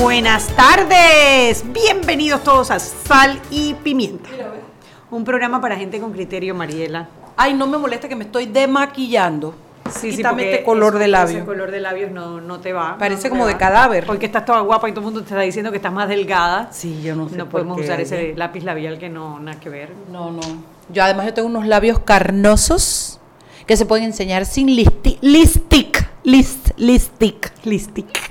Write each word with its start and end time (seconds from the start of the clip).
Buenas 0.00 0.46
tardes, 0.54 1.64
bienvenidos 1.72 2.44
todos 2.44 2.70
a 2.70 2.78
Sal 2.78 3.40
y 3.50 3.74
Pimienta. 3.74 4.30
Un 5.10 5.24
programa 5.24 5.60
para 5.60 5.76
gente 5.76 5.98
con 5.98 6.12
criterio, 6.12 6.54
Mariela. 6.54 7.08
Ay, 7.36 7.54
no 7.54 7.66
me 7.66 7.78
molesta 7.78 8.08
que 8.08 8.14
me 8.14 8.22
estoy 8.22 8.46
demaquillando. 8.46 9.56
Sí, 9.90 10.10
Quítame 10.10 10.42
porque 10.42 10.52
este 10.52 10.64
color 10.64 10.98
de 10.98 11.08
labio. 11.08 11.38
Ese 11.38 11.46
color 11.46 11.72
de 11.72 11.80
labios 11.80 12.12
no, 12.12 12.40
no 12.40 12.60
te 12.60 12.72
va. 12.72 12.96
Parece 12.96 13.28
no 13.28 13.30
como 13.30 13.46
de 13.48 13.56
cadáver. 13.56 14.06
Porque 14.06 14.26
estás 14.26 14.44
toda 14.44 14.60
guapa 14.60 14.88
y 14.88 14.92
todo 14.92 15.00
el 15.00 15.06
mundo 15.06 15.20
te 15.20 15.30
está 15.30 15.40
diciendo 15.40 15.72
que 15.72 15.78
estás 15.78 15.92
más 15.92 16.08
delgada. 16.08 16.68
Sí, 16.72 17.02
yo 17.02 17.16
no 17.16 17.28
sé 17.28 17.36
No 17.36 17.46
por 17.46 17.62
podemos 17.62 17.78
qué, 17.78 17.84
usar 17.84 18.00
ese 18.00 18.34
lápiz 18.36 18.62
labial 18.62 18.98
que 18.98 19.08
no, 19.08 19.40
nada 19.40 19.58
que 19.58 19.68
ver. 19.68 19.90
No, 20.12 20.30
no. 20.30 20.42
Yo 20.92 21.02
además 21.02 21.26
yo 21.26 21.34
tengo 21.34 21.48
unos 21.48 21.66
labios 21.66 21.98
carnosos 21.98 23.18
que 23.66 23.76
se 23.76 23.84
pueden 23.84 24.04
enseñar 24.04 24.46
sin 24.46 24.76
listi 24.76 25.18
listic. 25.22 26.08
List, 26.22 26.70
listic. 26.76 27.52
Listic. 27.64 28.27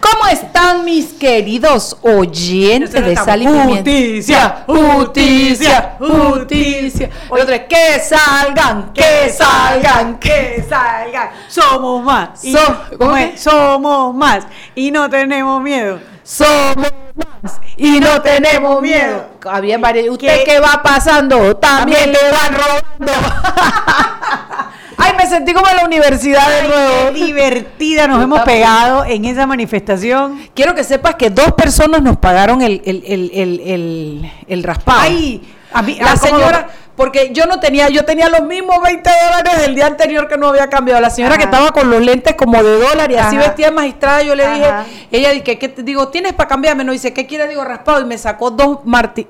¿Cómo 0.00 0.26
están 0.26 0.84
mis 0.84 1.06
queridos 1.14 1.96
oyentes 2.02 2.92
de 3.04 3.16
Sal 3.16 3.42
y? 3.42 3.46
"Justicia, 3.46 4.64
justicia, 4.66 5.96
justicia, 5.98 7.10
es 7.54 7.60
que 7.62 8.00
salgan, 8.00 8.92
que 8.92 9.28
salgan, 9.30 10.18
que 10.18 10.64
salgan. 10.68 11.30
Somos 11.48 12.02
más. 12.04 12.44
Y- 12.44 12.52
So- 12.52 12.58
¿cómo 12.90 12.98
¿cómo 12.98 13.16
es? 13.16 13.34
es? 13.34 13.40
Somos 13.42 14.14
más. 14.14 14.46
Y 14.74 14.90
no 14.90 15.08
tenemos 15.10 15.62
miedo. 15.62 15.98
Somos 16.22 16.76
más 17.16 17.60
y 17.76 17.98
no 18.00 18.20
tenemos 18.22 18.80
miedo. 18.82 19.26
Había 19.50 19.78
varios. 19.78 20.08
¿Usted 20.10 20.38
¿Qué? 20.38 20.44
qué 20.44 20.60
va 20.60 20.80
pasando? 20.82 21.56
También 21.56 22.12
le 22.12 22.18
van 22.30 22.54
robando. 22.54 23.12
Ay, 25.00 25.12
me 25.16 25.26
sentí 25.26 25.52
como 25.52 25.68
en 25.68 25.76
la 25.76 25.84
universidad 25.84 26.46
de 26.48 26.62
Qué 26.62 26.68
nuevo. 26.68 27.10
divertida 27.12 28.06
nos 28.06 28.22
hemos 28.22 28.40
pegado 28.40 29.04
en 29.04 29.24
esa 29.24 29.46
manifestación. 29.46 30.40
Quiero 30.54 30.74
que 30.74 30.84
sepas 30.84 31.14
que 31.16 31.30
dos 31.30 31.52
personas 31.52 32.02
nos 32.02 32.16
pagaron 32.18 32.62
el, 32.62 32.82
el, 32.84 33.02
el, 33.06 33.30
el, 33.34 33.60
el, 33.60 34.32
el 34.48 34.62
raspado. 34.62 35.00
Ay, 35.02 35.42
a 35.72 35.82
mí, 35.82 35.96
La 36.00 36.12
ah, 36.12 36.14
¿cómo 36.20 36.38
señora, 36.38 36.68
porque 36.96 37.30
yo 37.32 37.46
no 37.46 37.60
tenía, 37.60 37.88
yo 37.88 38.04
tenía 38.04 38.28
los 38.28 38.42
mismos 38.42 38.82
20 38.82 39.08
dólares 39.24 39.62
del 39.62 39.74
día 39.74 39.86
anterior 39.86 40.28
que 40.28 40.36
no 40.36 40.48
había 40.48 40.68
cambiado. 40.68 41.00
La 41.00 41.08
señora 41.08 41.38
que 41.38 41.44
estaba 41.44 41.70
con 41.70 41.88
los 41.88 42.02
lentes 42.02 42.34
como 42.34 42.62
de 42.62 42.78
dólar 42.78 43.10
y 43.10 43.16
así 43.16 43.36
Ajá. 43.36 43.46
vestida 43.46 43.70
magistrada, 43.70 44.22
yo 44.22 44.34
le 44.34 44.44
Ajá. 44.44 44.54
dije, 44.54 44.70
ella 45.10 45.30
dije, 45.30 45.58
¿qué 45.58 45.68
te 45.68 45.82
digo? 45.82 46.08
¿Tienes 46.08 46.34
para 46.34 46.48
cambiarme? 46.48 46.84
No 46.84 46.92
dice, 46.92 47.14
¿qué 47.14 47.26
quiere? 47.26 47.48
Digo, 47.48 47.64
raspado. 47.64 48.02
Y 48.02 48.04
me 48.04 48.18
sacó 48.18 48.50
dos 48.50 48.80
marti 48.84 49.26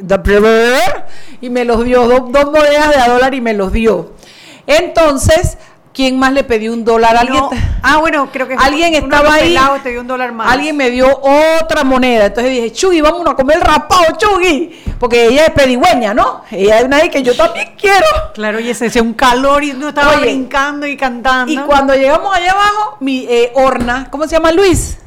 y 1.41 1.51
me 1.51 1.65
los 1.65 1.84
dio, 1.84 2.09
dos, 2.09 2.33
dos 2.33 2.47
monedas 2.47 2.91
de 2.91 2.97
a 3.03 3.09
dólar 3.09 3.34
y 3.34 3.41
me 3.41 3.55
los 3.55 3.73
dio. 3.73 4.15
Entonces, 4.79 5.59
¿quién 5.93 6.19
más 6.19 6.33
le 6.33 6.45
pidió 6.45 6.73
un 6.73 6.85
dólar? 6.85 7.17
¿Alguien? 7.17 7.39
No. 7.41 7.51
Ah, 7.83 7.99
bueno, 7.99 8.29
creo 8.33 8.47
que 8.47 8.55
Alguien 8.55 8.95
estaba 8.95 9.35
ahí. 9.35 9.57
te 9.83 9.91
dio 9.91 10.01
un 10.01 10.07
dólar 10.07 10.33
más. 10.33 10.51
Alguien 10.53 10.77
me 10.77 10.91
dio 10.91 11.21
otra 11.61 11.83
moneda. 11.85 12.27
Entonces 12.27 12.53
dije, 12.53 12.72
Chugui, 12.72 13.00
vámonos 13.00 13.33
a 13.34 13.37
comer 13.37 13.61
raspado, 13.61 14.05
Chugui. 14.17 14.81
Porque 14.99 15.27
ella 15.27 15.47
es 15.47 15.50
pedigüeña, 15.50 16.12
¿no? 16.15 16.43
Ella 16.50 16.78
es 16.78 16.84
una 16.84 17.00
que 17.09 17.22
yo 17.22 17.34
también 17.34 17.75
quiero. 17.78 18.06
Claro, 18.34 18.61
y 18.61 18.69
ese 18.71 18.87
hacía 18.87 19.03
un 19.03 19.15
calor 19.15 19.65
y 19.65 19.71
uno 19.72 19.89
estaba 19.89 20.12
Oye, 20.12 20.21
brincando 20.21 20.87
y 20.87 20.97
cantando. 20.97 21.50
Y 21.50 21.56
cuando 21.59 21.94
llegamos 21.94 22.34
allá 22.37 22.53
abajo, 22.53 22.97
mi 23.00 23.27
eh, 23.28 23.50
Horna, 23.55 24.09
¿cómo 24.11 24.25
se 24.25 24.37
llama 24.37 24.53
Luis? 24.53 24.99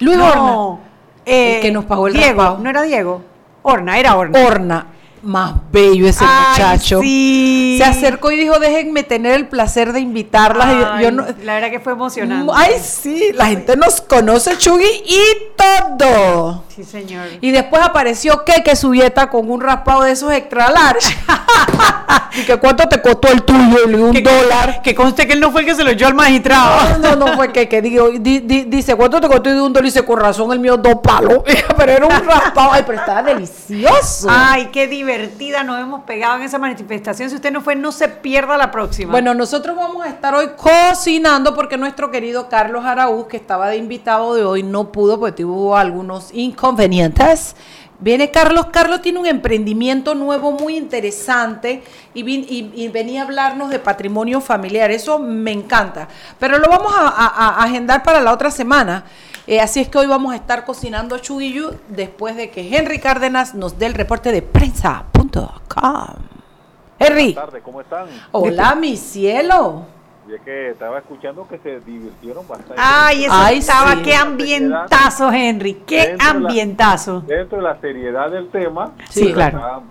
Luis 0.00 0.18
Horna. 0.18 0.34
no, 0.36 0.80
eh, 1.24 1.56
El 1.56 1.62
que 1.62 1.72
nos 1.72 1.84
pagó 1.86 2.06
el 2.08 2.12
Diego, 2.14 2.58
no 2.60 2.68
era 2.70 2.82
Diego. 2.82 3.22
Horna, 3.62 3.98
era 3.98 4.16
Horna. 4.16 4.38
Horna, 4.46 4.86
más 5.22 5.54
bello 5.72 6.06
ese 6.08 6.24
Ay, 6.26 6.50
muchacho. 6.52 7.00
sí. 7.00 7.76
Se 7.78 7.84
acercó 7.84 8.30
y 8.32 8.36
dijo, 8.36 8.58
déjenme 8.58 9.02
tener 9.02 9.34
el 9.34 9.46
placer 9.48 9.92
de 9.92 10.00
invitarlas. 10.00 11.00
Yo- 11.02 11.10
no- 11.12 11.24
La 11.44 11.54
verdad 11.54 11.70
que 11.70 11.80
fue 11.80 11.92
emocionante. 11.92 12.52
Ay, 12.54 12.74
sí, 12.82 13.30
la 13.34 13.46
gente 13.46 13.76
nos 13.76 14.00
conoce, 14.00 14.56
Chugui, 14.58 14.84
y 15.06 15.18
todo. 15.98 16.64
Sí, 16.68 16.84
señor. 16.84 17.26
Y 17.40 17.50
después 17.50 17.82
apareció 17.82 18.44
Keke 18.44 18.76
Subieta 18.76 19.28
con 19.30 19.50
un 19.50 19.60
raspado 19.60 20.02
de 20.02 20.12
esos 20.12 20.32
extra 20.32 20.70
large. 20.70 21.16
y 22.34 22.42
que 22.44 22.56
cuánto 22.58 22.88
te 22.88 23.00
costó 23.02 23.28
el 23.28 23.42
tuyo, 23.42 23.86
le 23.86 23.96
un 24.02 24.12
Que- 24.12 24.22
dólar. 24.22 24.80
Que 24.82 24.94
conste 24.94 25.26
que 25.26 25.32
él 25.32 25.40
no 25.40 25.50
fue 25.50 25.62
el 25.62 25.66
que 25.66 25.74
se 25.74 25.82
lo 25.84 25.90
echó 25.90 26.06
al 26.06 26.14
magistrado. 26.14 26.98
No, 26.98 27.16
no, 27.16 27.26
no 27.26 27.36
fue 27.36 27.52
Keke. 27.52 27.82
Digo, 27.82 28.08
di- 28.10 28.40
di- 28.40 28.64
dice, 28.64 28.94
¿cuánto 28.94 29.20
te 29.20 29.26
costó? 29.28 29.50
De 29.50 29.60
un 29.60 29.72
dólar. 29.72 29.84
Y 29.86 29.88
dice, 29.90 30.04
con 30.04 30.20
razón, 30.20 30.52
el 30.52 30.60
mío 30.60 30.76
dos 30.76 30.96
palos. 31.02 31.42
Pero 31.76 31.92
era 31.92 32.06
un 32.06 32.24
raspado. 32.24 32.70
Ay, 32.72 32.82
pero 32.86 32.98
estaba 32.98 33.22
delicioso. 33.22 34.28
Ay, 34.30 34.68
qué 34.72 34.86
divertida 34.86 35.62
nos 35.64 35.80
hemos 35.80 36.02
pegado 36.04 36.36
en 36.36 36.42
esa 36.42 36.58
manifestación. 36.58 37.28
Si 37.30 37.36
usted 37.36 37.52
no 37.52 37.60
fue, 37.60 37.74
no 37.76 37.92
se 37.92 38.08
pierda 38.08 38.56
la 38.56 38.70
próxima. 38.70 39.10
Bueno, 39.12 39.32
nosotros 39.34 39.76
vamos 39.76 40.04
a 40.04 40.08
estar 40.08 40.34
hoy 40.34 40.50
cocinando 40.56 41.54
porque 41.54 41.76
nuestro 41.76 42.10
querido 42.10 42.48
Carlos 42.48 42.84
Araúz, 42.84 43.26
que 43.26 43.36
estaba 43.36 43.68
de 43.68 43.76
invitado 43.76 44.34
de 44.34 44.44
hoy, 44.44 44.62
no 44.62 44.90
pudo 44.92 45.18
porque 45.18 45.44
tuvo 45.48 45.78
algunos 45.78 46.28
inconvenientes. 46.34 47.56
Viene 48.00 48.30
Carlos. 48.30 48.66
Carlos 48.66 49.00
tiene 49.00 49.18
un 49.18 49.24
emprendimiento 49.24 50.14
nuevo 50.14 50.52
muy 50.52 50.76
interesante 50.76 51.82
y, 52.12 52.22
vin- 52.22 52.44
y- 52.46 52.70
y 52.74 52.88
venía 52.88 53.22
a 53.22 53.24
hablarnos 53.24 53.70
de 53.70 53.78
patrimonio 53.78 54.42
familiar. 54.42 54.90
Eso 54.90 55.18
me 55.18 55.52
encanta. 55.52 56.06
Pero 56.38 56.58
lo 56.58 56.68
vamos 56.68 56.92
a, 56.94 57.08
a- 57.08 57.60
a 57.60 57.64
agendar 57.64 58.02
para 58.02 58.20
la 58.20 58.30
otra 58.34 58.50
semana. 58.50 59.04
Eh, 59.46 59.58
así 59.58 59.80
es 59.80 59.88
que 59.88 59.96
hoy 59.96 60.06
vamos 60.06 60.34
a 60.34 60.36
estar 60.36 60.66
cocinando 60.66 61.16
chuguillo 61.16 61.76
después 61.88 62.36
de 62.36 62.50
que 62.50 62.68
Henry 62.76 62.98
Cárdenas 62.98 63.54
nos 63.54 63.78
dé 63.78 63.86
el 63.86 63.94
reporte 63.94 64.30
de 64.32 64.42
prensa.com. 64.42 65.48
Henry. 66.98 67.32
Buenas 67.32 67.44
tardes, 67.46 67.62
¿cómo 67.62 67.80
están? 67.80 68.06
Hola, 68.32 68.74
mi 68.74 68.98
cielo. 68.98 69.86
Y 70.28 70.34
es 70.34 70.40
que 70.42 70.70
estaba 70.70 70.98
escuchando 70.98 71.46
que 71.48 71.58
se 71.58 71.80
divirtieron 71.80 72.46
bastante. 72.46 72.74
Ay, 72.76 73.24
eso 73.24 73.32
Ay, 73.34 73.58
estaba, 73.58 73.92
sí. 73.94 74.02
qué 74.04 74.14
ambientazo, 74.14 75.32
Henry, 75.32 75.74
qué 75.86 75.96
Dentro 76.08 76.26
de 76.26 76.40
la- 76.40 76.48
ambientazo. 76.48 77.20
Dentro 77.22 77.56
de 77.58 77.62
la 77.64 77.80
seriedad 77.80 78.30
del 78.30 78.48
tema, 78.50 78.92
Sí, 79.08 79.24
se 79.24 79.32
claro. 79.32 79.82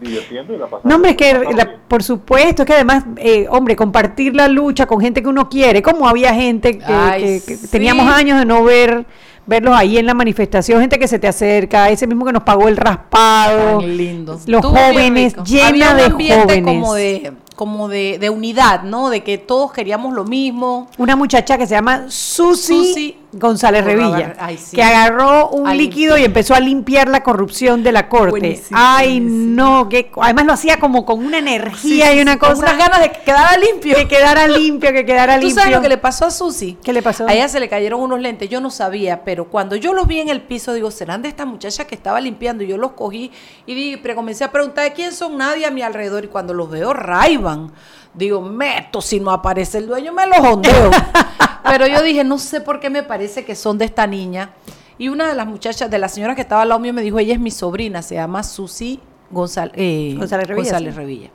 divirtiendo 0.00 0.54
y 0.54 0.56
la 0.58 0.64
pasaron. 0.66 0.88
No, 0.88 0.94
hombre, 0.96 1.10
es 1.10 1.16
que, 1.18 1.34
la- 1.54 1.76
por 1.86 2.02
supuesto, 2.02 2.62
es 2.62 2.66
que 2.66 2.72
además, 2.74 3.04
eh, 3.18 3.46
hombre, 3.50 3.76
compartir 3.76 4.34
la 4.34 4.48
lucha 4.48 4.86
con 4.86 5.00
gente 5.00 5.22
que 5.22 5.28
uno 5.28 5.48
quiere, 5.50 5.82
como 5.82 6.08
había 6.08 6.32
gente 6.34 6.78
que, 6.78 6.84
Ay, 6.86 7.22
que- 7.22 7.42
que 7.46 7.56
sí. 7.58 7.68
teníamos 7.68 8.06
años 8.10 8.38
de 8.38 8.46
no 8.46 8.64
ver, 8.64 9.04
verlos 9.46 9.76
ahí 9.76 9.98
en 9.98 10.06
la 10.06 10.14
manifestación, 10.14 10.80
gente 10.80 10.98
que 10.98 11.06
se 11.06 11.18
te 11.18 11.28
acerca, 11.28 11.90
ese 11.90 12.06
mismo 12.06 12.24
que 12.24 12.32
nos 12.32 12.42
pagó 12.44 12.68
el 12.68 12.78
raspado, 12.78 13.80
Tan 13.80 13.96
lindo. 13.98 14.40
los 14.46 14.64
jóvenes, 14.64 15.36
llena 15.44 15.68
Había 15.68 15.90
un 15.90 15.96
de 15.98 16.04
ambiente 16.04 16.42
jóvenes. 16.42 16.64
como 16.64 16.94
de 16.94 17.32
como 17.54 17.88
de, 17.88 18.18
de 18.18 18.30
unidad, 18.30 18.82
¿no? 18.82 19.10
De 19.10 19.22
que 19.22 19.38
todos 19.38 19.72
queríamos 19.72 20.14
lo 20.14 20.24
mismo. 20.24 20.88
Una 20.98 21.16
muchacha 21.16 21.56
que 21.58 21.66
se 21.66 21.74
llama 21.74 22.06
Susi, 22.08 22.86
Susi 22.86 23.16
González 23.36 23.84
Revilla, 23.84 24.34
ay, 24.38 24.56
sí. 24.58 24.76
que 24.76 24.82
agarró 24.82 25.48
un 25.48 25.76
líquido 25.76 26.16
y 26.16 26.24
empezó 26.24 26.54
a 26.54 26.60
limpiar 26.60 27.08
la 27.08 27.22
corrupción 27.22 27.82
de 27.82 27.90
la 27.92 28.08
corte. 28.08 28.30
Buenísimo, 28.30 28.78
Ay, 28.80 29.20
buenísimo. 29.20 29.56
no, 29.56 29.88
que 29.88 30.10
además 30.20 30.46
lo 30.46 30.52
hacía 30.52 30.78
como 30.78 31.04
con 31.04 31.24
una 31.24 31.38
energía 31.38 32.10
Sí, 32.12 32.18
y 32.18 32.20
una 32.22 32.34
sí, 32.34 32.38
con 32.38 32.50
cosa 32.50 32.62
unas 32.62 32.78
ganas 32.78 33.00
de 33.00 33.10
que 33.10 33.20
quedara 33.22 33.56
limpio. 33.58 33.96
que 33.96 34.08
quedara 34.08 34.46
limpio, 34.48 34.92
que 34.92 35.04
quedara 35.04 35.34
¿Tú 35.36 35.46
limpio. 35.46 35.62
sabes 35.62 35.76
lo 35.76 35.82
que 35.82 35.88
le 35.88 35.98
pasó 35.98 36.26
a 36.26 36.30
Susi? 36.30 36.78
¿Qué 36.82 36.92
le 36.92 37.02
pasó? 37.02 37.26
A 37.26 37.32
ella 37.34 37.48
se 37.48 37.58
le 37.60 37.68
cayeron 37.68 38.00
unos 38.00 38.20
lentes, 38.20 38.48
yo 38.48 38.60
no 38.60 38.70
sabía, 38.70 39.24
pero 39.24 39.46
cuando 39.46 39.74
yo 39.76 39.92
los 39.92 40.06
vi 40.06 40.20
en 40.20 40.28
el 40.28 40.40
piso, 40.42 40.72
digo, 40.72 40.90
¿serán 40.90 41.22
de 41.22 41.28
esta 41.28 41.44
muchacha 41.44 41.86
que 41.86 41.94
estaba 41.94 42.20
limpiando? 42.20 42.62
Y 42.62 42.68
yo 42.68 42.78
los 42.78 42.92
cogí 42.92 43.32
y 43.66 43.96
pero 43.96 44.14
comencé 44.14 44.44
a 44.44 44.52
preguntar 44.52 44.84
de 44.84 44.92
quién 44.92 45.12
son 45.12 45.36
nadie 45.38 45.66
a 45.66 45.70
mi 45.70 45.82
alrededor. 45.82 46.24
Y 46.24 46.28
cuando 46.28 46.54
los 46.54 46.70
veo, 46.70 46.92
raivan. 46.92 47.72
Digo, 48.14 48.40
meto, 48.40 49.00
si 49.00 49.18
no 49.20 49.30
aparece 49.32 49.78
el 49.78 49.86
dueño, 49.88 50.12
me 50.12 50.26
los 50.26 50.38
ondeo. 50.38 50.90
pero 51.64 51.86
yo 51.86 52.02
dije, 52.02 52.22
no 52.24 52.38
sé 52.38 52.60
por 52.60 52.78
qué 52.80 52.90
me 52.90 53.02
parece 53.02 53.44
que 53.44 53.54
son 53.56 53.76
de 53.78 53.84
esta 53.86 54.06
niña. 54.06 54.50
Y 54.98 55.08
una 55.08 55.26
de 55.28 55.34
las 55.34 55.46
muchachas, 55.46 55.90
de 55.90 55.98
la 55.98 56.08
señora 56.08 56.34
que 56.36 56.42
estaba 56.42 56.62
al 56.62 56.68
lado 56.68 56.80
mío, 56.80 56.92
me 56.92 57.02
dijo, 57.02 57.18
ella 57.18 57.34
es 57.34 57.40
mi 57.40 57.50
sobrina, 57.50 58.02
se 58.02 58.14
llama 58.14 58.42
Susi 58.44 59.00
Gonzal- 59.32 59.72
eh, 59.74 60.14
González 60.16 60.46
Revilla, 60.46 60.64
González 60.70 60.94
sí. 60.94 61.00
Revilla. 61.00 61.30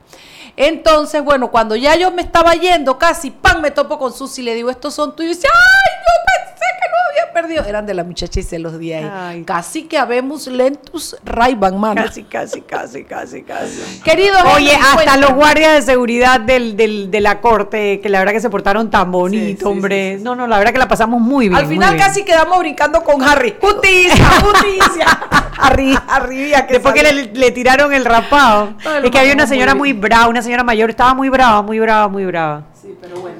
Entonces, 0.56 1.22
bueno, 1.22 1.50
cuando 1.50 1.76
ya 1.76 1.96
yo 1.96 2.10
me 2.10 2.22
estaba 2.22 2.54
yendo 2.54 2.98
casi, 2.98 3.30
pan, 3.30 3.60
me 3.60 3.70
topo 3.70 3.98
con 3.98 4.12
Susi 4.12 4.40
y 4.40 4.44
le 4.44 4.54
digo, 4.54 4.70
estos 4.70 4.94
son 4.94 5.14
tuyos. 5.14 5.32
Y 5.32 5.36
dice, 5.36 5.48
ay, 5.52 5.92
yo 6.00 6.46
pensé 6.46 6.64
que 6.80 6.88
había 7.10 7.32
perdido. 7.32 7.64
Eran 7.64 7.86
de 7.86 7.94
la 7.94 8.04
muchacha 8.04 8.40
y 8.40 8.42
se 8.42 8.58
los 8.58 8.78
di 8.78 8.92
ahí. 8.92 9.10
Ay. 9.12 9.44
Casi 9.44 9.84
que 9.84 9.98
habemos 9.98 10.46
lentus 10.46 11.16
Ray-Ban, 11.24 11.78
mano. 11.78 12.02
Casi, 12.04 12.22
casi, 12.24 12.62
casi, 12.62 13.04
casi, 13.04 13.42
casi. 13.42 14.00
Querido 14.04 14.36
Oye, 14.54 14.72
Henry, 14.72 14.80
hasta 14.82 14.94
cuéntame. 14.94 15.20
los 15.22 15.32
guardias 15.34 15.74
de 15.74 15.82
seguridad 15.82 16.40
del, 16.40 16.76
del- 16.76 17.10
de 17.10 17.20
la 17.20 17.40
corte, 17.40 18.00
que 18.00 18.08
la 18.08 18.20
verdad 18.20 18.32
que 18.32 18.40
se 18.40 18.50
portaron 18.50 18.90
tan 18.90 19.10
bonito, 19.12 19.40
Sí, 19.50 19.56
sí, 19.58 19.64
hombre. 19.64 20.18
No, 20.20 20.34
no, 20.34 20.46
la 20.46 20.58
verdad 20.58 20.72
que 20.72 20.78
la 20.78 20.88
pasamos 20.88 21.20
muy 21.20 21.48
bien. 21.48 21.58
Al 21.60 21.66
final 21.66 21.94
bien. 21.94 22.06
casi 22.06 22.24
quedamos 22.24 22.58
brincando 22.60 23.02
con 23.04 23.22
Harry. 23.22 23.54
¡Justicia! 23.60 24.24
¡Justicia! 24.42 25.06
Harry, 25.62 25.94
Harry, 26.08 26.52
que 26.66 26.72
Después 26.74 26.94
que 26.94 27.02
le, 27.02 27.24
le 27.34 27.50
tiraron 27.50 27.92
el 27.92 28.04
rapado. 28.06 28.72
Es 29.04 29.10
que 29.10 29.18
había 29.18 29.34
una 29.34 29.46
señora 29.46 29.74
muy 29.74 29.80
muy 29.80 30.00
brava, 30.00 30.28
una 30.28 30.42
señora 30.42 30.62
mayor, 30.62 30.90
estaba 30.90 31.14
muy 31.14 31.28
brava, 31.30 31.62
muy 31.62 31.80
brava, 31.80 32.06
muy 32.08 32.24
brava. 32.26 32.64
Sí, 32.80 32.94
pero 33.00 33.18
bueno. 33.20 33.38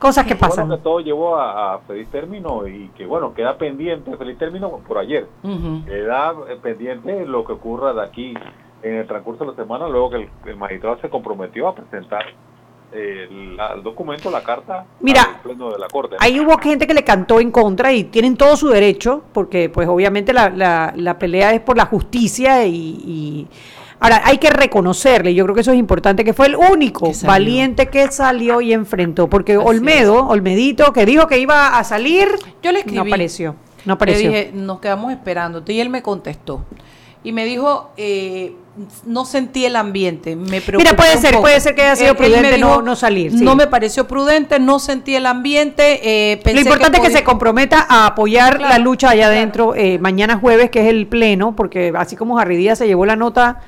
Cosas 0.00 0.24
que 0.26 0.34
Bueno, 0.34 0.48
pasan. 0.48 0.68
que 0.70 0.78
todo 0.78 0.98
llevó 1.00 1.36
a, 1.36 1.74
a 1.74 1.78
feliz 1.80 2.08
término 2.10 2.66
y 2.66 2.88
que 2.96 3.06
bueno, 3.06 3.32
queda 3.34 3.56
pendiente, 3.58 4.16
feliz 4.16 4.36
término 4.38 4.70
por 4.88 4.98
ayer. 4.98 5.26
Queda 5.86 6.32
eh, 6.48 6.56
pendiente 6.60 7.26
lo 7.26 7.44
que 7.44 7.52
ocurra 7.52 7.92
de 7.92 8.02
aquí 8.02 8.34
en 8.82 8.94
el 8.94 9.06
transcurso 9.06 9.44
de 9.44 9.50
la 9.50 9.56
semana, 9.56 9.88
luego 9.88 10.10
que 10.10 10.16
el, 10.16 10.28
el 10.46 10.56
magistrado 10.56 10.98
se 11.02 11.08
comprometió 11.10 11.68
a 11.68 11.74
presentar 11.74 12.24
eh, 12.92 13.28
el 13.30 13.82
documento, 13.82 14.30
la 14.30 14.42
carta 14.42 14.84
Mira, 15.00 15.22
al 15.22 15.40
pleno 15.42 15.70
de 15.70 15.78
la 15.78 15.86
corte. 15.88 16.16
Ahí 16.18 16.40
hubo 16.40 16.56
gente 16.58 16.86
que 16.86 16.94
le 16.94 17.04
cantó 17.04 17.38
en 17.38 17.50
contra 17.52 17.92
y 17.92 18.04
tienen 18.04 18.36
todo 18.36 18.56
su 18.56 18.68
derecho, 18.68 19.22
porque 19.32 19.68
pues 19.68 19.86
obviamente 19.86 20.32
la, 20.32 20.48
la- 20.48 20.92
la 20.96 21.18
pelea 21.18 21.52
es 21.52 21.60
por 21.60 21.76
la 21.76 21.84
justicia 21.86 22.64
y, 22.66 22.72
y- 22.74 23.48
ahora 24.00 24.22
hay 24.24 24.38
que 24.38 24.50
reconocerle, 24.50 25.34
yo 25.34 25.44
creo 25.44 25.54
que 25.54 25.60
eso 25.60 25.72
es 25.72 25.78
importante, 25.78 26.24
que 26.24 26.32
fue 26.32 26.46
el 26.46 26.56
único 26.56 27.12
Que 27.12 27.26
valiente 27.26 27.86
que 27.88 28.10
salió 28.10 28.60
y 28.60 28.72
enfrentó, 28.72 29.28
porque 29.28 29.52
Así 29.54 29.62
Olmedo, 29.64 30.26
Olmedito, 30.26 30.92
que 30.92 31.06
dijo 31.06 31.26
que 31.26 31.38
iba 31.38 31.78
a 31.78 31.84
salir, 31.84 32.28
Yo 32.62 32.72
le 32.72 32.80
escribí. 32.80 32.96
no 32.96 33.02
apareció, 33.02 33.50
no 33.52 33.56
Le 33.86 33.92
apareció. 33.92 34.30
dije, 34.30 34.50
nos 34.54 34.80
quedamos 34.80 35.12
esperándote. 35.12 35.72
Y 35.72 35.80
él 35.80 35.88
me 35.90 36.02
contestó. 36.02 36.64
Y 37.22 37.32
me 37.32 37.44
dijo, 37.44 37.90
eh, 37.98 38.54
no 39.04 39.26
sentí 39.26 39.66
el 39.66 39.76
ambiente. 39.76 40.34
Me 40.36 40.62
preocupó 40.62 40.78
Mira, 40.78 40.96
puede 40.96 41.18
ser, 41.18 41.38
puede 41.38 41.60
ser 41.60 41.74
que 41.74 41.82
haya 41.82 41.94
sido 41.96 42.12
Él- 42.12 42.16
él 42.18 42.32
prudente 42.32 42.56
no- 42.58 42.80
no 42.80 42.96
salir, 42.96 43.32
sí. 43.32 43.44
No 43.44 43.54
me 43.56 43.66
pareció 43.66 44.08
prudente, 44.08 44.58
no 44.58 44.78
sentí 44.78 45.14
el 45.14 45.26
ambiente. 45.26 46.00
eh, 46.02 46.36
Lo 46.38 46.42
pensé 46.44 46.60
importante 46.62 46.96
es 46.96 47.04
que 47.04 47.10
se 47.12 47.22
comprometa 47.22 47.84
a 47.86 48.06
apoyar 48.06 48.56
Claro, 48.56 48.70
la 48.72 48.78
lucha 48.78 49.10
allá 49.10 49.24
claro. 49.24 49.34
adentro 49.36 49.74
eh, 49.74 49.98
mañana 49.98 50.38
jueves, 50.38 50.70
que 50.70 50.80
es 50.80 50.86
el 50.86 51.06
pleno, 51.08 51.54
porque 51.54 51.92
así 51.94 52.16
como 52.16 52.36
Jarry 52.38 52.56
Díaz 52.56 52.78
se 52.78 52.86
llevó 52.86 53.04
la 53.04 53.16
nota, 53.16 53.60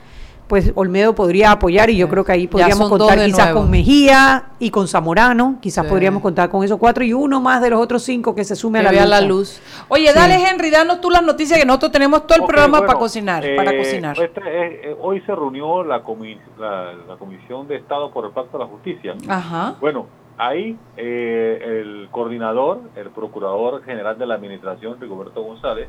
pues 0.49 0.73
Olmedo 0.75 1.15
podría 1.15 1.51
apoyar 1.53 1.89
y 1.89 1.97
yo 1.97 2.09
creo 2.11 2.25
que 2.25 2.33
ahí 2.33 2.47
podríamos 2.47 2.89
contar 2.91 3.19
quizás 3.25 3.47
nuevo. 3.47 3.61
con 3.61 3.71
Mejía 3.71 4.45
y 4.59 4.71
con 4.71 4.87
Zamorano, 4.87 5.57
quizás 5.63 5.85
Sí. 5.87 5.91
podríamos 5.91 6.21
contar 6.23 6.51
con 6.51 6.63
esos 6.63 6.79
cuatro 6.79 7.05
y 7.05 7.13
uno 7.15 7.41
más 7.41 7.63
de 7.63 7.71
los 7.71 7.81
otros 7.81 8.03
cinco 8.03 8.35
que 8.35 8.45
se 8.45 8.55
sume 8.55 8.81
que 8.81 8.87
a 8.87 8.93
la 8.93 8.99
vea 8.99 9.07
la 9.07 9.21
luz. 9.23 9.61
Oye, 9.89 10.09
Sí. 10.09 10.15
dale 10.15 10.35
Henry, 10.35 10.71
danos 10.71 11.01
tú 11.01 11.09
las 11.11 11.23
noticias 11.23 11.59
que 11.59 11.65
nosotros 11.65 11.93
tenemos 11.93 12.27
todo 12.27 12.39
el 12.39 12.45
programa 12.45 12.79
bueno, 12.79 12.87
para 12.87 12.99
cocinar, 12.99 13.45
para 13.57 13.73
eh, 13.73 13.79
cocinar. 13.79 14.19
este, 14.21 14.41
eh, 14.41 14.81
eh, 14.91 14.97
hoy 15.01 15.21
se 15.23 15.35
reunió 15.35 15.83
la, 15.85 16.05
comi- 16.05 16.39
la, 16.59 16.93
la 17.09 17.17
Comisión 17.17 17.67
de 17.67 17.77
Estado 17.77 18.11
por 18.13 18.27
el 18.27 18.33
Pacto 18.33 18.59
de 18.59 18.65
la 18.65 18.71
Justicia. 18.71 19.15
Ajá. 19.29 19.77
Bueno, 19.81 20.07
ahí 20.37 20.77
eh, 20.99 21.81
el 21.81 22.09
coordinador, 22.11 22.81
el 22.97 23.09
procurador 23.11 23.83
general 23.85 24.19
de 24.19 24.27
la 24.27 24.35
administración, 24.35 24.99
Rigoberto 25.01 25.43
González, 25.43 25.89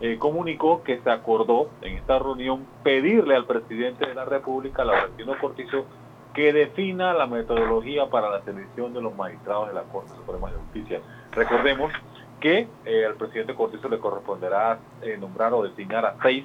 eh, 0.00 0.18
comunicó 0.18 0.82
que 0.82 0.98
se 1.00 1.10
acordó 1.10 1.70
en 1.82 1.96
esta 1.96 2.18
reunión 2.18 2.66
pedirle 2.82 3.36
al 3.36 3.46
presidente 3.46 4.06
de 4.06 4.14
la 4.14 4.24
República, 4.24 4.84
Laurentino 4.84 5.38
Cortizo, 5.40 5.86
que 6.34 6.52
defina 6.52 7.12
la 7.12 7.26
metodología 7.26 8.06
para 8.06 8.28
la 8.28 8.42
selección 8.42 8.92
de 8.92 9.00
los 9.00 9.14
magistrados 9.14 9.68
de 9.68 9.74
la 9.74 9.82
Corte 9.84 10.10
Suprema 10.16 10.50
de 10.50 10.56
Justicia. 10.58 11.00
Recordemos 11.32 11.92
que 12.40 12.66
eh, 12.84 13.06
al 13.06 13.14
presidente 13.14 13.54
Cortizo 13.54 13.88
le 13.88 13.98
corresponderá 13.98 14.78
eh, 15.00 15.16
nombrar 15.18 15.52
o 15.54 15.62
designar 15.62 16.04
a 16.04 16.16
seis 16.22 16.44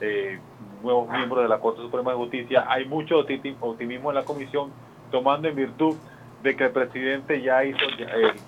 eh, 0.00 0.38
nuevos 0.82 1.08
miembros 1.08 1.42
de 1.42 1.48
la 1.48 1.58
Corte 1.58 1.80
Suprema 1.80 2.10
de 2.10 2.18
Justicia. 2.18 2.66
Hay 2.68 2.84
mucho 2.84 3.24
opti- 3.24 3.56
optimismo 3.60 4.10
en 4.10 4.16
la 4.16 4.24
comisión, 4.24 4.70
tomando 5.10 5.48
en 5.48 5.56
virtud 5.56 5.96
de 6.42 6.56
que 6.56 6.64
el 6.64 6.70
presidente 6.72 7.40
ya 7.40 7.64
hizo, 7.64 7.78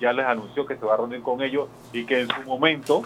ya 0.01 0.13
les 0.13 0.27
anunció 0.27 0.67
que 0.67 0.77
se 0.77 0.85
va 0.85 0.95
a 0.95 0.97
reunir 0.97 1.23
con 1.23 1.41
ellos 1.41 1.69
y 1.93 2.05
que 2.05 2.23
en 2.23 2.29
su 2.29 2.43
momento 2.43 3.03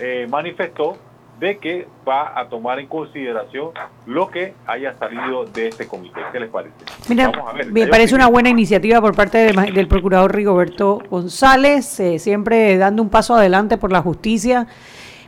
eh, 0.00 0.26
manifestó 0.28 0.96
de 1.40 1.58
que 1.58 1.86
va 2.06 2.38
a 2.38 2.48
tomar 2.48 2.80
en 2.80 2.88
consideración 2.88 3.70
lo 4.06 4.28
que 4.28 4.54
haya 4.66 4.96
salido 4.98 5.44
de 5.44 5.68
este 5.68 5.86
comité. 5.86 6.20
¿Qué 6.32 6.40
les 6.40 6.50
parece? 6.50 6.74
Mira, 7.08 7.28
Vamos 7.28 7.54
a 7.54 7.56
ver, 7.56 7.70
me 7.70 7.86
parece 7.86 8.14
una 8.14 8.26
buena 8.26 8.48
iniciativa 8.48 9.00
por 9.00 9.14
parte 9.14 9.38
del, 9.38 9.88
procurador 9.88 10.34
Rigoberto 10.34 11.00
González, 11.08 12.00
eh, 12.00 12.18
siempre 12.18 12.76
dando 12.76 13.02
un 13.02 13.08
paso 13.08 13.36
adelante 13.36 13.78
por 13.78 13.92
la 13.92 14.02
justicia. 14.02 14.66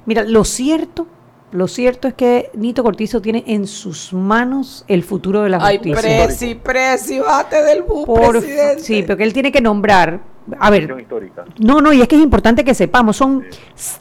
Mira, 0.04 0.24
lo 0.24 0.42
cierto, 0.44 1.06
lo 1.52 1.68
cierto 1.68 2.08
es 2.08 2.14
que 2.14 2.50
Nito 2.54 2.82
Cortizo 2.82 3.20
tiene 3.22 3.44
en 3.46 3.66
sus 3.68 4.12
manos 4.12 4.84
el 4.88 5.04
futuro 5.04 5.42
de 5.42 5.50
la 5.50 5.58
Ay, 5.60 5.78
justicia. 5.78 6.24
presi, 6.24 6.54
presi, 6.56 7.18
bate 7.20 7.62
del 7.62 7.82
bus, 7.82 8.04
Por- 8.06 8.40
presidente. 8.40 8.82
sí, 8.82 9.02
pero 9.06 9.16
que 9.16 9.24
él 9.24 9.32
tiene 9.32 9.52
que 9.52 9.60
nombrar, 9.60 10.20
a 10.58 10.70
ver, 10.70 10.94
histórica. 11.00 11.44
no, 11.58 11.80
no, 11.80 11.92
y 11.92 12.00
es 12.00 12.08
que 12.08 12.16
es 12.16 12.22
importante 12.22 12.64
que 12.64 12.74
sepamos, 12.74 13.16
son 13.16 13.44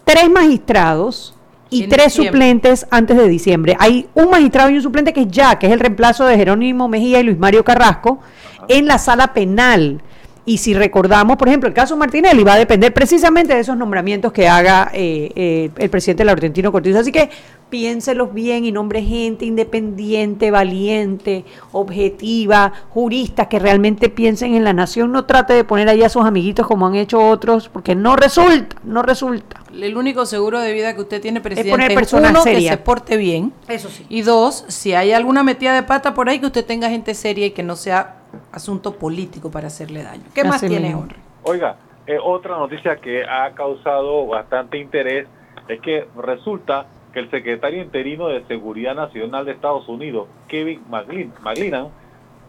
tres 0.04 0.30
magistrados 0.30 1.36
y 1.70 1.84
En 1.84 1.90
tres 1.90 2.06
diciembre. 2.06 2.32
suplentes 2.32 2.88
antes 2.90 3.18
de 3.18 3.28
diciembre. 3.28 3.78
Hay 3.80 4.08
un 4.16 4.30
magistrado 4.32 4.70
y 4.72 4.76
un 4.76 4.82
suplente 4.82 5.14
que 5.14 5.22
es 5.22 5.28
ya, 5.28 5.60
que 5.60 5.68
es 5.68 5.72
el 5.74 5.80
reemplazo 5.80 6.26
de 6.26 6.36
Jerónimo 6.36 6.88
Mejía 6.88 7.20
y 7.20 7.24
Luis 7.24 7.38
Mario 7.38 7.64
Carrasco 7.64 8.20
en 8.68 8.88
la 8.88 8.98
sala 8.98 9.34
penal. 9.34 10.02
Y 10.50 10.58
si 10.58 10.74
recordamos, 10.74 11.38
por 11.38 11.48
ejemplo, 11.48 11.68
el 11.68 11.76
caso 11.76 11.96
Martinelli 11.96 12.44
va 12.44 12.56
a 12.56 12.58
depender 12.58 12.92
precisamente 12.92 13.54
de 13.54 13.60
esos 13.60 13.78
nombramientos 13.78 14.34
que 14.34 14.48
haga 14.48 14.90
eh, 14.96 15.32
eh, 15.36 15.70
el 15.78 15.90
presidente 15.92 16.26
Laurentino 16.26 16.72
Cortizo. 16.72 16.98
Así 16.98 17.12
que 17.12 17.30
piénselos 17.70 18.34
bien 18.34 18.66
y 18.66 18.72
nombre 18.72 19.04
gente 19.04 19.46
independiente, 19.46 20.50
valiente, 20.50 21.46
objetiva, 21.72 22.74
juristas 22.90 23.46
que 23.46 23.60
realmente 23.60 24.10
piensen 24.10 24.56
en 24.56 24.64
la 24.64 24.74
nación. 24.74 25.12
No 25.12 25.26
trate 25.26 25.54
de 25.54 25.64
poner 25.64 25.88
ahí 25.88 26.02
a 26.02 26.10
sus 26.10 26.26
amiguitos 26.26 26.66
como 26.66 26.88
han 26.88 26.96
hecho 26.96 27.20
otros, 27.30 27.70
porque 27.70 27.94
no 27.94 28.16
resulta, 28.16 28.76
no 28.84 29.04
resulta. 29.04 29.62
El 29.72 29.96
único 29.98 30.26
seguro 30.26 30.60
de 30.60 30.74
vida 30.74 30.96
que 30.96 31.02
usted 31.02 31.22
tiene, 31.22 31.42
presidente, 31.42 31.70
poner 31.70 31.92
es 31.92 31.96
personas 31.96 32.32
uno, 32.32 32.44
que 32.44 32.60
se 32.60 32.78
porte 32.78 33.18
bien. 33.18 33.54
Eso 33.68 33.88
sí. 33.88 34.04
Y 34.10 34.24
dos, 34.24 34.66
si 34.68 34.96
hay 34.96 35.12
alguna 35.12 35.44
metida 35.44 35.76
de 35.76 35.84
pata 35.84 36.16
por 36.16 36.28
ahí, 36.28 36.40
que 36.40 36.48
usted 36.48 36.66
tenga 36.66 36.90
gente 36.90 37.14
seria 37.14 37.46
y 37.46 37.52
que 37.52 37.62
no 37.62 37.76
sea 37.76 38.16
asunto 38.52 38.96
político 38.96 39.52
para 39.52 39.68
hacerle 39.68 40.04
daño. 40.04 40.24
¿Qué 40.34 40.44
más 40.44 40.58
Así 40.58 40.68
tiene? 40.68 40.96
Oiga, 41.44 41.78
eh, 42.08 42.18
otra 42.22 42.58
noticia 42.58 42.98
que 42.98 43.24
ha 43.24 43.52
causado 43.54 44.28
bastante 44.28 44.78
interés 44.78 45.28
es 45.68 45.80
que 45.82 46.08
resulta 46.18 46.88
que 47.14 47.20
el 47.20 47.30
secretario 47.30 47.82
interino 47.82 48.28
de 48.28 48.44
Seguridad 48.46 48.96
Nacional 48.96 49.46
de 49.46 49.54
Estados 49.54 49.88
Unidos, 49.88 50.28
Kevin 50.48 50.82
McLean, 50.90 51.34
McLennan, 51.42 51.90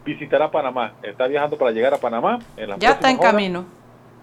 visitará 0.05 0.51
Panamá. 0.51 0.95
Está 1.03 1.27
viajando 1.27 1.57
para 1.57 1.71
llegar 1.71 1.95
a 1.95 1.99
Panamá. 1.99 2.39
En 2.57 2.71
las 2.71 2.79
Ya 2.79 2.93
está 2.93 3.11
en 3.11 3.19
camino. 3.19 3.65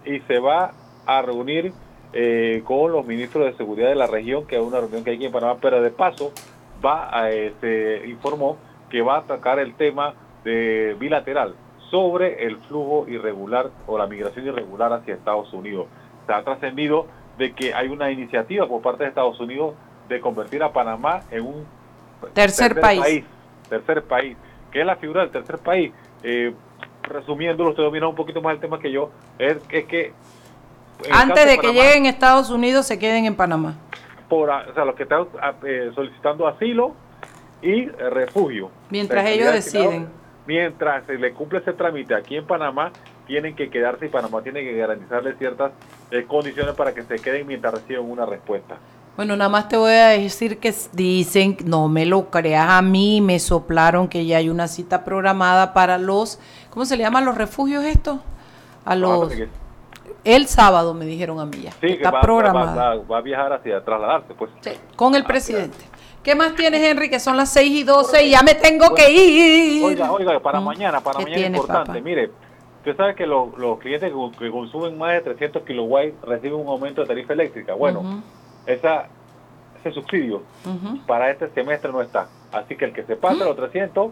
Y 0.04 0.20
se 0.20 0.38
va 0.38 0.72
a 1.06 1.22
reunir 1.22 1.72
eh, 2.12 2.62
con 2.64 2.92
los 2.92 3.06
ministros 3.06 3.44
de 3.44 3.56
seguridad 3.56 3.88
de 3.88 3.94
la 3.94 4.06
región, 4.06 4.46
que 4.46 4.56
es 4.56 4.62
una 4.62 4.80
reunión 4.80 5.04
que 5.04 5.10
hay 5.10 5.16
aquí 5.16 5.26
en 5.26 5.32
Panamá, 5.32 5.58
pero 5.60 5.82
de 5.82 5.90
paso 5.90 6.32
va 6.84 7.16
a, 7.16 7.30
eh, 7.30 7.52
se 7.60 8.06
informó 8.06 8.56
que 8.90 9.02
va 9.02 9.16
a 9.16 9.18
atacar 9.18 9.58
el 9.58 9.74
tema 9.74 10.14
de 10.44 10.96
bilateral 10.98 11.54
sobre 11.90 12.44
el 12.46 12.58
flujo 12.58 13.06
irregular 13.08 13.70
o 13.86 13.96
la 13.98 14.06
migración 14.06 14.46
irregular 14.46 14.92
hacia 14.92 15.14
Estados 15.14 15.52
Unidos. 15.52 15.86
Se 16.26 16.32
ha 16.32 16.42
trascendido 16.42 17.06
de 17.38 17.52
que 17.52 17.72
hay 17.74 17.88
una 17.88 18.10
iniciativa 18.10 18.66
por 18.66 18.82
parte 18.82 19.04
de 19.04 19.08
Estados 19.10 19.38
Unidos 19.40 19.74
de 20.08 20.20
convertir 20.20 20.62
a 20.62 20.72
Panamá 20.72 21.20
en 21.30 21.46
un 21.46 21.64
Tercer 22.34 22.78
país. 22.80 23.24
tercer 23.68 24.02
país, 24.02 24.36
que 24.72 24.80
es 24.80 24.86
la 24.86 24.96
figura 24.96 25.20
del 25.22 25.30
tercer 25.30 25.58
país. 25.58 25.92
Eh, 26.22 26.52
resumiéndolo, 27.02 27.70
usted 27.70 27.82
domina 27.84 28.08
un 28.08 28.14
poquito 28.16 28.42
más 28.42 28.54
el 28.54 28.60
tema 28.60 28.78
que 28.80 28.90
yo, 28.90 29.10
es, 29.38 29.56
es 29.70 29.84
que 29.86 30.12
Antes 31.12 31.46
de 31.46 31.58
que 31.58 31.72
lleguen 31.72 32.06
a 32.06 32.08
Estados 32.08 32.50
Unidos, 32.50 32.86
se 32.86 32.98
queden 32.98 33.24
en 33.24 33.36
Panamá. 33.36 33.76
por, 34.28 34.50
o 34.50 34.74
sea, 34.74 34.84
los 34.84 34.94
que 34.94 35.04
están 35.04 35.26
a- 35.40 35.54
eh, 35.64 35.90
solicitando 35.94 36.46
asilo 36.48 36.92
y 37.62 37.82
eh, 37.84 37.92
refugio. 38.10 38.70
Mientras 38.90 39.24
En 39.24 39.32
ellos 39.32 39.52
deciden. 39.52 40.08
Mientras 40.52 41.04
se 41.04 41.18
le 41.18 41.34
cumple 41.34 41.58
ese 41.58 41.74
trámite 41.74 42.14
aquí 42.14 42.34
en 42.36 42.46
Panamá, 42.46 42.90
tienen 43.26 43.54
que 43.54 43.68
quedarse 43.68 44.06
y 44.06 44.08
Panamá 44.08 44.40
tiene 44.40 44.62
que 44.62 44.72
garantizarle 44.78 45.34
ciertas 45.34 45.72
eh, 46.10 46.24
condiciones 46.26 46.74
para 46.74 46.94
que 46.94 47.02
se 47.02 47.16
queden 47.16 47.46
mientras 47.46 47.74
reciben 47.74 48.10
una 48.10 48.24
respuesta. 48.24 48.76
Bueno, 49.14 49.36
nada 49.36 49.50
más 49.50 49.68
te 49.68 49.76
voy 49.76 49.92
a 49.92 50.06
decir 50.08 50.56
que 50.58 50.72
dicen, 50.94 51.58
no 51.66 51.88
me 51.88 52.06
lo 52.06 52.30
creas 52.30 52.66
a 52.70 52.80
mí, 52.80 53.20
me 53.20 53.38
soplaron 53.40 54.08
que 54.08 54.24
ya 54.24 54.38
hay 54.38 54.48
una 54.48 54.68
cita 54.68 55.04
programada 55.04 55.74
para 55.74 55.98
los, 55.98 56.40
¿cómo 56.70 56.86
se 56.86 56.96
le 56.96 57.02
llaman 57.02 57.26
los 57.26 57.36
refugios 57.36 57.84
estos? 57.84 58.18
A 58.86 58.94
los, 58.96 59.30
Ah, 59.30 59.36
que- 59.36 59.48
el 60.24 60.46
sábado 60.46 60.94
me 60.94 61.04
dijeron 61.04 61.40
a 61.40 61.44
mí 61.44 61.58
ya, 61.64 61.72
sí, 61.72 61.78
que 61.80 61.86
que 61.88 61.92
está 61.96 62.10
va, 62.10 62.20
programada. 62.22 62.74
va- 62.74 62.94
va- 62.96 63.02
va 63.06 63.18
a 63.18 63.20
viajar 63.20 63.52
hacia 63.52 63.84
trasladarse, 63.84 64.32
pues. 64.32 64.50
Sí, 64.62 64.70
con 64.96 65.14
el 65.14 65.24
Ah, 65.24 65.26
presidente. 65.26 65.76
¿Qué 66.22 66.34
más 66.34 66.54
tienes, 66.54 66.82
Henry? 66.82 67.08
Que 67.08 67.20
son 67.20 67.36
las 67.36 67.50
6 67.52 67.70
y 67.70 67.84
12 67.84 68.24
y 68.24 68.30
ya 68.30 68.42
me 68.42 68.54
tengo 68.54 68.94
que 68.94 69.10
ir. 69.10 69.84
Oiga, 69.84 70.12
oiga, 70.12 70.40
para 70.40 70.60
Mm. 70.60 70.64
mañana, 70.64 71.00
para 71.00 71.18
¿Qué 71.18 71.24
mañana 71.24 71.40
tiene, 71.42 71.56
importante. 71.58 71.88
papá? 71.92 72.00
Mire, 72.00 72.30
Usted 72.80 72.96
sabe 72.96 73.14
que 73.16 73.26
los, 73.26 73.58
los 73.58 73.78
clientes 73.80 74.10
que, 74.10 74.38
que 74.38 74.50
consumen 74.50 74.96
más 74.96 75.12
de 75.12 75.20
300 75.20 75.62
kilowatts 75.64 76.14
reciben 76.22 76.58
un 76.60 76.68
aumento 76.68 77.02
de 77.02 77.08
tarifa 77.08 77.32
eléctrica. 77.34 77.74
Bueno, 77.74 78.22
esa, 78.66 79.08
ese 79.80 79.92
subsidio 79.92 80.42
para 81.06 81.28
este 81.30 81.50
semestre 81.50 81.90
no 81.92 82.00
está. 82.00 82.28
Así 82.52 82.76
que 82.76 82.86
el 82.86 82.92
que 82.94 83.02
se 83.02 83.16
pase 83.16 83.44
los 83.44 83.56
300, 83.56 84.10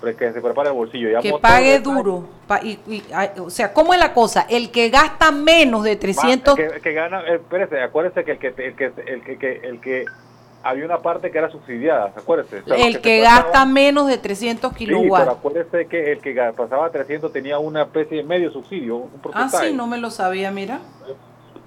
pues 0.00 0.16
que 0.16 0.32
se 0.32 0.40
prepare 0.40 0.68
el 0.70 0.74
bolsillo. 0.76 1.10
Ya 1.10 1.20
Que 1.20 1.32
pague 1.38 1.80
duro. 1.80 2.24
Pa- 2.46 2.60
y- 2.62 2.78
y- 2.86 3.02
ay, 3.12 3.30
o 3.38 3.50
sea, 3.50 3.72
¿cómo 3.74 3.92
es 3.92 3.98
la 4.00 4.14
cosa? 4.14 4.46
El 4.48 4.70
que 4.70 4.88
gasta 4.88 5.30
menos 5.30 5.82
de 5.82 5.96
300... 5.96 6.54
Va, 6.54 6.56
que, 6.56 6.80
que 6.80 6.92
gana, 6.92 7.20
eh, 7.26 7.34
espérese, 7.34 7.82
acuérdese 7.82 8.24
que 8.24 8.32
el 8.32 8.38
que, 8.38 8.46
el 8.48 8.74
que, 8.76 8.84
el 9.06 9.38
que- 9.38 9.60
el 9.64 9.80
que 9.80 10.04
había 10.62 10.84
una 10.84 10.98
parte 10.98 11.30
que 11.30 11.38
era 11.38 11.50
subsidiada, 11.50 12.12
acuérdese. 12.16 12.60
O 12.60 12.64
sea, 12.66 12.86
el 12.86 13.00
que 13.00 13.20
pasaba- 13.22 13.42
gasta 13.42 13.64
menos 13.66 14.06
de 14.06 14.18
300 14.18 14.72
Sí, 14.76 14.86
pero 14.86 15.00
kilowatts. 15.00 15.28
acuérdese 15.28 15.86
que 15.86 16.12
el 16.12 16.20
que 16.20 16.34
pasaba 16.56 16.90
300 16.90 17.32
tenía 17.32 17.58
una 17.58 17.82
especie 17.82 18.18
de 18.18 18.24
medio 18.24 18.50
subsidio, 18.50 18.96
un 18.96 19.10
ah, 19.34 19.48
sí, 19.48 19.72
no 19.74 19.86
me 19.86 19.98
lo 19.98 20.10
sabía, 20.10 20.50
mira. 20.50 20.80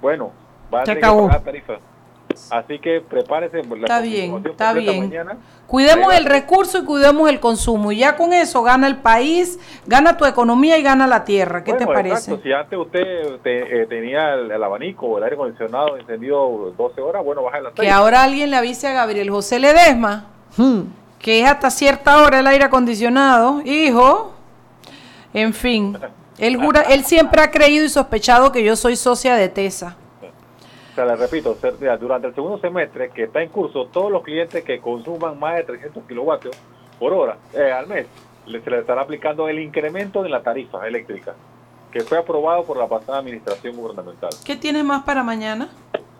Bueno, 0.01 0.31
va 0.73 0.81
a 0.81 0.83
tener 0.83 1.01
que 1.03 1.07
pagar 1.09 1.43
tarifa. 1.43 1.73
Así 2.51 2.79
que 2.79 3.01
prepárese. 3.01 3.63
la 3.63 3.75
Está 3.75 4.01
bien, 4.01 4.43
está 4.45 4.73
bien. 4.73 4.99
mañana. 5.09 5.37
Cuidemos 5.67 6.13
el 6.13 6.25
recurso 6.25 6.77
y 6.79 6.83
cuidemos 6.85 7.27
el 7.29 7.39
consumo. 7.39 7.91
Y 7.91 7.97
ya 7.97 8.15
con 8.15 8.33
eso 8.33 8.61
gana 8.63 8.87
el 8.87 8.97
país, 8.97 9.59
gana 9.87 10.15
tu 10.17 10.25
economía 10.25 10.77
y 10.77 10.83
gana 10.83 11.07
la 11.07 11.23
tierra. 11.25 11.63
¿Qué 11.63 11.73
te 11.73 11.85
Bueno, 11.85 11.97
parece? 11.99 12.31
exacto. 12.31 12.43
Si 12.43 12.51
antes 12.53 12.79
usted 12.79 13.39
te- 13.43 13.81
eh, 13.81 13.87
tenía 13.87 14.33
el, 14.35 14.51
el 14.51 14.63
abanico 14.63 15.07
o 15.07 15.17
el 15.17 15.23
aire 15.23 15.35
acondicionado 15.35 15.97
encendido 15.97 16.73
12 16.77 17.01
horas, 17.01 17.23
bueno, 17.25 17.41
baja 17.43 17.59
las 17.61 17.73
Que 17.73 17.81
6. 17.83 17.91
ahora 17.91 18.23
alguien 18.23 18.51
le 18.51 18.57
avise 18.57 18.87
a 18.87 18.93
Gabriel 18.93 19.29
José 19.31 19.59
Ledesma 19.59 20.27
Hmm. 20.57 20.81
que 21.19 21.41
es 21.41 21.49
hasta 21.49 21.69
cierta 21.71 22.21
hora 22.21 22.39
el 22.39 22.47
aire 22.47 22.65
acondicionado. 22.65 23.61
Hijo, 23.65 24.33
en 25.33 25.53
fin, 25.53 25.97
él, 26.37 26.57
jura, 26.57 26.81
él 26.81 27.03
siempre 27.03 27.41
ha 27.41 27.49
creído 27.51 27.83
y 27.85 27.89
sospechado 27.89 28.51
que 28.51 28.63
yo 28.63 28.75
soy 28.75 28.95
socia 28.95 29.35
de 29.35 29.49
TESA. 29.49 29.97
O 30.95 30.97
sea, 30.97 31.05
le 31.05 31.17
repito, 31.17 31.57
durante 31.99 32.27
el 32.27 32.35
segundo 32.35 32.57
semestre 32.59 33.09
que 33.09 33.23
está 33.23 33.41
en 33.43 33.49
curso, 33.49 33.87
todos 33.87 34.09
los 34.09 34.23
clientes 34.23 34.63
que 34.63 34.79
consuman 34.79 35.37
más 35.37 35.57
de 35.57 35.63
300 35.63 36.03
kilovatios 36.07 36.55
por 36.97 37.11
hora 37.11 37.35
eh, 37.53 37.69
al 37.69 37.85
mes, 37.87 38.07
se 38.45 38.51
les 38.51 38.63
estará 38.65 39.01
aplicando 39.01 39.49
el 39.49 39.59
incremento 39.59 40.23
de 40.23 40.29
la 40.29 40.41
tarifa 40.41 40.87
eléctrica, 40.87 41.33
que 41.91 41.99
fue 41.99 42.17
aprobado 42.17 42.63
por 42.63 42.77
la 42.77 42.87
pasada 42.87 43.17
administración 43.17 43.75
gubernamental. 43.75 44.29
¿Qué 44.45 44.55
tienes 44.55 44.85
más 44.85 45.03
para 45.03 45.21
mañana? 45.21 45.67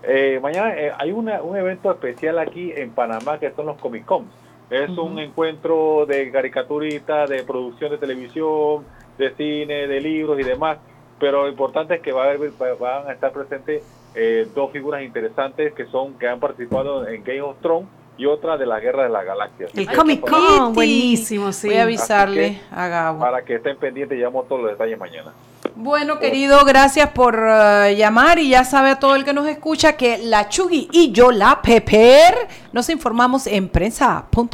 Eh, 0.04 0.42
mañana 0.44 0.76
eh, 0.76 0.92
hay 0.98 1.14
una- 1.14 1.42
un 1.42 1.56
evento 1.56 1.90
especial 1.90 2.38
aquí 2.38 2.74
en 2.76 2.90
Panamá 2.92 3.40
que 3.40 3.52
son 3.52 3.68
los 3.68 3.78
Comic 3.78 4.04
Cons. 4.04 4.28
Es 4.70 4.90
un 4.90 5.20
encuentro 5.20 6.06
de 6.06 6.30
caricaturistas, 6.34 7.30
de 7.30 7.44
producción 7.44 7.92
de 7.92 7.98
televisión, 7.98 8.84
de 9.18 9.34
cine, 9.36 9.88
de 9.88 10.02
libros 10.02 10.38
y 10.38 10.44
demás. 10.44 10.80
Pero 11.18 11.44
lo 11.44 11.48
importante 11.48 11.96
es 11.96 12.02
que 12.02 12.12
va 12.12 12.26
a 12.26 12.32
haber, 12.32 12.50
va- 12.62 12.74
van 12.78 13.08
a 13.08 13.14
estar 13.14 13.32
presentes 13.32 13.84
eh, 14.16 14.48
dos 14.56 14.72
figuras 14.72 15.04
interesantes 15.04 15.74
que 15.74 15.86
son 15.88 16.14
que 16.18 16.28
han 16.28 16.40
participado 16.40 17.08
en 17.08 17.24
Game 17.24 17.42
of 17.42 17.58
Thrones 17.62 17.88
y 18.18 18.26
otra 18.26 18.58
de 18.58 18.66
la 18.66 18.80
Guerra 18.80 19.04
de 19.04 19.10
las 19.10 19.26
Galaxias. 19.26 19.72
El 19.76 19.92
Comic 19.92 20.24
que 20.24 20.32
Con, 20.32 20.74
buenísimo, 20.74 21.52
sí. 21.52 21.68
Voy 21.68 21.78
a 21.78 21.84
avisarle 21.84 22.46
Así 22.48 22.62
a 22.72 22.88
Gabo. 22.88 23.20
Para 23.20 23.44
que 23.44 23.56
estén 23.56 23.78
pendientes, 23.78 24.18
llevamos 24.18 24.48
todos 24.48 24.62
los 24.62 24.72
detalles 24.72 24.98
mañana. 24.98 25.34
Bueno, 25.76 26.20
querido, 26.20 26.64
gracias 26.64 27.10
por 27.10 27.38
eh, 27.38 27.96
llamar 27.98 28.40
y 28.40 28.50
ya 28.50 28.64
sabe 28.64 28.92
a 28.92 29.00
todo 29.00 29.16
el 29.16 29.26
que 29.26 29.34
nos 29.34 29.48
escucha 29.48 29.98
que 29.98 30.18
la 30.20 30.48
Chugui 30.48 30.88
y 30.94 31.12
yo, 31.12 31.32
la 31.32 31.62
Pepper, 31.62 32.48
nos 32.72 32.90
informamos 32.90 33.48
en 33.48 33.68
prensa.com. 33.68 34.54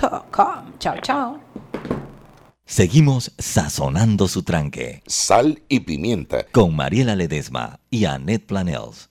Chao, 0.79 0.95
chao. 1.01 1.39
Seguimos 2.65 3.33
sazonando 3.37 4.27
su 4.27 4.43
tranque 4.43 5.03
Sal 5.05 5.61
y 5.67 5.81
pimienta. 5.81 6.45
con 6.51 6.75
Mariela 6.75 7.15
Ledesma 7.15 7.79
y 7.91 8.05
Annette 8.05 8.47
Planels. 8.47 9.10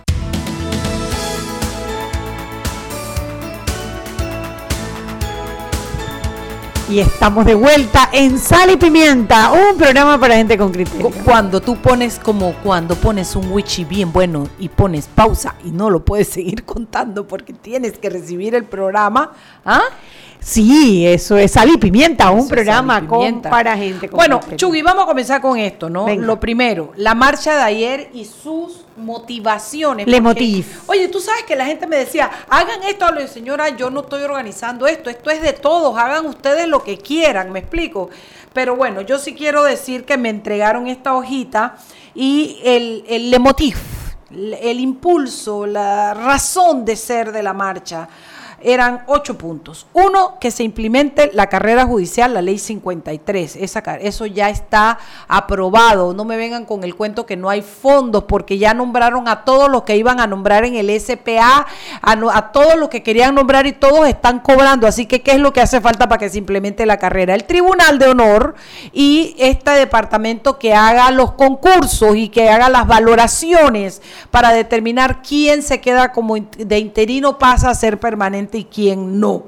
Y 6.91 6.99
estamos 6.99 7.45
de 7.45 7.55
vuelta 7.55 8.09
en 8.11 8.37
Sal 8.37 8.69
y 8.71 8.75
Pimienta, 8.75 9.51
un 9.53 9.77
programa 9.77 10.19
para 10.19 10.35
gente 10.35 10.57
con 10.57 10.73
criterio. 10.73 11.07
Cu- 11.09 11.13
Cuando 11.23 11.61
tú 11.61 11.77
pones 11.77 12.19
como 12.19 12.51
cuando 12.55 12.95
pones 12.95 13.33
un 13.37 13.49
wichi 13.49 13.85
bien 13.85 14.11
bueno 14.11 14.49
y 14.59 14.67
pones 14.67 15.07
pausa 15.07 15.55
y 15.63 15.71
no 15.71 15.89
lo 15.89 16.03
puedes 16.03 16.27
seguir 16.27 16.63
contando 16.65 17.25
porque 17.25 17.53
tienes 17.53 17.97
que 17.97 18.09
recibir 18.09 18.55
el 18.55 18.65
programa, 18.65 19.31
¿ah? 19.63 19.83
Sí, 20.43 21.05
eso 21.05 21.37
es 21.37 21.51
Sal 21.51 21.69
y 21.69 21.77
Pimienta, 21.77 22.31
un 22.31 22.39
Eso 22.39 22.49
programa 22.49 22.99
Pimienta. 22.99 23.49
con, 23.49 23.51
para 23.51 23.77
gente 23.77 24.09
con 24.09 24.17
Bueno. 24.17 24.39
Chugui, 24.55 24.81
vamos 24.81 25.03
a 25.03 25.07
comenzar 25.07 25.39
con 25.39 25.57
esto, 25.57 25.87
¿no? 25.87 26.05
Venga. 26.05 26.25
Lo 26.25 26.39
primero, 26.39 26.91
la 26.95 27.13
marcha 27.13 27.55
de 27.55 27.61
ayer 27.61 28.09
y 28.13 28.25
sus 28.25 28.83
motivaciones. 28.97 30.07
Le 30.07 30.19
porque, 30.19 30.41
motiv. 30.41 30.81
Oye, 30.87 31.07
tú 31.09 31.19
sabes 31.19 31.43
que 31.43 31.55
la 31.55 31.65
gente 31.65 31.85
me 31.85 31.95
decía, 31.95 32.29
hagan 32.49 32.81
esto, 32.83 33.11
le 33.11 33.21
digo, 33.21 33.31
señora, 33.31 33.69
yo 33.69 33.91
no 33.91 34.01
estoy 34.01 34.23
organizando 34.23 34.87
esto, 34.87 35.11
esto 35.11 35.29
es 35.29 35.43
de 35.43 35.53
todos, 35.53 35.95
hagan 35.97 36.25
ustedes 36.25 36.67
lo 36.67 36.83
que 36.83 36.97
quieran, 36.97 37.51
me 37.51 37.59
explico. 37.59 38.09
Pero 38.51 38.75
bueno, 38.75 39.01
yo 39.01 39.19
sí 39.19 39.35
quiero 39.35 39.63
decir 39.63 40.05
que 40.05 40.17
me 40.17 40.29
entregaron 40.29 40.87
esta 40.87 41.13
hojita 41.13 41.77
y 42.15 42.59
el, 42.63 43.05
el 43.07 43.29
lemotiv 43.29 43.77
el 44.33 44.79
impulso, 44.79 45.65
la 45.65 46.13
razón 46.13 46.85
de 46.85 46.95
ser 46.95 47.31
de 47.33 47.43
la 47.43 47.53
marcha 47.53 48.07
eran 48.63 49.03
ocho 49.07 49.37
puntos. 49.37 49.87
Uno, 49.93 50.37
que 50.39 50.51
se 50.51 50.63
implemente 50.63 51.31
la 51.33 51.47
carrera 51.47 51.85
judicial, 51.85 52.33
la 52.33 52.41
ley 52.41 52.57
53. 52.57 53.55
Esa, 53.55 53.79
eso 53.97 54.25
ya 54.25 54.49
está 54.49 54.99
aprobado. 55.27 56.13
No 56.13 56.25
me 56.25 56.37
vengan 56.37 56.65
con 56.65 56.83
el 56.83 56.95
cuento 56.95 57.25
que 57.25 57.37
no 57.37 57.49
hay 57.49 57.61
fondos, 57.61 58.25
porque 58.25 58.57
ya 58.57 58.73
nombraron 58.73 59.27
a 59.27 59.43
todos 59.43 59.69
los 59.69 59.83
que 59.83 59.97
iban 59.97 60.19
a 60.19 60.27
nombrar 60.27 60.65
en 60.65 60.75
el 60.75 60.89
SPA, 60.99 61.65
a, 62.01 62.11
a 62.11 62.51
todos 62.51 62.75
los 62.77 62.89
que 62.89 63.03
querían 63.03 63.35
nombrar 63.35 63.65
y 63.65 63.73
todos 63.73 64.07
están 64.07 64.39
cobrando. 64.39 64.87
Así 64.87 65.05
que, 65.05 65.21
¿qué 65.21 65.31
es 65.31 65.39
lo 65.39 65.53
que 65.53 65.61
hace 65.61 65.81
falta 65.81 66.07
para 66.07 66.19
que 66.19 66.29
se 66.29 66.37
implemente 66.37 66.85
la 66.85 66.97
carrera? 66.97 67.35
El 67.35 67.45
Tribunal 67.45 67.99
de 67.99 68.07
Honor 68.07 68.55
y 68.91 69.35
este 69.37 69.71
departamento 69.71 70.59
que 70.59 70.73
haga 70.73 71.11
los 71.11 71.33
concursos 71.33 72.15
y 72.15 72.29
que 72.29 72.49
haga 72.49 72.69
las 72.69 72.87
valoraciones 72.87 74.01
para 74.29 74.51
determinar 74.51 75.21
quién 75.21 75.63
se 75.63 75.81
queda 75.81 76.11
como 76.11 76.35
de 76.35 76.79
interino 76.79 77.37
pasa 77.37 77.69
a 77.69 77.75
ser 77.75 77.99
permanente 77.99 78.50
y 78.57 78.65
quién 78.65 79.19
no. 79.19 79.43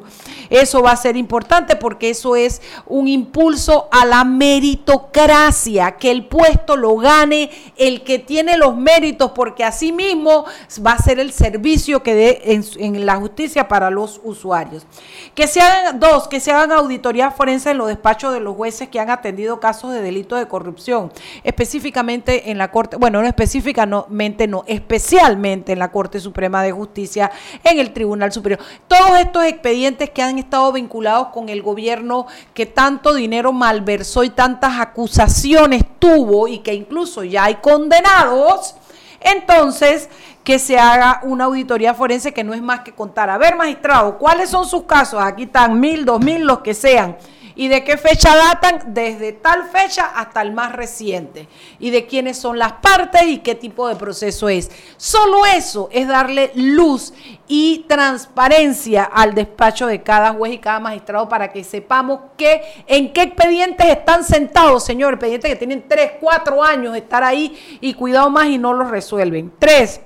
Eso 0.49 0.81
va 0.83 0.91
a 0.91 0.95
ser 0.95 1.17
importante 1.17 1.75
porque 1.75 2.09
eso 2.09 2.35
es 2.35 2.61
un 2.85 3.07
impulso 3.07 3.87
a 3.91 4.05
la 4.05 4.23
meritocracia, 4.23 5.93
que 5.93 6.11
el 6.11 6.27
puesto 6.27 6.75
lo 6.75 6.95
gane 6.97 7.49
el 7.77 8.03
que 8.03 8.19
tiene 8.19 8.57
los 8.57 8.75
méritos, 8.75 9.31
porque 9.31 9.63
así 9.63 9.91
mismo 9.91 10.45
va 10.85 10.91
a 10.91 10.97
ser 10.99 11.19
el 11.19 11.31
servicio 11.31 12.03
que 12.03 12.13
dé 12.13 12.41
en, 12.77 13.05
la 13.05 13.15
justicia 13.15 13.67
para 13.67 13.89
los 13.89 14.21
usuarios. 14.23 14.85
Que 15.33 15.47
se 15.47 15.61
hagan, 15.61 15.99
dos, 15.99 16.27
que 16.27 16.39
se 16.39 16.51
hagan 16.51 16.71
auditorías 16.71 17.33
forenses 17.35 17.71
en 17.71 17.77
los 17.77 17.87
despachos 17.87 18.33
de 18.33 18.39
los 18.39 18.55
jueces 18.55 18.89
que 18.89 18.99
han 18.99 19.09
atendido 19.09 19.59
casos 19.59 19.91
de 19.91 20.01
delito 20.01 20.35
de 20.35 20.47
corrupción, 20.47 21.11
específicamente 21.43 22.51
en 22.51 22.57
la 22.57 22.71
Corte, 22.71 22.97
bueno, 22.97 23.21
no 23.21 23.27
específicamente, 23.27 24.47
no, 24.47 24.63
especialmente 24.67 25.71
en 25.71 25.79
la 25.79 25.91
Corte 25.91 26.19
Suprema 26.19 26.63
de 26.63 26.71
Justicia, 26.71 27.31
en 27.63 27.79
el 27.79 27.93
Tribunal 27.93 28.31
Superior. 28.31 28.59
Todos 28.95 29.19
estos 29.21 29.43
expedientes 29.45 30.11
que 30.11 30.21
han 30.21 30.37
estado 30.37 30.71
vinculados 30.71 31.29
con 31.29 31.49
el 31.49 31.63
gobierno 31.63 32.27
que 32.53 32.67
tanto 32.67 33.15
dinero 33.15 33.51
malversó 33.51 34.23
y 34.23 34.29
tantas 34.29 34.79
acusaciones 34.79 35.81
tuvo 35.97 36.47
y 36.47 36.59
que 36.59 36.75
incluso 36.75 37.23
ya 37.23 37.45
hay 37.45 37.55
condenados, 37.55 38.75
entonces 39.19 40.09
que 40.43 40.59
se 40.59 40.77
haga 40.77 41.21
una 41.23 41.45
auditoría 41.45 41.95
forense 41.95 42.35
que 42.35 42.43
no 42.43 42.53
es 42.53 42.61
más 42.61 42.81
que 42.81 42.91
contar, 42.91 43.31
a 43.31 43.39
ver 43.39 43.55
magistrado, 43.55 44.19
¿cuáles 44.19 44.51
son 44.51 44.67
sus 44.67 44.83
casos? 44.83 45.19
Aquí 45.19 45.43
están 45.43 45.79
mil, 45.79 46.05
dos 46.05 46.19
mil, 46.19 46.43
los 46.43 46.59
que 46.59 46.75
sean 46.75 47.17
¿Y 47.55 47.67
de 47.67 47.83
qué 47.83 47.97
fecha 47.97 48.35
datan? 48.35 48.93
Desde 48.93 49.33
tal 49.33 49.63
fecha 49.69 50.11
hasta 50.15 50.41
el 50.41 50.51
más 50.53 50.73
reciente. 50.73 51.47
¿Y 51.79 51.91
de 51.91 52.05
quiénes 52.05 52.37
son 52.37 52.57
las 52.57 52.73
partes 52.73 53.23
y 53.23 53.39
qué 53.39 53.55
tipo 53.55 53.87
de 53.87 53.95
proceso 53.95 54.49
es? 54.49 54.71
Solo 54.97 55.45
eso 55.45 55.89
es 55.91 56.07
darle 56.07 56.51
luz 56.55 57.13
y 57.47 57.85
transparencia 57.87 59.03
al 59.03 59.33
despacho 59.33 59.87
de 59.87 60.01
cada 60.01 60.33
juez 60.33 60.53
y 60.53 60.57
cada 60.57 60.79
magistrado 60.79 61.29
para 61.29 61.51
que 61.51 61.63
sepamos 61.63 62.21
que, 62.37 62.61
en 62.87 63.13
qué 63.13 63.23
expedientes 63.23 63.87
están 63.87 64.23
sentados, 64.23 64.83
señor, 64.83 65.13
expedientes 65.13 65.51
que 65.51 65.57
tienen 65.57 65.87
3, 65.87 66.13
4 66.19 66.63
años 66.63 66.93
de 66.93 66.99
estar 66.99 67.23
ahí 67.23 67.79
y 67.81 67.93
cuidado 67.93 68.29
más 68.29 68.47
y 68.47 68.57
no 68.57 68.73
los 68.73 68.89
resuelven. 68.89 69.53
Tres, 69.59 70.01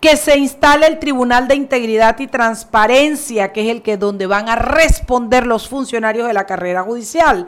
que 0.00 0.16
se 0.16 0.36
instale 0.38 0.86
el 0.86 0.98
Tribunal 0.98 1.48
de 1.48 1.54
Integridad 1.54 2.18
y 2.18 2.26
Transparencia, 2.26 3.52
que 3.52 3.62
es 3.62 3.68
el 3.68 3.82
que 3.82 3.96
donde 3.96 4.26
van 4.26 4.48
a 4.48 4.56
responder 4.56 5.46
los 5.46 5.68
funcionarios 5.68 6.26
de 6.26 6.32
la 6.32 6.46
carrera 6.46 6.82
judicial. 6.82 7.46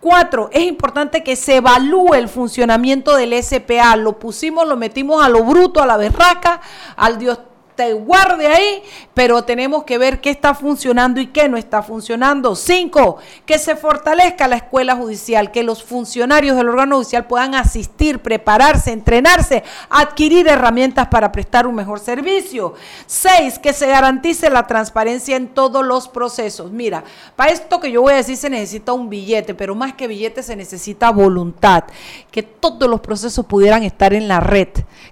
Cuatro, 0.00 0.48
es 0.52 0.62
importante 0.62 1.24
que 1.24 1.34
se 1.34 1.56
evalúe 1.56 2.14
el 2.14 2.28
funcionamiento 2.28 3.16
del 3.16 3.34
SPA. 3.42 3.96
Lo 3.96 4.18
pusimos, 4.18 4.66
lo 4.68 4.76
metimos 4.76 5.24
a 5.24 5.28
lo 5.28 5.42
bruto, 5.44 5.82
a 5.82 5.86
la 5.86 5.96
berraca, 5.96 6.60
al 6.96 7.18
Dios 7.18 7.40
te 7.78 7.92
guarde 7.92 8.48
ahí, 8.48 8.82
pero 9.14 9.44
tenemos 9.44 9.84
que 9.84 9.98
ver 9.98 10.20
qué 10.20 10.30
está 10.30 10.52
funcionando 10.52 11.20
y 11.20 11.28
qué 11.28 11.48
no 11.48 11.56
está 11.56 11.80
funcionando. 11.80 12.56
Cinco, 12.56 13.18
que 13.46 13.56
se 13.56 13.76
fortalezca 13.76 14.48
la 14.48 14.56
escuela 14.56 14.96
judicial, 14.96 15.52
que 15.52 15.62
los 15.62 15.84
funcionarios 15.84 16.56
del 16.56 16.70
órgano 16.70 16.96
judicial 16.96 17.28
puedan 17.28 17.54
asistir, 17.54 18.18
prepararse, 18.18 18.90
entrenarse, 18.90 19.62
adquirir 19.90 20.48
herramientas 20.48 21.06
para 21.06 21.30
prestar 21.30 21.68
un 21.68 21.76
mejor 21.76 22.00
servicio. 22.00 22.74
Seis, 23.06 23.60
que 23.60 23.72
se 23.72 23.86
garantice 23.86 24.50
la 24.50 24.66
transparencia 24.66 25.36
en 25.36 25.46
todos 25.46 25.86
los 25.86 26.08
procesos. 26.08 26.72
Mira, 26.72 27.04
para 27.36 27.52
esto 27.52 27.78
que 27.78 27.92
yo 27.92 28.02
voy 28.02 28.14
a 28.14 28.16
decir 28.16 28.36
se 28.36 28.50
necesita 28.50 28.92
un 28.92 29.08
billete, 29.08 29.54
pero 29.54 29.76
más 29.76 29.94
que 29.94 30.08
billete 30.08 30.42
se 30.42 30.56
necesita 30.56 31.12
voluntad, 31.12 31.84
que 32.32 32.42
todos 32.42 32.90
los 32.90 32.98
procesos 32.98 33.46
pudieran 33.46 33.84
estar 33.84 34.14
en 34.14 34.26
la 34.26 34.40
red, 34.40 34.66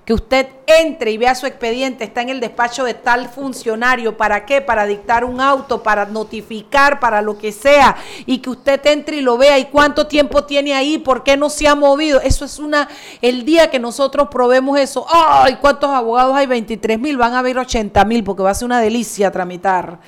que 0.05 0.15
usted 0.15 0.49
entre 0.67 1.13
y 1.13 1.19
vea 1.19 1.35
su 1.35 1.47
expediente, 1.47 2.05
está 2.05 2.23
en 2.23 2.29
el 2.29 2.41
despacho 2.41 2.85
de 2.85 2.95
tal 2.95 3.29
funcionario, 3.29 4.17
¿para 4.17 4.45
qué? 4.45 4.61
Para 4.61 4.87
dictar 4.87 5.25
un 5.25 5.41
auto, 5.41 5.83
para 5.83 6.07
notificar, 6.07 7.01
para 7.01 7.23
lo 7.23 7.39
que 7.39 7.53
sea, 7.53 7.97
y 8.27 8.39
que 8.39 8.51
usted 8.51 8.85
entre 8.87 9.17
y 9.17 9.21
lo 9.21 9.39
vea 9.39 9.59
y 9.59 9.67
cuánto 9.67 10.07
tiempo 10.07 10.45
tiene 10.45 10.75
ahí, 10.75 10.99
por 10.99 11.23
qué 11.23 11.37
no 11.37 11.49
se 11.49 11.69
ha 11.69 11.75
movido. 11.75 12.21
Eso 12.21 12.45
es 12.45 12.59
una, 12.59 12.89
el 13.23 13.45
día 13.45 13.71
que 13.71 13.79
nosotros 13.79 14.29
probemos 14.31 14.79
eso, 14.79 15.07
¡ay! 15.11 15.57
¿Cuántos 15.61 15.91
abogados 15.91 16.35
hay? 16.37 16.47
23 16.47 16.99
mil, 16.99 17.17
van 17.17 17.35
a 17.35 17.39
haber 17.39 17.59
80 17.59 18.05
mil, 18.05 18.25
porque 18.25 18.43
va 18.43 18.51
a 18.51 18.55
ser 18.55 18.67
una 18.67 18.81
delicia 18.81 19.31
tramitar. 19.31 19.99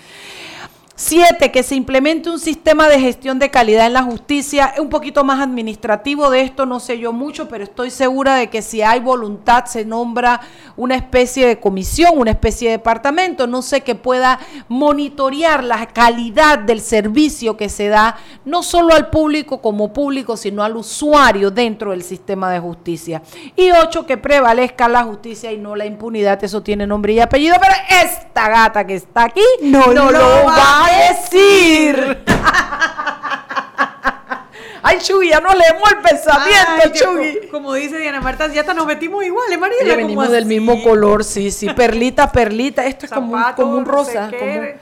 Siete, 1.01 1.53
que 1.53 1.63
se 1.63 1.77
implemente 1.77 2.29
un 2.29 2.41
sistema 2.41 2.89
de 2.89 2.99
gestión 2.99 3.39
de 3.39 3.53
calidad 3.53 3.87
en 3.87 3.93
la 3.93 4.03
justicia, 4.03 4.75
un 4.81 4.89
poquito 4.89 5.23
más 5.23 5.39
administrativo 5.39 6.29
de 6.29 6.41
esto, 6.41 6.67
no 6.67 6.81
sé 6.81 6.99
yo 6.99 7.13
mucho, 7.13 7.49
pero 7.49 7.63
estoy 7.63 7.93
segura 7.93 8.35
de 8.35 8.51
que 8.51 8.63
si 8.63 8.83
hay 8.83 8.99
voluntad 8.99 9.67
se 9.67 9.85
nombra 9.85 10.41
una 10.77 10.97
especie 10.97 11.47
de 11.47 11.61
comisión, 11.61 12.15
una 12.17 12.33
especie 12.33 12.71
de 12.71 12.79
departamento, 12.79 13.47
no 13.47 13.63
sé, 13.63 13.83
que 13.83 13.95
pueda 13.95 14.41
monitorear 14.67 15.63
la 15.63 15.87
calidad 15.87 16.59
del 16.59 16.81
servicio 16.81 17.57
que 17.57 17.69
se 17.69 17.87
da, 17.87 18.17
no 18.45 18.65
solo 18.65 18.93
al 18.93 19.09
público 19.09 19.63
como 19.63 19.93
público, 19.93 20.37
sino 20.37 20.65
al 20.65 20.77
usuario 20.77 21.53
dentro 21.53 21.93
del 21.93 22.03
sistema 22.03 22.51
de 22.51 22.59
justicia. 22.59 23.23
Y 23.55 23.71
ocho, 23.71 24.05
que 24.05 24.17
prevalezca 24.17 24.89
la 24.89 25.05
justicia 25.05 25.53
y 25.53 25.59
no 25.59 25.77
la 25.77 25.87
impunidad, 25.87 26.43
eso 26.43 26.61
tiene 26.61 26.89
nombre 26.89 27.13
y 27.13 27.21
apellido, 27.21 27.55
pero 27.61 27.75
esta 28.03 28.49
gata 28.49 28.85
que 28.85 28.97
está 28.97 29.27
aquí 29.27 29.45
no, 29.63 29.93
lo 29.93 30.11
va 30.45 30.88
decir. 30.90 32.24
Ay, 34.83 34.98
Chugui, 35.01 35.29
ya 35.29 35.40
no 35.40 35.51
leemos 35.51 35.90
el 35.90 35.98
pensamiento. 35.98 37.51
Como, 37.51 37.74
dice 37.74 37.98
Diana 37.98 38.20
Marta, 38.20 38.46
ya 38.48 38.61
hasta 38.61 38.74
nos 38.74 38.87
metimos 38.87 39.24
iguales, 39.24 39.59
María. 39.59 39.77
Ya 39.85 39.96
venimos 39.96 40.31
del 40.31 40.46
mismo 40.46 40.83
color, 40.83 41.24
sí, 41.24 41.51
sí. 41.51 41.68
Perlita, 41.70 42.31
perlita. 42.31 42.87
Esto 42.87 43.07
es 43.07 43.12
como, 43.12 43.35
un, 43.35 43.42
como 43.55 43.77
un 43.77 43.85
rosa. 43.85 44.31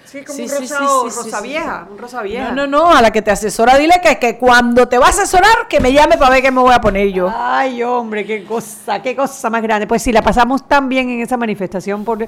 sí, 0.04 0.22
como 0.22 0.42
un 0.42 0.48
rosa, 0.48 0.78
rosa 1.04 1.40
vieja. 1.40 1.88
Un 1.90 1.98
rosa 1.98 2.22
vieja. 2.22 2.52
No, 2.52 2.66
no, 2.66 2.84
no. 2.84 2.94
A 2.94 3.02
la 3.02 3.10
que 3.10 3.22
te 3.22 3.30
asesora, 3.30 3.76
dile 3.76 4.00
que, 4.02 4.18
que 4.18 4.36
cuando 4.36 4.86
te 4.86 4.98
va 4.98 5.06
a 5.06 5.10
asesorar, 5.10 5.66
que 5.68 5.80
me 5.80 5.92
llame 5.92 6.16
para 6.16 6.30
ver 6.30 6.42
qué 6.42 6.50
me 6.50 6.60
voy 6.60 6.74
a 6.74 6.80
poner 6.80 7.08
yo. 7.08 7.32
Ay, 7.34 7.82
hombre, 7.82 8.24
qué 8.24 8.44
cosa, 8.44 9.02
qué 9.02 9.16
cosa 9.16 9.50
más 9.50 9.62
grande. 9.62 9.86
Pues 9.86 10.02
sí, 10.02 10.12
la 10.12 10.22
pasamos 10.22 10.68
tan 10.68 10.88
bien 10.88 11.10
en 11.10 11.20
esa 11.20 11.36
manifestación 11.36 12.04
por 12.04 12.18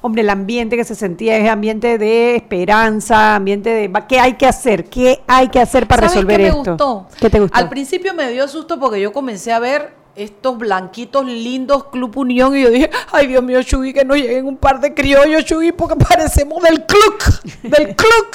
hombre, 0.00 0.22
el 0.22 0.30
ambiente 0.30 0.76
que 0.76 0.84
se 0.84 0.94
sentía 0.94 1.36
es 1.36 1.48
ambiente 1.48 1.98
de 1.98 2.36
esperanza, 2.36 3.34
ambiente 3.36 3.70
de 3.70 3.92
qué 4.08 4.20
hay 4.20 4.34
que 4.34 4.46
hacer, 4.46 4.84
qué 4.84 5.20
hay 5.26 5.48
que 5.48 5.60
hacer 5.60 5.86
para 5.86 6.08
resolver 6.08 6.36
qué 6.38 6.42
me 6.42 6.48
esto. 6.48 6.70
Gustó? 6.70 7.06
¿Qué 7.18 7.30
te 7.30 7.40
gustó? 7.40 7.56
Al 7.56 7.68
principio 7.68 8.14
me 8.14 8.30
dio 8.30 8.46
susto 8.48 8.78
porque 8.78 9.00
yo 9.00 9.12
comencé 9.12 9.52
a 9.52 9.58
ver 9.58 9.94
estos 10.16 10.58
blanquitos 10.58 11.24
lindos 11.24 11.84
Club 11.84 12.16
Unión 12.18 12.56
y 12.56 12.62
yo 12.62 12.70
dije, 12.70 12.90
ay 13.12 13.26
Dios 13.28 13.42
mío, 13.42 13.62
Chugui, 13.62 13.92
que 13.92 14.04
no 14.04 14.14
lleguen 14.14 14.46
un 14.46 14.56
par 14.56 14.80
de 14.80 14.92
criollos, 14.94 15.44
Chugui, 15.44 15.72
porque 15.72 15.96
parecemos 15.96 16.62
del 16.62 16.84
club, 16.84 17.18
del 17.62 17.94
club. 17.96 18.26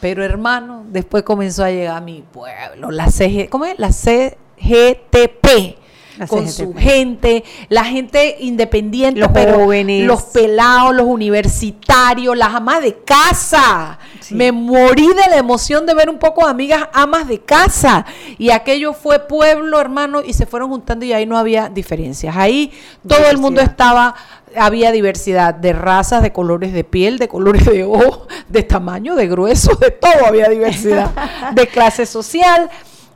Pero 0.00 0.24
hermano, 0.24 0.84
después 0.88 1.22
comenzó 1.24 1.64
a 1.64 1.70
llegar 1.70 1.96
a 1.96 2.00
mi 2.00 2.22
pueblo, 2.22 2.90
la 2.90 3.10
CG, 3.10 3.48
¿cómo 3.50 3.66
es? 3.66 3.78
La 3.78 3.90
CGTP 3.90 5.76
con 6.28 6.48
su 6.48 6.74
gente, 6.74 7.44
la 7.68 7.84
gente 7.84 8.36
independiente, 8.40 9.20
los 9.20 9.30
jóvenes, 9.30 10.06
los 10.06 10.22
pelados, 10.24 10.94
los 10.94 11.06
universitarios, 11.06 12.36
las 12.36 12.54
amas 12.54 12.82
de 12.82 12.96
casa. 12.98 13.98
Me 14.30 14.52
morí 14.52 15.08
de 15.08 15.30
la 15.30 15.36
emoción 15.36 15.86
de 15.86 15.94
ver 15.94 16.08
un 16.08 16.18
poco 16.18 16.44
de 16.44 16.50
amigas 16.50 16.88
amas 16.92 17.26
de 17.26 17.40
casa. 17.40 18.06
Y 18.38 18.50
aquello 18.50 18.92
fue 18.92 19.18
pueblo, 19.20 19.80
hermano, 19.80 20.22
y 20.22 20.32
se 20.32 20.46
fueron 20.46 20.70
juntando 20.70 21.04
y 21.04 21.12
ahí 21.12 21.26
no 21.26 21.36
había 21.36 21.68
diferencias. 21.68 22.36
Ahí 22.36 22.72
todo 23.06 23.28
el 23.28 23.38
mundo 23.38 23.60
estaba 23.60 24.14
había 24.56 24.90
diversidad 24.90 25.54
de 25.54 25.72
razas, 25.72 26.22
de 26.22 26.32
colores 26.32 26.72
de 26.72 26.84
piel, 26.84 27.18
de 27.18 27.28
colores 27.28 27.64
de 27.66 27.84
ojo, 27.84 28.26
de 28.48 28.62
tamaño, 28.62 29.14
de 29.14 29.28
grueso, 29.28 29.76
de 29.76 29.90
todo 29.90 30.26
había 30.26 30.48
diversidad, 30.48 31.10
de 31.54 31.66
clase 31.68 32.06
social 32.06 32.68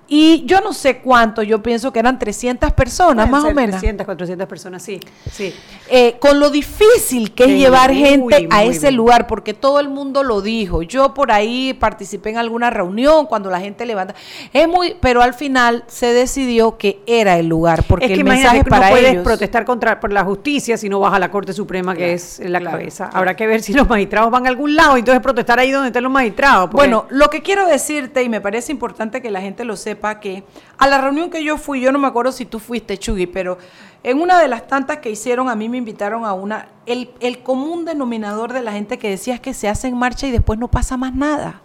Y 0.07 0.45
yo 0.45 0.61
no 0.61 0.73
sé 0.75 0.99
cuánto, 0.99 1.43
yo 1.43 1.63
pienso 1.63 1.93
que 1.93 1.99
eran 1.99 2.19
300 2.19 2.73
personas, 2.73 3.29
Pueden 3.29 3.31
más 3.31 3.45
o 3.45 3.55
menos. 3.55 3.77
300, 3.81 4.05
400 4.05 4.47
personas, 4.47 4.83
sí. 4.83 5.01
sí. 5.33 5.55
Eh, 5.91 6.17
con 6.21 6.39
lo 6.39 6.51
difícil 6.51 7.33
que 7.33 7.45
es 7.45 7.51
llevar 7.51 7.91
muy, 7.93 8.03
gente 8.03 8.49
a 8.51 8.65
ese 8.65 8.91
lugar, 8.93 9.27
porque 9.27 9.55
todo 9.55 9.81
el 9.81 9.89
mundo 9.89 10.23
lo 10.23 10.43
dijo. 10.43 10.83
Yo 10.83 11.15
por 11.15 11.33
ahí 11.33 11.73
participé 11.73 12.31
en 12.31 12.37
alguna 12.39 12.69
reunión 12.71 13.27
cuando 13.27 13.49
la 13.51 13.61
gente 13.61 13.87
levanta. 13.87 14.15
Es 14.53 14.69
muy, 14.69 14.97
pero 15.01 15.23
al 15.23 15.33
final 15.33 15.85
se 15.87 16.13
decidió 16.13 16.77
que 16.77 17.01
era 17.07 17.39
el 17.39 17.47
lugar, 17.47 17.85
porque 17.89 18.05
es 18.07 18.11
que 18.11 18.19
el 18.19 18.25
mensaje 18.25 18.59
que 18.63 18.71
para 18.71 18.87
no 18.89 18.91
puedes 18.93 19.11
ellos. 19.13 19.25
protestar 19.25 19.65
contra 19.65 20.01
por 20.01 20.13
la 20.13 20.25
justicia 20.25 20.77
si 20.77 20.89
no 20.91 21.01
vas 21.01 21.15
a 21.15 21.19
la 21.19 21.31
Corte 21.31 21.53
Suprema, 21.55 21.95
que 21.95 22.01
Claro, 22.05 22.13
es 22.15 22.39
la 22.41 22.61
claro, 22.61 22.77
cabeza. 22.79 23.05
claro. 23.05 23.19
Habrá 23.19 23.37
que 23.37 23.47
ver 23.47 23.63
si 23.63 23.73
los 23.73 23.89
magistrados 23.89 24.31
van 24.31 24.45
a 24.47 24.51
algún 24.51 24.75
lado 24.77 24.97
y 24.97 25.01
entonces 25.01 25.23
protestar 25.23 25.59
ahí 25.59 25.71
donde 25.71 25.89
estén 25.89 26.03
los 26.03 26.13
magistrados. 26.13 26.69
porque- 26.71 26.77
Bueno, 26.77 27.07
lo 27.11 27.31
que 27.31 27.41
quiero 27.43 27.67
decirte, 27.67 28.23
y 28.23 28.29
me 28.29 28.41
parece 28.43 28.71
importante 28.71 29.23
que 29.23 29.31
la 29.31 29.41
gente 29.41 29.65
lo 29.65 29.77
sepa, 29.77 29.94
que 30.21 30.45
a 30.79 30.87
la 30.87 31.01
reunión 31.01 31.31
que 31.31 31.43
yo 31.43 31.57
fui, 31.57 31.81
yo 31.81 31.93
no 31.93 31.99
me 31.99 32.07
acuerdo 32.07 32.33
si 32.33 32.45
tú 32.45 32.59
fuiste, 32.59 32.99
Chugui, 32.99 33.27
pero 33.27 33.59
en 34.03 34.21
una 34.21 34.39
de 34.39 34.49
las 34.49 34.67
tantas 34.67 34.99
que 34.99 35.11
hicieron, 35.11 35.49
a 35.49 35.55
mí 35.55 35.69
me 35.69 35.79
invitaron 35.79 36.25
a 36.25 36.35
una, 36.35 36.69
el, 36.85 37.11
el 37.21 37.43
común 37.43 37.85
denominador 37.85 38.53
de 38.53 38.63
la 38.63 38.73
gente 38.73 38.99
que 38.99 39.09
decía 39.09 39.35
es 39.35 39.41
que 39.41 39.55
se 39.55 39.69
hace 39.69 39.89
en 39.89 39.97
marcha 39.97 40.27
y 40.27 40.31
después 40.31 40.59
no 40.59 40.69
pasa 40.69 40.97
más 40.97 41.15
nada. 41.15 41.63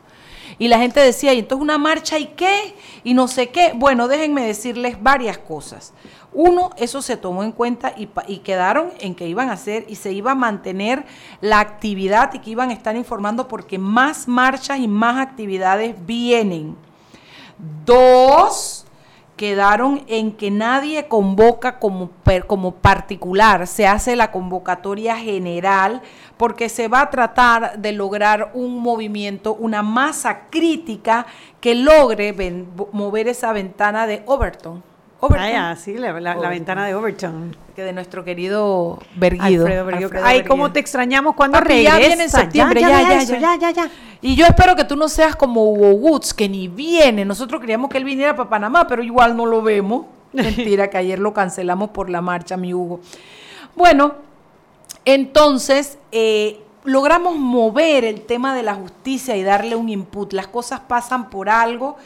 Y 0.57 0.67
la 0.67 0.79
gente 0.79 0.99
decía, 0.99 1.33
y 1.33 1.39
entonces 1.39 1.61
una 1.61 1.77
marcha 1.77 2.17
y 2.17 2.27
qué, 2.27 2.75
y 3.03 3.13
no 3.13 3.27
sé 3.27 3.49
qué. 3.49 3.73
Bueno, 3.75 4.07
déjenme 4.07 4.45
decirles 4.45 5.01
varias 5.01 5.37
cosas. 5.37 5.93
Uno, 6.33 6.71
eso 6.77 7.01
se 7.01 7.17
tomó 7.17 7.43
en 7.43 7.51
cuenta 7.51 7.93
y, 7.97 8.09
y 8.27 8.39
quedaron 8.39 8.91
en 8.99 9.15
que 9.15 9.27
iban 9.27 9.49
a 9.49 9.53
hacer 9.53 9.85
y 9.87 9.95
se 9.95 10.11
iba 10.11 10.31
a 10.31 10.35
mantener 10.35 11.05
la 11.41 11.59
actividad 11.59 12.33
y 12.33 12.39
que 12.39 12.51
iban 12.51 12.69
a 12.69 12.73
estar 12.73 12.95
informando 12.95 13.47
porque 13.47 13.77
más 13.77 14.27
marchas 14.27 14.79
y 14.79 14.87
más 14.87 15.17
actividades 15.17 15.95
vienen. 16.05 16.75
Dos, 17.85 18.85
quedaron 19.39 20.03
en 20.07 20.33
que 20.33 20.51
nadie 20.51 21.07
convoca 21.07 21.79
como, 21.79 22.09
como 22.47 22.75
particular, 22.75 23.67
se 23.67 23.87
hace 23.87 24.17
la 24.17 24.31
convocatoria 24.31 25.15
general 25.15 26.01
porque 26.35 26.67
se 26.67 26.89
va 26.89 27.01
a 27.01 27.09
tratar 27.09 27.79
de 27.79 27.93
lograr 27.93 28.51
un 28.53 28.79
movimiento, 28.79 29.55
una 29.55 29.81
masa 29.81 30.47
crítica 30.49 31.25
que 31.61 31.73
logre 31.73 32.35
mover 32.91 33.29
esa 33.29 33.53
ventana 33.53 34.07
de 34.07 34.23
Overton. 34.25 34.88
Overton. 35.21 35.45
Ah, 35.47 35.51
ya, 35.51 35.75
sí, 35.75 35.95
la, 35.95 36.13
la- 36.13 36.19
la 36.21 36.31
Overton. 36.31 36.49
ventana 36.51 36.85
de 36.85 36.95
Overton. 36.95 37.55
Que 37.75 37.83
de 37.83 37.91
nuestro 37.93 38.23
querido 38.23 38.99
Berguido. 39.15 39.65
Alfredo 39.65 39.85
Berguido. 39.85 40.07
Alfredo 40.07 40.25
Ay, 40.25 40.37
Berguido. 40.37 40.49
cómo 40.55 40.71
te 40.71 40.79
extrañamos 40.79 41.35
cuando 41.35 41.59
Papi, 41.59 41.83
ya 41.83 41.91
regresa. 41.93 42.07
viene 42.07 42.23
en 42.23 42.29
septiembre, 42.29 42.81
ya, 42.81 42.89
ya, 42.89 43.21
eso, 43.21 43.35
ya. 43.35 43.55
ya, 43.59 43.71
ya. 43.71 43.89
Y 44.21 44.35
yo 44.35 44.45
espero 44.45 44.75
que 44.75 44.83
tú 44.85 44.95
no 44.95 45.07
seas 45.09 45.35
como 45.35 45.63
Hugo 45.63 45.91
Woods, 45.91 46.33
que 46.33 46.47
ni 46.47 46.67
viene. 46.67 47.25
Nosotros 47.25 47.59
queríamos 47.61 47.89
que 47.89 47.97
él 47.97 48.03
viniera 48.05 48.35
para 48.35 48.49
Panamá, 48.49 48.87
pero 48.87 49.03
igual 49.03 49.35
no 49.35 49.45
lo 49.45 49.61
vemos. 49.61 50.05
Mentira, 50.33 50.89
que 50.89 50.97
ayer 50.97 51.19
lo 51.19 51.33
cancelamos 51.33 51.89
por 51.89 52.09
la 52.09 52.21
marcha, 52.21 52.55
mi 52.57 52.73
Hugo. 52.73 52.99
Bueno, 53.75 54.13
entonces 55.05 55.97
eh, 56.11 56.61
logramos 56.83 57.37
mover 57.37 58.03
el 58.05 58.21
tema 58.21 58.55
de 58.55 58.63
la 58.63 58.75
justicia 58.75 59.35
y 59.35 59.43
darle 59.43 59.75
un 59.75 59.89
input. 59.89 60.33
Las 60.33 60.47
cosas 60.47 60.81
pasan 60.81 61.29
por 61.29 61.49
algo. 61.49 61.97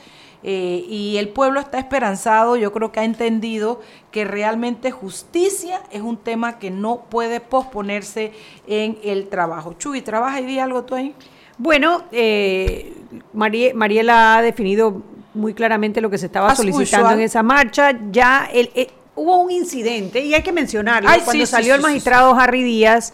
Eh, 0.43 0.86
y 0.89 1.17
el 1.17 1.29
pueblo 1.29 1.60
está 1.60 1.79
esperanzado, 1.79 2.56
yo 2.58 2.71
creo 2.73 2.91
que 2.91 2.99
ha 2.99 3.03
entendido 3.06 3.79
que 4.12 4.25
realmente 4.25 4.91
justicia 4.91 5.82
es 5.91 6.01
un 6.01 6.17
tema 6.17 6.60
que 6.60 6.69
no 6.71 7.06
puede 7.10 7.39
posponerse 7.39 8.32
en 8.67 8.97
el 9.03 9.29
trabajo. 9.29 9.73
Chuy, 9.73 10.01
¿trabaja 10.01 10.41
y 10.41 10.45
di 10.45 10.60
algo 10.60 10.84
tú 10.84 10.95
ahí? 10.95 11.15
Bueno, 11.58 12.03
eh, 12.12 12.93
Marie- 13.34 13.73
Mariela 13.73 14.38
ha 14.38 14.41
definido 14.41 15.01
muy 15.34 15.53
claramente 15.53 16.01
lo 16.01 16.10
que 16.10 16.17
se 16.17 16.25
estaba 16.25 16.49
As 16.51 16.58
solicitando 16.58 17.08
usual. 17.08 17.19
en 17.19 17.25
esa 17.25 17.41
marcha. 17.43 17.91
Ya 18.12 18.49
el, 18.51 18.69
eh, 18.75 18.89
hubo 19.15 19.38
un 19.41 19.51
incidente, 19.51 20.19
y 20.19 20.34
hay 20.34 20.43
que 20.43 20.51
mencionarlo, 20.51 21.10
Ay, 21.10 21.21
cuando 21.23 21.45
sí, 21.45 21.51
salió 21.51 21.73
sí, 21.73 21.77
el 21.77 21.82
sí, 21.82 21.84
magistrado 21.84 22.36
Harry 22.36 22.63
Díaz. 22.63 23.13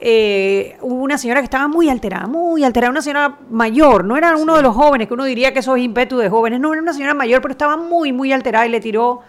Eh, 0.00 0.76
hubo 0.80 1.02
una 1.02 1.18
señora 1.18 1.40
que 1.40 1.44
estaba 1.44 1.68
muy 1.68 1.88
alterada, 1.88 2.26
muy 2.26 2.64
alterada, 2.64 2.90
una 2.90 3.02
señora 3.02 3.38
mayor, 3.50 4.04
no 4.04 4.16
era 4.16 4.36
uno 4.36 4.56
de 4.56 4.62
los 4.62 4.74
jóvenes, 4.74 5.08
que 5.08 5.14
uno 5.14 5.24
diría 5.24 5.52
que 5.52 5.58
eso 5.60 5.74
es 5.76 5.82
ímpetu 5.82 6.18
de 6.18 6.28
jóvenes, 6.30 6.60
no, 6.60 6.72
era 6.72 6.82
una 6.82 6.92
señora 6.92 7.14
mayor, 7.14 7.42
pero 7.42 7.52
estaba 7.52 7.76
muy, 7.76 8.12
muy 8.12 8.32
alterada 8.32 8.66
y 8.66 8.70
le 8.70 8.80
tiró, 8.80 9.20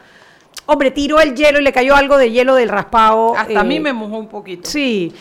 hombre, 0.65 0.91
tiró 0.91 1.19
el 1.19 1.35
hielo 1.35 1.59
y 1.59 1.63
le 1.63 1.71
cayó 1.73 1.95
algo 1.95 2.17
de 2.17 2.31
hielo 2.31 2.55
del 2.55 2.69
raspado. 2.69 3.35
Hasta 3.35 3.59
a 3.59 3.63
mí 3.63 3.77
eh, 3.77 3.79
me 3.79 3.93
mojó 3.93 4.17
un 4.17 4.27
poquito. 4.27 4.69
Sí, 4.69 5.11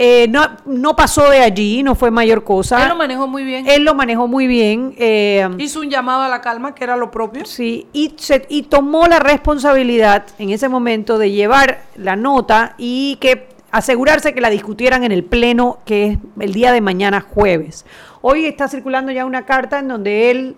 eh, 0.00 0.26
no, 0.28 0.46
no 0.66 0.94
pasó 0.94 1.28
de 1.30 1.38
allí, 1.40 1.82
no 1.82 1.94
fue 1.96 2.10
mayor 2.12 2.44
cosa. 2.44 2.82
Él 2.82 2.88
lo 2.90 2.94
manejó 2.96 3.26
muy 3.26 3.42
bien. 3.44 3.66
Él 3.66 3.84
lo 3.84 3.94
manejó 3.94 4.28
muy 4.28 4.46
bien. 4.46 4.94
eh, 4.96 5.48
Hizo 5.58 5.80
un 5.80 5.90
llamado 5.90 6.22
a 6.22 6.28
la 6.28 6.40
calma, 6.40 6.74
que 6.74 6.84
era 6.84 6.96
lo 6.96 7.10
propio. 7.10 7.44
sí, 7.46 7.86
y, 7.92 8.14
se- 8.16 8.46
y 8.48 8.62
tomó 8.64 9.06
la 9.08 9.18
responsabilidad 9.18 10.24
en 10.38 10.50
ese 10.50 10.68
momento 10.68 11.18
de 11.18 11.30
llevar 11.32 11.82
la 11.96 12.14
nota 12.14 12.74
y 12.78 13.16
que 13.20 13.48
asegurarse 13.70 14.34
que 14.34 14.40
la 14.40 14.50
discutieran 14.50 15.04
en 15.04 15.12
el 15.12 15.24
pleno, 15.24 15.78
que 15.84 16.06
es 16.06 16.18
el 16.40 16.52
día 16.52 16.72
de 16.72 16.80
mañana 16.80 17.20
jueves. 17.20 17.84
Hoy 18.20 18.46
está 18.46 18.68
circulando 18.68 19.12
ya 19.12 19.24
una 19.24 19.44
carta 19.46 19.78
en 19.78 19.88
donde 19.88 20.30
él, 20.30 20.56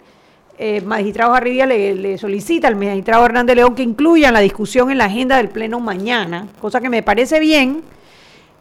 eh, 0.59 0.81
magistrado 0.83 1.33
Garridia, 1.33 1.67
le, 1.67 1.95
le 1.95 2.19
solicita 2.19 2.69
al 2.69 2.77
magistrado 2.77 3.25
Hernández 3.25 3.57
León 3.57 3.75
que 3.75 3.83
incluyan 3.83 4.35
la 4.35 4.41
discusión 4.41 4.91
en 4.91 4.99
la 4.99 5.07
agenda 5.07 5.37
del 5.37 5.49
pleno 5.49 5.81
mañana, 5.81 6.47
cosa 6.61 6.81
que 6.81 6.89
me 6.89 7.03
parece 7.03 7.41
bien. 7.41 7.83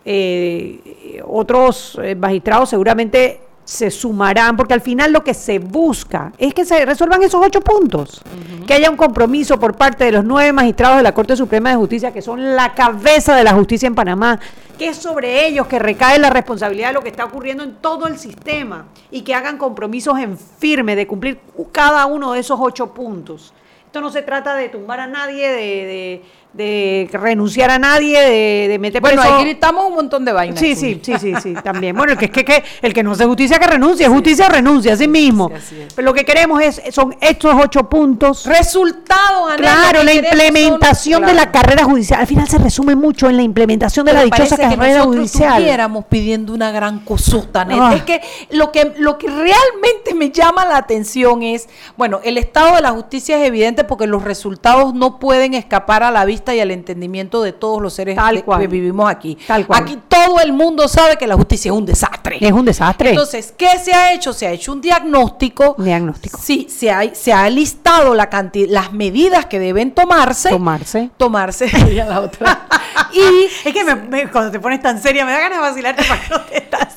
Eh, 0.05 1.21
otros 1.27 1.99
eh, 2.01 2.15
magistrados 2.15 2.69
seguramente 2.69 3.41
se 3.69 3.91
sumarán, 3.91 4.58
porque 4.58 4.73
al 4.73 4.82
final 4.82 5.12
lo 5.13 5.23
que 5.23 5.36
se 5.36 5.60
busca 5.60 6.34
es 6.39 6.55
que 6.55 6.65
se 6.65 6.84
resuelvan 6.86 7.21
esos 7.21 7.39
ocho 7.45 7.62
puntos, 7.62 8.19
que 8.65 8.73
haya 8.73 8.89
un 8.89 8.97
compromiso 8.97 9.60
por 9.60 9.75
parte 9.75 10.05
de 10.05 10.12
los 10.12 10.25
nueve 10.25 10.51
magistrados 10.51 10.97
de 10.97 11.03
la 11.03 11.13
Corte 11.13 11.36
Suprema 11.36 11.69
de 11.69 11.75
Justicia, 11.75 12.12
que 12.12 12.23
son 12.23 12.55
la 12.55 12.73
cabeza 12.73 13.36
de 13.36 13.43
la 13.43 13.53
justicia 13.53 13.86
en 13.86 13.93
Panamá, 13.93 14.39
que 14.79 14.88
es 14.89 14.97
sobre 14.97 15.45
ellos 15.45 15.67
que 15.67 15.77
recae 15.77 16.17
la 16.17 16.32
responsabilidad 16.32 16.88
de 16.88 16.93
lo 16.95 17.01
que 17.03 17.10
está 17.10 17.25
ocurriendo 17.25 17.63
en 17.63 17.75
todo 17.75 18.08
el 18.08 18.17
sistema 18.17 18.88
y 19.12 19.21
que 19.21 19.36
hagan 19.36 19.60
compromisos 19.60 20.17
en 20.17 20.36
firme 20.36 20.95
de 20.95 21.05
cumplir 21.05 21.39
cada 21.71 22.08
uno 22.08 22.32
de 22.32 22.39
esos 22.39 22.58
ocho 22.60 22.91
puntos. 22.91 23.53
Esto 23.86 24.01
no 24.01 24.10
se 24.10 24.23
trata 24.23 24.55
de 24.55 24.69
tumbar 24.69 24.99
a 24.99 25.08
nadie, 25.08 25.47
de, 25.47 25.55
de- 25.58 26.21
de 26.53 27.07
renunciar 27.13 27.69
a 27.69 27.77
nadie, 27.77 28.19
de, 28.19 28.67
de 28.69 28.79
meter 28.79 29.01
Bueno, 29.01 29.21
preso- 29.21 29.35
ahí 29.38 29.43
gritamos 29.43 29.85
un 29.88 29.93
montón 29.93 30.25
de 30.25 30.31
vainas. 30.31 30.59
Sí, 30.59 30.75
sí, 30.75 30.99
sí, 31.03 31.13
sí, 31.19 31.33
sí, 31.41 31.53
también. 31.63 31.95
Bueno, 31.95 32.13
el 32.13 32.17
que, 32.17 32.31
que, 32.31 32.43
que- 32.43 32.63
el 32.81 32.91
que 32.91 33.03
no 33.03 33.12
hace 33.12 33.25
justicia 33.25 33.59
que 33.59 33.67
renuncie, 33.67 34.07
justicia 34.07 34.49
renuncia, 34.49 34.93
así 34.93 35.07
mismo. 35.07 35.51
sí, 35.67 35.79
es. 35.79 35.93
Pero 35.93 36.05
lo 36.07 36.13
que 36.13 36.25
queremos 36.25 36.59
es, 36.62 36.81
son 36.91 37.15
estos 37.21 37.53
ocho 37.55 37.88
puntos. 37.88 38.45
Resultados, 38.47 39.53
Claro, 39.57 40.03
la 40.03 40.13
implementación 40.13 41.19
son- 41.21 41.27
de 41.27 41.33
la 41.35 41.51
carrera 41.51 41.83
judicial. 41.83 42.19
Al 42.21 42.27
final 42.27 42.47
se 42.49 42.57
resume 42.57 42.95
mucho 42.95 43.29
en 43.29 43.38
la 43.38 43.43
implementación 43.43 44.05
de 44.05 44.13
la 44.13 44.23
dichosa 44.23 44.57
que 44.57 44.63
carrera 44.75 45.03
judicial. 45.03 45.51
estuviéramos 45.53 46.05
pidiendo 46.05 46.53
una 46.53 46.71
gran 46.71 46.99
cosota. 46.99 47.67
Ah. 47.69 47.93
Es 47.95 48.03
que 48.03 48.21
lo 48.51 48.71
que 48.71 48.93
lo 48.97 49.17
que 49.19 49.27
realmente 49.27 50.13
me 50.15 50.31
llama 50.31 50.65
la 50.65 50.77
atención 50.77 51.43
es, 51.43 51.69
bueno, 51.95 52.19
el 52.23 52.38
estado 52.38 52.75
de 52.75 52.81
la 52.81 52.89
justicia 52.91 53.38
es 53.39 53.47
evidente 53.47 53.83
porque 53.83 54.07
los 54.07 54.23
resultados 54.23 54.93
no 54.95 55.19
pueden 55.19 55.53
escapar 55.53 56.01
a 56.03 56.09
la 56.12 56.25
vista 56.25 56.38
y 56.56 56.60
al 56.60 56.71
entendimiento 56.71 57.41
de 57.43 57.54
todos 57.54 57.82
los 57.82 57.93
seres 57.93 58.15
Tal 58.15 58.43
cual. 58.43 58.62
que 58.62 58.67
vivimos 58.67 59.10
aquí. 59.10 59.38
Tal 59.47 59.67
cual. 59.67 59.84
Aquí 59.84 59.97
todo 60.08 60.39
el 60.41 60.54
mundo 60.54 60.88
sabe 60.88 61.17
que 61.17 61.28
la 61.28 61.36
justicia 61.36 61.71
es 61.71 61.78
un 61.78 61.86
desastre. 61.86 62.38
Es 62.41 62.52
un 62.52 62.65
desastre. 62.65 63.10
Entonces, 63.12 63.54
¿qué 63.58 63.78
se 63.84 63.93
ha 63.93 64.13
hecho? 64.13 64.34
Se 64.34 64.47
ha 64.47 64.52
hecho 64.52 64.71
un 64.71 64.82
diagnóstico. 64.82 65.75
Diagnóstico. 65.78 66.39
Sí, 66.41 66.67
se 66.69 66.91
ha, 66.91 67.13
se 67.13 67.34
ha 67.34 67.49
listado 67.49 68.13
la 68.15 68.30
cantidad, 68.30 68.69
las 68.69 68.93
medidas 68.93 69.45
que 69.45 69.60
deben 69.60 69.91
tomarse. 69.93 70.49
Tomarse. 70.49 71.10
Tomarse. 71.17 71.67
y 71.93 71.99
a 71.99 72.06
la 72.06 72.21
otra. 72.21 72.67
y 73.13 73.45
Es 73.67 73.73
que 73.73 73.84
me- 73.84 73.95
me- 73.95 74.32
cuando 74.32 74.52
te 74.52 74.60
pones 74.60 74.82
tan 74.82 75.02
seria 75.02 75.25
me 75.25 75.32
da 75.32 75.39
ganas 75.39 75.58
de 75.60 75.62
vacilarte 75.69 76.04
para 76.04 76.21
que 76.21 76.30
no 76.30 76.41
te 76.41 76.58
estás. 76.58 76.95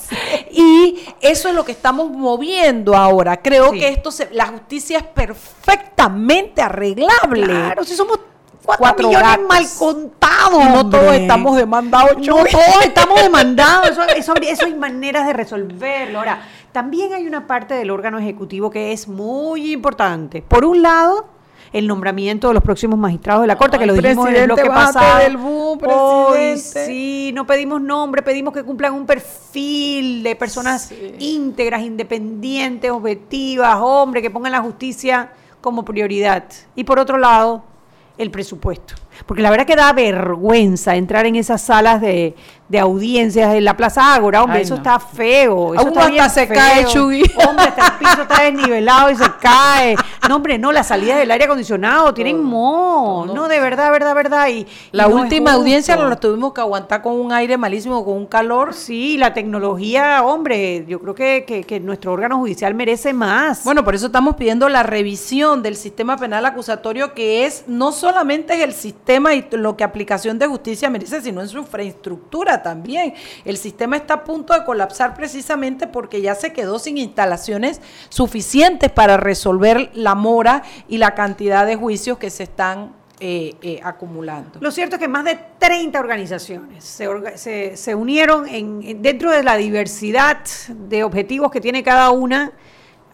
Y 0.51 1.01
eso 1.21 1.49
es 1.49 1.55
lo 1.55 1.65
que 1.65 1.73
estamos 1.73 2.11
moviendo 2.11 2.95
ahora. 2.97 3.41
Creo 3.41 3.71
Sí. 3.73 3.79
que 3.81 3.89
esto 3.89 4.11
se, 4.13 4.29
la 4.33 4.47
justicia 4.49 4.99
es 4.99 5.05
perfectamente 5.05 6.63
arreglable. 6.63 7.45
Claro, 7.47 7.85
si 7.85 7.95
somos 7.95 8.19
cuatro, 8.65 9.09
millones 9.09 9.29
gatos. 9.29 9.49
mal 9.49 9.65
contados. 9.79 10.65
No 10.71 10.89
todos 10.91 11.15
estamos 11.15 11.57
demandados. 11.57 12.17
No 12.19 12.37
todos 12.45 12.85
estamos 12.85 13.21
demandados. 13.23 13.91
Eso, 13.91 14.03
eso- 14.09 14.35
eso 14.41 14.65
hay 14.67 14.75
maneras 14.75 15.27
de 15.27 15.33
resolverlo. 15.33 16.19
Ahora, 16.19 16.41
también 16.73 17.13
hay 17.13 17.27
una 17.27 17.47
parte 17.47 17.75
del 17.75 17.91
órgano 17.91 18.19
ejecutivo 18.19 18.71
que 18.71 18.93
es 18.93 19.09
muy 19.09 19.73
importante. 19.73 20.43
Por 20.43 20.65
un 20.65 20.81
lado, 20.83 21.27
el 21.73 21.87
nombramiento 21.87 22.49
de 22.49 22.55
los 22.55 22.63
próximos 22.63 22.99
magistrados 22.99 23.43
de 23.43 23.47
la 23.49 23.57
Corte, 23.57 23.79
que 23.79 23.87
lo 23.87 23.95
dijimos 23.95 24.29
en 24.29 24.37
el 24.37 24.45
bloque 24.47 24.65
pasado. 24.67 25.19
del 25.21 25.37
bus, 25.39 25.79
Hoy 25.87 26.37
presidente. 26.39 26.87
sí, 26.87 27.31
no 27.35 27.47
pedimos 27.47 27.81
nombre, 27.81 28.23
pedimos 28.23 28.53
que 28.53 28.63
cumplan 28.63 28.93
un 28.93 29.07
perfil 29.07 30.23
de 30.23 30.37
personas 30.37 30.83
Sí. 30.83 31.15
íntegras, 31.19 31.83
independientes, 31.83 32.91
objetivas, 32.91 33.77
hombre, 33.81 34.21
que 34.23 34.31
pongan 34.31 34.53
la 34.53 34.61
justicia 34.61 35.31
como 35.63 35.85
prioridad. 35.85 36.45
Y 36.75 36.85
por 36.85 36.99
otro 36.99 37.17
lado, 37.19 37.65
el 38.23 38.31
presupuesto. 38.31 38.95
Porque 39.27 39.43
la 39.43 39.51
verdad 39.51 39.67
que 39.67 39.77
da 39.77 39.93
vergüenza 39.93 40.97
entrar 40.97 41.27
en 41.27 41.37
esas 41.37 41.63
salas 41.63 42.01
de, 42.01 42.35
de 42.73 42.79
audiencias 42.79 43.55
en 43.55 43.67
la 43.67 43.77
Plaza 43.77 44.15
Ágora, 44.15 44.43
hombre, 44.43 44.61
Ay, 44.61 44.65
eso 44.65 44.77
no. 44.77 44.79
está 44.79 44.99
feo. 44.99 45.75
Eso 45.75 45.89
está 45.89 46.07
bien 46.09 46.31
se 46.31 46.47
feo. 46.47 46.57
cae. 46.57 46.87
Hombre, 47.47 47.67
hasta 47.67 47.87
el 47.87 47.93
piso 47.99 48.23
está 48.23 48.43
desnivelado 48.45 49.11
y 49.11 49.17
se 49.17 49.31
cae. 49.43 49.95
No, 50.27 50.37
hombre, 50.37 50.57
no, 50.57 50.73
las 50.73 50.87
salidas 50.87 51.19
del 51.19 51.31
aire 51.31 51.45
acondicionado 51.45 52.15
tienen 52.15 52.43
mo. 52.43 53.27
No, 53.27 53.47
de 53.47 53.61
verdad, 53.61 53.93
verdad, 53.93 54.15
verdad. 54.15 54.49
Y, 54.49 54.67
La 54.91 55.07
y 55.07 55.11
no 55.11 55.19
es 55.19 55.23
última 55.25 55.53
audiencia 55.53 55.97
la 55.97 56.17
tuvimos 56.17 56.55
que 56.55 56.63
aguantar 56.63 57.03
con 57.03 57.13
un 57.13 57.31
aire 57.31 57.59
malísimo, 57.59 58.07
con 58.07 58.15
un 58.17 58.25
calor. 58.25 58.73
Sí, 58.73 59.19
la 59.19 59.35
tecnología, 59.35 60.23
hombre, 60.25 60.87
yo 60.89 60.99
creo 60.99 61.15
que, 61.15 61.45
que, 61.47 61.65
que 61.65 61.79
nuestro 61.79 62.13
órgano 62.13 62.39
judicial 62.39 62.73
merece 62.73 63.13
más. 63.13 63.65
Bueno, 63.65 63.85
por 63.85 63.95
eso 63.95 64.07
estamos 64.07 64.37
pidiendo 64.37 64.71
la 64.71 64.83
revisión 64.83 65.63
del 65.63 65.77
sistema 65.77 66.17
penal 66.17 66.47
acusatorio, 66.47 67.13
que 67.13 67.45
es 67.45 67.65
no 67.67 67.93
solamente 67.93 68.55
es 68.55 68.61
el 68.61 68.73
sistema 68.73 69.35
y 69.35 69.47
lo 69.51 69.77
que 69.77 69.85
aplicación 69.85 70.39
de 70.39 70.47
justicia 70.47 70.89
merece, 70.89 71.21
sino 71.21 71.43
en 71.43 71.49
su 71.49 71.59
infraestructura 71.59 72.62
también. 72.63 73.15
El 73.45 73.57
sistema 73.57 73.97
está 73.97 74.15
a 74.15 74.25
punto 74.25 74.55
de 74.55 74.65
colapsar 74.65 75.15
precisamente 75.15 75.87
porque 75.87 76.21
ya 76.23 76.35
se 76.35 76.53
quedó 76.53 76.79
sin 76.79 76.99
instalaciones 76.99 77.81
suficientes 78.09 78.91
para 78.91 79.17
resolver 79.17 79.91
la 79.95 80.15
mora 80.15 80.63
y 80.89 80.99
la 80.99 81.15
cantidad 81.15 81.67
de 81.67 81.77
juicios 81.77 82.19
que 82.19 82.31
se 82.31 82.45
están 82.45 82.93
eh, 83.25 83.55
eh, 83.63 83.81
acumulando. 83.85 84.59
Lo 84.61 84.71
cierto 84.73 84.97
es 84.97 85.01
que 85.01 85.07
más 85.09 85.25
de 85.25 85.39
30 85.59 85.99
organizaciones 86.01 86.83
se, 86.85 87.77
se- 87.77 87.95
unieron 87.95 88.49
en- 88.49 89.01
dentro 89.01 89.31
de 89.31 89.43
la 89.45 89.57
diversidad 89.57 90.39
de 90.69 91.05
objetivos 91.05 91.51
que 91.53 91.61
tiene 91.61 91.83
cada 91.85 92.11
una. 92.11 92.53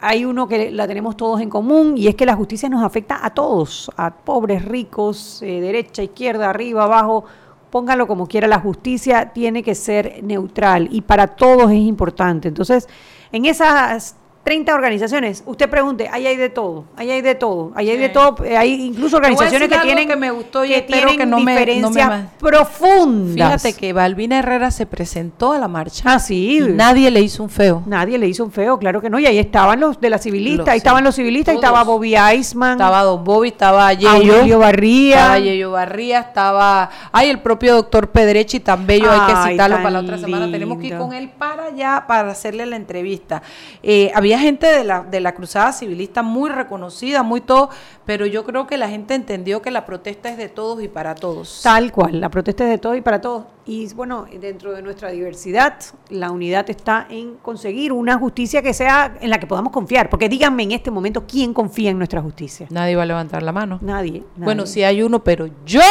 Hay 0.00 0.24
uno 0.24 0.46
que 0.48 0.70
la 0.70 0.86
tenemos 0.86 1.16
todos 1.16 1.40
en 1.40 1.50
común 1.50 1.94
y 1.98 2.06
es 2.08 2.14
que 2.14 2.24
la 2.24 2.34
justicia 2.36 2.68
nos 2.68 2.84
afecta 2.84 3.18
a 3.22 3.30
todos, 3.30 3.90
a 3.96 4.14
pobres, 4.14 4.64
ricos, 4.64 5.42
eh, 5.42 5.60
derecha, 5.60 6.02
izquierda, 6.02 6.48
arriba, 6.50 6.84
abajo. 6.84 7.24
Póngalo 7.70 8.06
como 8.06 8.26
quiera, 8.26 8.48
la 8.48 8.60
justicia 8.60 9.32
tiene 9.32 9.62
que 9.62 9.74
ser 9.74 10.20
neutral 10.22 10.88
y 10.90 11.02
para 11.02 11.28
todos 11.28 11.70
es 11.70 11.78
importante. 11.78 12.48
Entonces, 12.48 12.88
en 13.32 13.44
esas 13.44 14.16
30 14.48 14.74
organizaciones, 14.74 15.42
usted 15.44 15.68
pregunte, 15.68 16.08
ahí 16.10 16.26
hay 16.26 16.36
de 16.36 16.48
todo, 16.48 16.86
ahí 16.96 17.10
hay 17.10 17.20
de 17.20 17.34
todo, 17.34 17.70
ahí 17.74 17.90
hay 17.90 17.98
de 17.98 18.08
todo, 18.08 18.42
eh, 18.46 18.56
hay 18.56 18.72
incluso 18.86 19.18
organizaciones 19.18 19.68
que 19.68 19.76
tienen 19.80 20.08
que 20.08 20.16
me 20.16 20.30
gustó 20.30 20.64
y 20.64 20.70
que 20.70 20.80
tienen 20.80 21.18
que 21.18 21.26
no 21.26 21.36
me- 21.38 21.42
no 21.42 21.44
me 21.44 21.52
diferencias 21.52 22.08
profundas. 22.38 23.34
Fíjate 23.62 23.78
que 23.78 23.92
Balbina 23.92 24.38
Herrera 24.38 24.70
se 24.70 24.86
presentó 24.86 25.52
a 25.52 25.58
la 25.58 25.68
marcha. 25.68 26.02
Ah, 26.06 26.18
sí. 26.18 26.60
y 26.60 26.60
nadie 26.72 27.10
le 27.10 27.20
hizo 27.20 27.42
un 27.42 27.50
feo. 27.50 27.82
Nadie 27.84 28.16
le 28.16 28.26
hizo 28.26 28.42
un 28.42 28.50
feo, 28.50 28.78
claro 28.78 29.02
que 29.02 29.10
no. 29.10 29.18
Y 29.18 29.26
ahí 29.26 29.38
estaban 29.38 29.80
los 29.80 30.00
de 30.00 30.08
la 30.08 30.16
civilista, 30.18 30.62
Los- 30.62 30.68
ahí 30.68 30.78
estaban 30.78 31.04
los 31.04 31.14
civilistas, 31.14 31.52
ahí 31.52 31.56
estaba 31.56 31.84
Bobby 31.84 32.14
Eisman, 32.16 32.72
Estaba 32.72 33.02
Don 33.02 33.22
Bobby, 33.24 33.48
estaba 33.48 33.92
Yeyo. 33.92 34.58
Barría. 34.58 35.14
Estaba 35.16 35.38
Yeyo 35.40 35.70
Barría, 35.72 36.20
estaba... 36.20 36.88
Ay, 37.12 37.28
el 37.28 37.40
propio 37.40 37.74
doctor 37.74 38.08
Pedrechi, 38.10 38.60
tan 38.60 38.86
bello, 38.86 39.10
hay 39.10 39.20
que 39.44 39.50
citarlo 39.50 39.76
para 39.76 39.90
la 39.90 40.00
otra 40.00 40.16
semana. 40.16 40.50
Tenemos 40.50 40.78
que 40.78 40.86
ir 40.86 40.96
con 40.96 41.12
él 41.12 41.28
para 41.36 41.64
allá, 41.66 42.04
para 42.08 42.30
hacerle 42.30 42.64
la 42.64 42.76
entrevista. 42.76 43.42
Eh, 43.82 44.10
había 44.14 44.37
gente 44.38 44.66
de 44.66 44.84
la, 44.84 45.02
de 45.02 45.20
la 45.20 45.34
Cruzada 45.34 45.72
Civilista 45.72 46.22
muy 46.22 46.50
reconocida, 46.50 47.22
muy 47.22 47.40
todo, 47.40 47.70
pero 48.04 48.26
yo 48.26 48.44
creo 48.44 48.66
que 48.66 48.78
la 48.78 48.88
gente 48.88 49.14
entendió 49.14 49.62
que 49.62 49.70
la 49.70 49.84
protesta 49.84 50.28
es 50.28 50.36
de 50.36 50.48
todos 50.48 50.82
y 50.82 50.88
para 50.88 51.14
todos. 51.14 51.60
Tal 51.62 51.92
cual, 51.92 52.20
la 52.20 52.30
protesta 52.30 52.64
es 52.64 52.70
de 52.70 52.78
todo 52.78 52.94
y 52.94 53.00
para 53.00 53.20
todos. 53.20 53.44
Y 53.66 53.92
bueno, 53.92 54.26
dentro 54.40 54.72
de 54.72 54.80
nuestra 54.80 55.10
diversidad, 55.10 55.74
la 56.08 56.30
unidad 56.30 56.70
está 56.70 57.06
en 57.10 57.34
conseguir 57.34 57.92
una 57.92 58.16
justicia 58.18 58.62
que 58.62 58.72
sea 58.72 59.18
en 59.20 59.28
la 59.28 59.38
que 59.38 59.46
podamos 59.46 59.74
confiar. 59.74 60.08
Porque 60.08 60.30
díganme 60.30 60.62
en 60.62 60.72
este 60.72 60.90
momento 60.90 61.26
quién 61.26 61.52
confía 61.52 61.90
en 61.90 61.98
nuestra 61.98 62.22
justicia. 62.22 62.66
Nadie 62.70 62.96
va 62.96 63.02
a 63.02 63.06
levantar 63.06 63.42
la 63.42 63.52
mano. 63.52 63.78
Nadie. 63.82 64.24
Bueno, 64.36 64.62
nadie. 64.62 64.72
sí 64.72 64.82
hay 64.84 65.02
uno, 65.02 65.22
pero 65.22 65.50
yo 65.66 65.82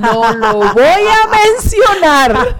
no 0.00 0.32
lo 0.32 0.72
voy 0.72 0.84
a 0.84 1.28
mencionar. 1.52 2.56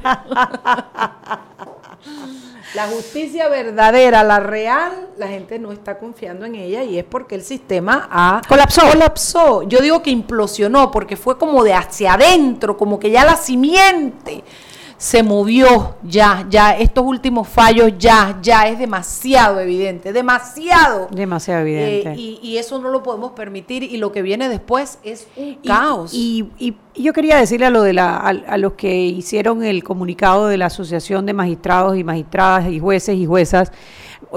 La 2.76 2.88
justicia 2.88 3.48
verdadera, 3.48 4.22
la 4.22 4.38
real, 4.38 5.08
la 5.16 5.28
gente 5.28 5.58
no 5.58 5.72
está 5.72 5.98
confiando 5.98 6.44
en 6.44 6.56
ella 6.56 6.82
y 6.84 6.98
es 6.98 7.04
porque 7.06 7.34
el 7.34 7.42
sistema 7.42 8.06
ha 8.12 8.42
Colapsó. 8.46 8.82
colapsó. 8.90 9.62
Yo 9.62 9.80
digo 9.80 10.02
que 10.02 10.10
implosionó 10.10 10.90
porque 10.90 11.16
fue 11.16 11.38
como 11.38 11.64
de 11.64 11.72
hacia 11.72 12.12
adentro, 12.12 12.76
como 12.76 13.00
que 13.00 13.10
ya 13.10 13.24
la 13.24 13.36
simiente 13.36 14.44
se 14.98 15.22
movió, 15.22 15.96
ya, 16.02 16.46
ya 16.48 16.70
estos 16.76 17.04
últimos 17.04 17.46
fallos 17.46 17.92
ya, 17.98 18.38
ya 18.40 18.66
es 18.66 18.78
demasiado 18.78 19.60
evidente, 19.60 20.12
demasiado. 20.12 21.08
Demasiado 21.10 21.60
evidente. 21.60 22.12
Eh, 22.12 22.16
y, 22.16 22.38
y 22.42 22.56
eso 22.56 22.78
no 22.78 22.88
lo 22.88 23.02
podemos 23.02 23.32
permitir 23.32 23.82
y 23.82 23.98
lo 23.98 24.10
que 24.10 24.22
viene 24.22 24.48
después 24.48 24.98
es 25.04 25.26
un 25.36 25.58
Y- 25.62 25.66
caos. 25.68 26.12
Y, 26.14 26.46
y- 26.58 26.76
yo 26.94 27.12
quería 27.12 27.36
decirle 27.36 27.66
a, 27.66 27.70
lo 27.70 27.82
de 27.82 27.92
la, 27.92 28.16
a, 28.16 28.28
a 28.28 28.56
los 28.56 28.72
que 28.72 28.96
hicieron 29.04 29.62
el 29.62 29.84
comunicado 29.84 30.46
de 30.46 30.56
la 30.56 30.66
Asociación 30.66 31.26
de 31.26 31.34
Magistrados 31.34 31.96
y 31.98 32.02
Magistradas 32.02 32.70
y 32.70 32.78
Jueces 32.80 33.16
y 33.16 33.26
Juezas, 33.26 33.72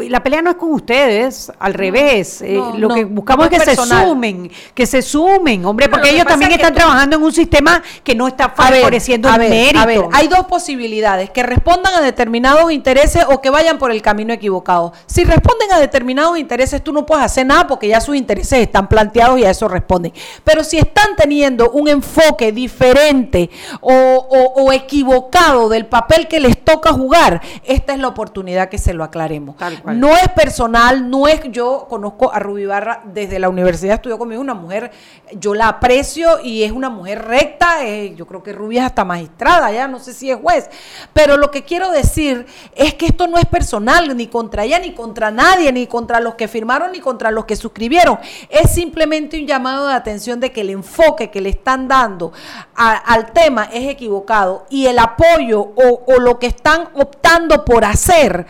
la 0.07 0.23
pelea 0.23 0.41
no 0.41 0.51
es 0.51 0.55
con 0.55 0.71
ustedes, 0.73 1.51
al 1.59 1.73
revés. 1.73 2.41
eh, 2.41 2.53
lo 2.77 2.87
no, 2.87 2.95
que 2.95 3.03
buscamos 3.05 3.49
no 3.49 3.57
es 3.57 3.63
que 3.63 3.75
se 3.75 3.75
sumen, 3.75 4.49
que 4.73 4.85
se 4.85 5.01
sumen, 5.01 5.65
hombre, 5.65 5.89
porque 5.89 6.07
lo 6.07 6.09
que 6.09 6.15
ellos 6.15 6.25
también 6.27 6.51
es 6.51 6.57
que 6.57 6.61
están 6.63 6.73
tú- 6.73 6.79
trabajando 6.79 7.15
en 7.17 7.23
un 7.23 7.31
sistema 7.33 7.81
que 8.03 8.15
no 8.15 8.27
está 8.27 8.45
A 8.55 8.69
ver, 8.69 8.79
favoreciendo 8.81 9.29
el 9.29 9.39
mérito. 9.39 9.79
a 9.79 9.85
ver, 9.85 10.01
hay 10.13 10.27
dos 10.27 10.45
posibilidades, 10.45 11.29
que 11.31 11.43
respondan 11.43 11.95
a 11.95 12.01
determinados 12.01 12.71
intereses 12.71 13.25
o 13.29 13.41
que 13.41 13.49
vayan 13.49 13.77
por 13.77 13.91
el 13.91 14.01
camino 14.01 14.33
equivocado. 14.33 14.93
Si 15.05 15.23
responden 15.23 15.71
a 15.73 15.79
determinados 15.79 16.37
intereses, 16.37 16.83
tú 16.83 16.93
no 16.93 17.05
puedes 17.05 17.25
hacer 17.25 17.45
nada 17.45 17.67
porque 17.67 17.87
ya 17.87 17.99
sus 17.99 18.15
intereses 18.15 18.59
están 18.59 18.87
planteados 18.87 19.39
y 19.39 19.45
a 19.45 19.49
eso 19.49 19.67
responden. 19.67 20.13
Pero 20.43 20.63
si 20.63 20.77
están 20.77 21.15
teniendo 21.17 21.71
un 21.71 21.87
enfoque 21.89 22.51
diferente 22.51 23.49
o, 23.81 23.91
o- 23.93 24.63
o 24.63 24.71
equivocado 24.71 25.67
del 25.69 25.85
papel 25.87 26.27
que 26.27 26.39
les 26.39 26.63
toca 26.63 26.93
jugar, 26.93 27.41
esta 27.65 27.93
es 27.93 27.99
la 27.99 28.07
oportunidad 28.07 28.69
que 28.69 28.77
se 28.77 28.93
lo 28.93 29.03
aclaremos. 29.03 29.57
Tal. 29.57 29.78
No 29.85 30.09
es 30.15 30.29
personal, 30.29 31.09
no 31.09 31.27
es 31.27 31.41
yo 31.51 31.87
conozco 31.89 32.31
a 32.33 32.39
Ruby 32.39 32.65
Barra 32.65 33.01
desde 33.05 33.39
la 33.39 33.49
universidad, 33.49 33.95
estudió 33.95 34.17
conmigo 34.17 34.41
una 34.41 34.53
mujer, 34.53 34.91
yo 35.33 35.53
la 35.53 35.67
aprecio 35.67 36.39
y 36.43 36.63
es 36.63 36.71
una 36.71 36.89
mujer 36.89 37.25
recta, 37.25 37.85
eh, 37.85 38.13
yo 38.15 38.25
creo 38.27 38.43
que 38.43 38.53
Ruby 38.53 38.77
es 38.77 38.83
hasta 38.83 39.05
magistrada, 39.05 39.71
ya 39.71 39.87
no 39.87 39.99
sé 39.99 40.13
si 40.13 40.29
es 40.31 40.37
juez, 40.37 40.69
pero 41.13 41.37
lo 41.37 41.51
que 41.51 41.63
quiero 41.63 41.91
decir 41.91 42.45
es 42.75 42.93
que 42.93 43.07
esto 43.07 43.27
no 43.27 43.37
es 43.37 43.45
personal, 43.45 44.15
ni 44.15 44.27
contra 44.27 44.63
ella, 44.63 44.79
ni 44.79 44.93
contra 44.93 45.31
nadie, 45.31 45.71
ni 45.71 45.87
contra 45.87 46.19
los 46.19 46.35
que 46.35 46.47
firmaron, 46.47 46.91
ni 46.91 46.99
contra 46.99 47.31
los 47.31 47.45
que 47.45 47.55
suscribieron, 47.55 48.19
es 48.49 48.71
simplemente 48.71 49.39
un 49.39 49.47
llamado 49.47 49.87
de 49.87 49.93
atención 49.93 50.39
de 50.39 50.51
que 50.51 50.61
el 50.61 50.69
enfoque 50.69 51.29
que 51.29 51.41
le 51.41 51.49
están 51.49 51.87
dando 51.87 52.31
al 52.75 53.31
tema 53.33 53.69
es 53.71 53.89
equivocado 53.89 54.65
y 54.69 54.85
el 54.85 54.99
apoyo 54.99 55.61
o 55.61 56.19
lo 56.19 56.39
que 56.39 56.47
están 56.47 56.89
optando 56.93 57.65
por 57.65 57.85
hacer 57.85 58.47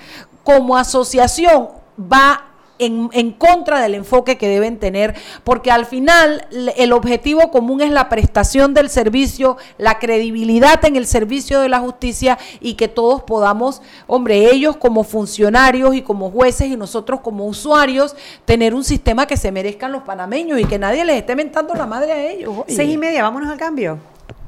como 0.50 0.78
asociación 0.78 1.70
va 2.12 2.46
en, 2.80 3.10
en 3.14 3.32
contra 3.34 3.82
del 3.82 3.94
enfoque 3.94 4.40
que 4.40 4.48
deben 4.48 4.80
tener, 4.80 5.14
porque 5.44 5.70
al 5.70 5.86
final 5.86 6.48
el 6.76 6.92
objetivo 6.92 7.52
común 7.52 7.82
es 7.82 7.92
la 7.92 8.10
prestación 8.10 8.74
del 8.74 8.90
servicio, 8.90 9.58
la 9.78 10.00
credibilidad 10.00 10.84
en 10.86 10.96
el 10.96 11.06
servicio 11.06 11.60
de 11.60 11.70
la 11.70 11.80
justicia 11.82 12.40
y 12.62 12.74
que 12.74 12.88
todos 12.88 13.22
podamos, 13.22 13.84
hombre, 14.08 14.50
ellos 14.52 14.76
como 14.78 15.04
funcionarios 15.04 15.94
y 15.94 16.02
como 16.02 16.32
jueces 16.32 16.68
y 16.70 16.76
nosotros 16.78 17.20
como 17.20 17.46
usuarios, 17.46 18.16
tener 18.46 18.74
un 18.74 18.84
sistema 18.84 19.28
que 19.28 19.38
se 19.38 19.52
merezcan 19.52 19.92
los 19.92 20.02
panameños 20.02 20.60
y 20.60 20.66
que 20.66 20.80
nadie 20.80 21.06
les 21.06 21.18
esté 21.18 21.36
mentando 21.36 21.76
la 21.76 21.86
madre 21.86 22.12
a 22.12 22.32
ellos. 22.32 22.50
oye. 22.58 22.76
Seis 22.76 22.92
y 22.92 22.98
media, 22.98 23.22
vámonos 23.22 23.52
al 23.52 23.58
cambio. 23.60 24.00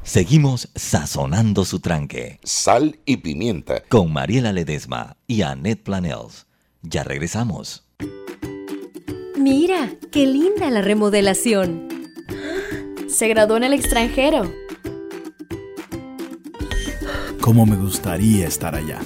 Seguimos 0.04 0.70
sazonando 0.76 1.64
su 1.64 1.80
tranque. 1.80 2.40
Sal 2.44 3.00
y 3.06 3.18
pimienta. 3.18 3.84
Con 3.88 4.12
Mariela 4.12 4.52
Ledesma 4.52 5.18
y 5.28 5.44
Annette 5.44 5.84
Planels. 5.84 6.48
Ya 6.82 7.04
regresamos. 7.04 7.86
Mira, 9.38 9.92
qué 10.12 10.26
linda 10.26 10.72
la 10.72 10.82
remodelación. 10.82 11.88
Se 13.08 13.28
graduó 13.28 13.58
en 13.58 13.64
el 13.64 13.74
extranjero. 13.74 14.52
Cómo 17.40 17.66
me 17.66 17.76
gustaría 17.76 18.48
estar 18.48 18.76
allá. 18.76 19.00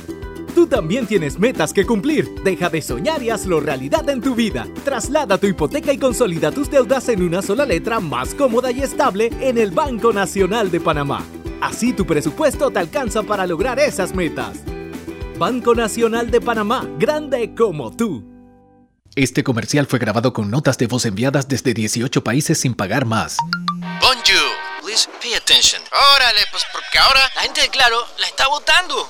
Tú 0.56 0.68
también 0.68 1.06
tienes 1.06 1.38
metas 1.38 1.74
que 1.74 1.86
cumplir. 1.86 2.34
Deja 2.42 2.70
de 2.70 2.82
soñar 2.82 3.22
y 3.22 3.30
hazlo 3.30 3.60
realidad 3.60 4.10
en 4.10 4.22
tu 4.22 4.36
vida. 4.36 4.66
Traslada 4.86 5.38
tu 5.38 5.48
hipoteca 5.48 5.92
y 5.92 5.98
consolida 5.98 6.50
tus 6.50 6.72
deudas 6.72 7.10
en 7.10 7.24
una 7.24 7.42
sola 7.42 7.66
letra 7.66 8.00
más 8.00 8.34
cómoda 8.34 8.72
y 8.72 8.82
estable 8.82 9.32
en 9.42 9.58
el 9.58 9.72
Banco 9.72 10.14
Nacional 10.14 10.72
de 10.72 10.80
Panamá. 10.80 11.26
Así 11.60 11.92
tu 11.92 12.06
presupuesto 12.06 12.72
te 12.72 12.80
alcanza 12.80 13.24
para 13.24 13.46
lograr 13.46 13.80
esas 13.80 14.16
metas. 14.16 14.60
Banco 15.38 15.76
Nacional 15.76 16.32
de 16.32 16.40
Panamá, 16.40 16.88
grande 16.98 17.54
como 17.54 17.94
tú. 17.94 18.24
Este 19.16 19.44
comercial 19.44 19.88
fue 19.88 20.00
grabado 20.00 20.32
con 20.32 20.50
notas 20.50 20.78
de 20.78 20.88
voz 20.88 21.06
enviadas 21.06 21.50
desde 21.50 21.74
18 21.74 22.24
países 22.24 22.62
sin 22.62 22.76
pagar 22.76 23.04
más. 23.04 23.36
Bonjour, 24.00 24.52
please 24.82 25.10
pay 25.22 25.34
attention. 25.34 25.82
Órale, 26.16 26.40
pues 26.50 26.64
porque 26.72 26.98
ahora 26.98 27.20
la 27.36 27.42
gente 27.42 27.60
de 27.60 27.68
Claro 27.68 27.98
la 28.20 28.28
está 28.28 28.48
votando. 28.48 29.10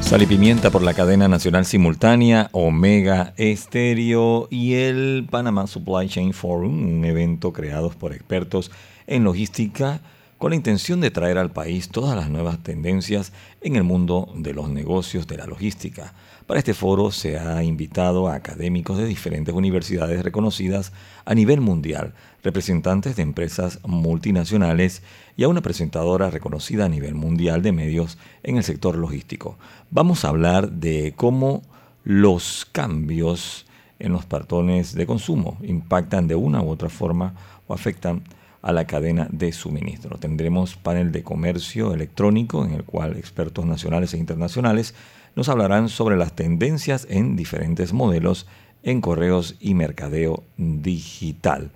Sal 0.00 0.22
y 0.22 0.26
Pimienta 0.26 0.70
por 0.70 0.82
la 0.82 0.94
cadena 0.94 1.28
nacional 1.28 1.66
simultánea 1.66 2.48
Omega 2.52 3.34
Estéreo 3.36 4.46
y 4.50 4.74
el 4.74 5.26
Panama 5.30 5.66
Supply 5.66 6.08
Chain 6.08 6.32
Forum, 6.32 6.98
un 6.98 7.04
evento 7.04 7.52
creado 7.52 7.90
por 7.90 8.12
expertos 8.12 8.70
en 9.06 9.24
logística 9.24 10.00
con 10.38 10.50
la 10.50 10.56
intención 10.56 11.00
de 11.00 11.10
traer 11.10 11.38
al 11.38 11.50
país 11.50 11.88
todas 11.88 12.14
las 12.14 12.28
nuevas 12.28 12.62
tendencias 12.62 13.32
en 13.62 13.76
el 13.76 13.84
mundo 13.84 14.32
de 14.36 14.52
los 14.52 14.68
negocios 14.68 15.26
de 15.26 15.38
la 15.38 15.46
logística. 15.46 16.12
Para 16.46 16.58
este 16.58 16.74
foro 16.74 17.10
se 17.10 17.38
ha 17.38 17.62
invitado 17.62 18.28
a 18.28 18.34
académicos 18.34 18.98
de 18.98 19.06
diferentes 19.06 19.54
universidades 19.54 20.22
reconocidas 20.22 20.92
a 21.24 21.34
nivel 21.34 21.60
mundial, 21.60 22.14
representantes 22.44 23.16
de 23.16 23.22
empresas 23.22 23.80
multinacionales 23.84 25.02
y 25.36 25.44
a 25.44 25.48
una 25.48 25.60
presentadora 25.60 26.30
reconocida 26.30 26.86
a 26.86 26.88
nivel 26.88 27.14
mundial 27.14 27.62
de 27.62 27.72
medios 27.72 28.18
en 28.42 28.56
el 28.56 28.64
sector 28.64 28.96
logístico. 28.96 29.58
Vamos 29.90 30.24
a 30.24 30.28
hablar 30.28 30.70
de 30.72 31.12
cómo 31.16 31.62
los 32.04 32.66
cambios 32.72 33.66
en 33.98 34.12
los 34.12 34.24
patrones 34.24 34.94
de 34.94 35.06
consumo 35.06 35.58
impactan 35.62 36.28
de 36.28 36.34
una 36.34 36.62
u 36.62 36.68
otra 36.68 36.88
forma 36.88 37.34
o 37.66 37.74
afectan 37.74 38.22
a 38.62 38.72
la 38.72 38.86
cadena 38.86 39.28
de 39.30 39.52
suministro. 39.52 40.18
Tendremos 40.18 40.76
panel 40.76 41.12
de 41.12 41.22
comercio 41.22 41.94
electrónico 41.94 42.64
en 42.64 42.72
el 42.72 42.84
cual 42.84 43.16
expertos 43.16 43.64
nacionales 43.64 44.12
e 44.14 44.18
internacionales 44.18 44.94
nos 45.36 45.48
hablarán 45.48 45.88
sobre 45.88 46.16
las 46.16 46.34
tendencias 46.34 47.06
en 47.10 47.36
diferentes 47.36 47.92
modelos 47.92 48.46
en 48.82 49.00
correos 49.00 49.56
y 49.60 49.74
mercadeo 49.74 50.42
digital. 50.56 51.70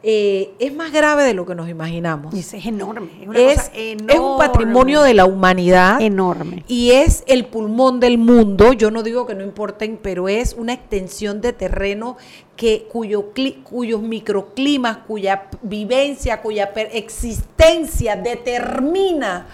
Eh, 0.01 0.53
es 0.59 0.73
más 0.73 0.93
grave 0.93 1.23
de 1.23 1.33
lo 1.33 1.45
que 1.45 1.55
nos 1.55 1.67
imaginamos. 1.67 2.33
Es 2.33 2.53
enorme. 2.53 3.09
Es, 3.21 3.27
una 3.27 3.39
Es, 3.39 3.57
cosa 3.57 3.71
es 3.75 4.19
un 4.19 4.37
patrimonio 4.37 5.01
de 5.01 5.13
la 5.13 5.25
humanidad. 5.25 6.01
Enorme. 6.01 6.63
Y 6.67 6.91
es 6.91 7.23
el 7.27 7.45
pulmón 7.45 7.99
del 7.99 8.17
mundo. 8.17 8.71
Yo 8.71 8.91
no 8.91 9.03
digo 9.03 9.25
que 9.25 9.35
no 9.35 9.43
importen, 9.43 9.99
pero 10.01 10.29
es 10.29 10.53
una 10.53 10.73
extensión 10.73 11.41
de 11.41 11.51
terreno 11.51 12.15
que, 12.55 12.87
cuyo, 12.89 13.33
cuyos 13.63 14.01
microclimas, 14.01 14.99
cuya 14.99 15.47
vivencia, 15.61 16.41
cuya 16.41 16.71
existencia 16.93 18.15
determina 18.15 19.47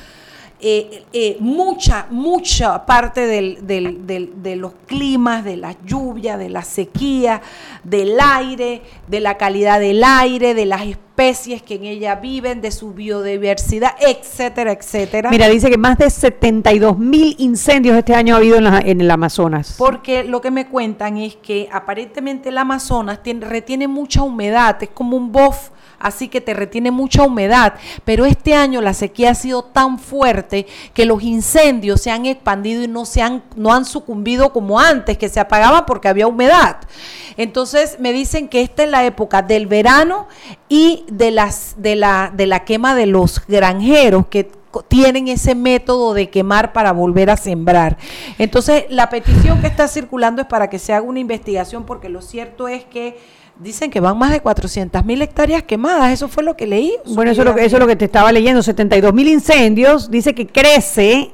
eh, 0.62 1.04
eh, 1.13 1.38
mucha, 1.39 2.08
mucha 2.10 2.86
parte 2.86 3.28
del- 3.28 3.65
del- 4.08 4.41
de 4.41 4.56
los 4.56 4.72
climas, 4.88 5.44
de 5.44 5.58
las 5.58 5.76
lluvias, 5.86 6.39
de 6.39 6.50
la 6.50 6.63
sequía, 6.63 7.41
del 7.84 8.18
aire, 8.20 8.82
de 9.08 9.20
la 9.20 9.38
calidad 9.38 9.80
del 9.80 10.04
aire, 10.04 10.54
de 10.54 10.65
las 10.65 10.82
que 11.15 11.75
en 11.75 11.86
ella 11.86 12.15
viven, 12.15 12.62
de 12.62 12.71
su 12.71 12.91
biodiversidad, 12.93 13.95
etcétera, 13.99 14.71
etcétera. 14.73 15.30
Mira, 15.30 15.47
dice 15.47 15.69
que 15.69 15.78
más 15.78 15.97
de 15.97 16.10
72 16.10 16.97
mil 16.99 17.36
incendios 17.39 17.97
este 17.97 18.13
año 18.13 18.36
ha 18.36 18.38
habido 18.38 18.58
en, 18.58 18.65
la- 18.65 18.80
en 18.80 18.99
el 19.01 19.10
Amazonas. 19.10 19.75
Porque 19.78 20.23
lo 20.25 20.41
que 20.41 20.51
me 20.51 20.67
cuentan 20.67 21.17
es 21.17 21.36
que 21.38 21.69
aparentemente 21.71 22.49
el 22.49 22.58
Amazonas 22.58 23.23
tiene- 23.23 23.45
retiene 23.45 23.88
mucha 23.88 24.21
humedad, 24.23 24.75
es 24.84 24.89
como 24.89 25.15
un 25.15 25.32
bof, 25.32 25.69
así 25.99 26.28
que 26.28 26.41
te 26.41 26.54
retiene 26.54 26.91
mucha 26.91 27.23
humedad. 27.23 27.75
Pero 28.04 28.25
este 28.25 28.54
año 28.54 28.82
la 28.82 28.93
sequía 28.93 29.32
ha 29.32 29.36
sido 29.36 29.63
tan 29.63 29.97
fuerte 29.97 30.67
que 30.93 31.06
los 31.06 31.23
incendios 31.23 32.01
se 32.01 32.12
han 32.12 32.25
expandido 32.25 32.84
y 32.84 32.88
no, 32.89 33.06
se 33.06 33.21
han, 33.21 33.41
no 33.56 33.73
han 33.73 33.86
sucumbido 33.86 34.51
como 34.51 34.80
antes, 34.80 35.17
que 35.17 35.30
se 35.30 35.39
apagaban 35.39 35.86
porque 35.86 36.10
había 36.10 36.28
humedad. 36.28 36.78
Entonces 37.38 37.97
me 37.99 38.13
dicen 38.13 38.47
que 38.47 38.62
esta 38.62 38.84
es 38.84 38.89
la 38.89 39.06
época 39.06 39.41
del 39.41 39.67
verano 39.67 40.28
y 40.69 41.06
de, 41.10 41.32
las, 41.32 41.75
de, 41.78 41.95
la, 41.95 42.32
de 42.36 42.47
la 42.47 42.63
quema 42.63 42.95
de 42.95 43.06
los 43.06 43.45
granjeros 43.47 44.28
que 44.28 44.49
tienen 44.88 45.28
ese 45.28 45.56
método 45.56 46.13
de 46.13 46.30
quemar 46.30 46.73
para 46.73 46.91
volver 46.91 47.30
a 47.30 47.38
sembrar. 47.38 47.97
Entonces, 48.38 48.86
la 48.89 49.10
petición 49.10 49.62
que 49.62 49.67
está 49.67 49.88
circulando 49.88 50.41
es 50.41 50.47
para 50.47 50.69
que 50.69 50.80
se 50.80 50.93
haga 50.93 51.06
una 51.06 51.19
investigación, 51.19 51.86
porque 51.86 52.10
lo 52.10 52.21
cierto 52.21 52.67
es 52.67 52.84
que 52.84 53.17
dicen 53.60 53.89
que 53.89 53.99
van 53.99 54.17
más 54.17 54.32
de 54.32 54.41
400 54.41 55.06
mil 55.06 55.21
hectáreas 55.21 55.63
quemadas. 55.63 56.12
Eso 56.12 56.28
fue 56.28 56.43
lo 56.43 56.58
que 56.58 56.67
leí. 56.67 56.93
Bueno, 57.13 57.32
eso 57.32 57.41
es, 57.41 57.45
lo 57.45 57.56
que, 57.56 57.65
eso 57.65 57.78
es 57.78 57.80
lo 57.80 57.88
que 57.88 57.95
te 57.95 58.06
estaba 58.06 58.32
leyendo. 58.32 58.62
72 58.62 59.13
mil 59.13 59.28
incendios. 59.28 60.12
Dice 60.12 60.36
que 60.36 60.47
crece 60.47 61.32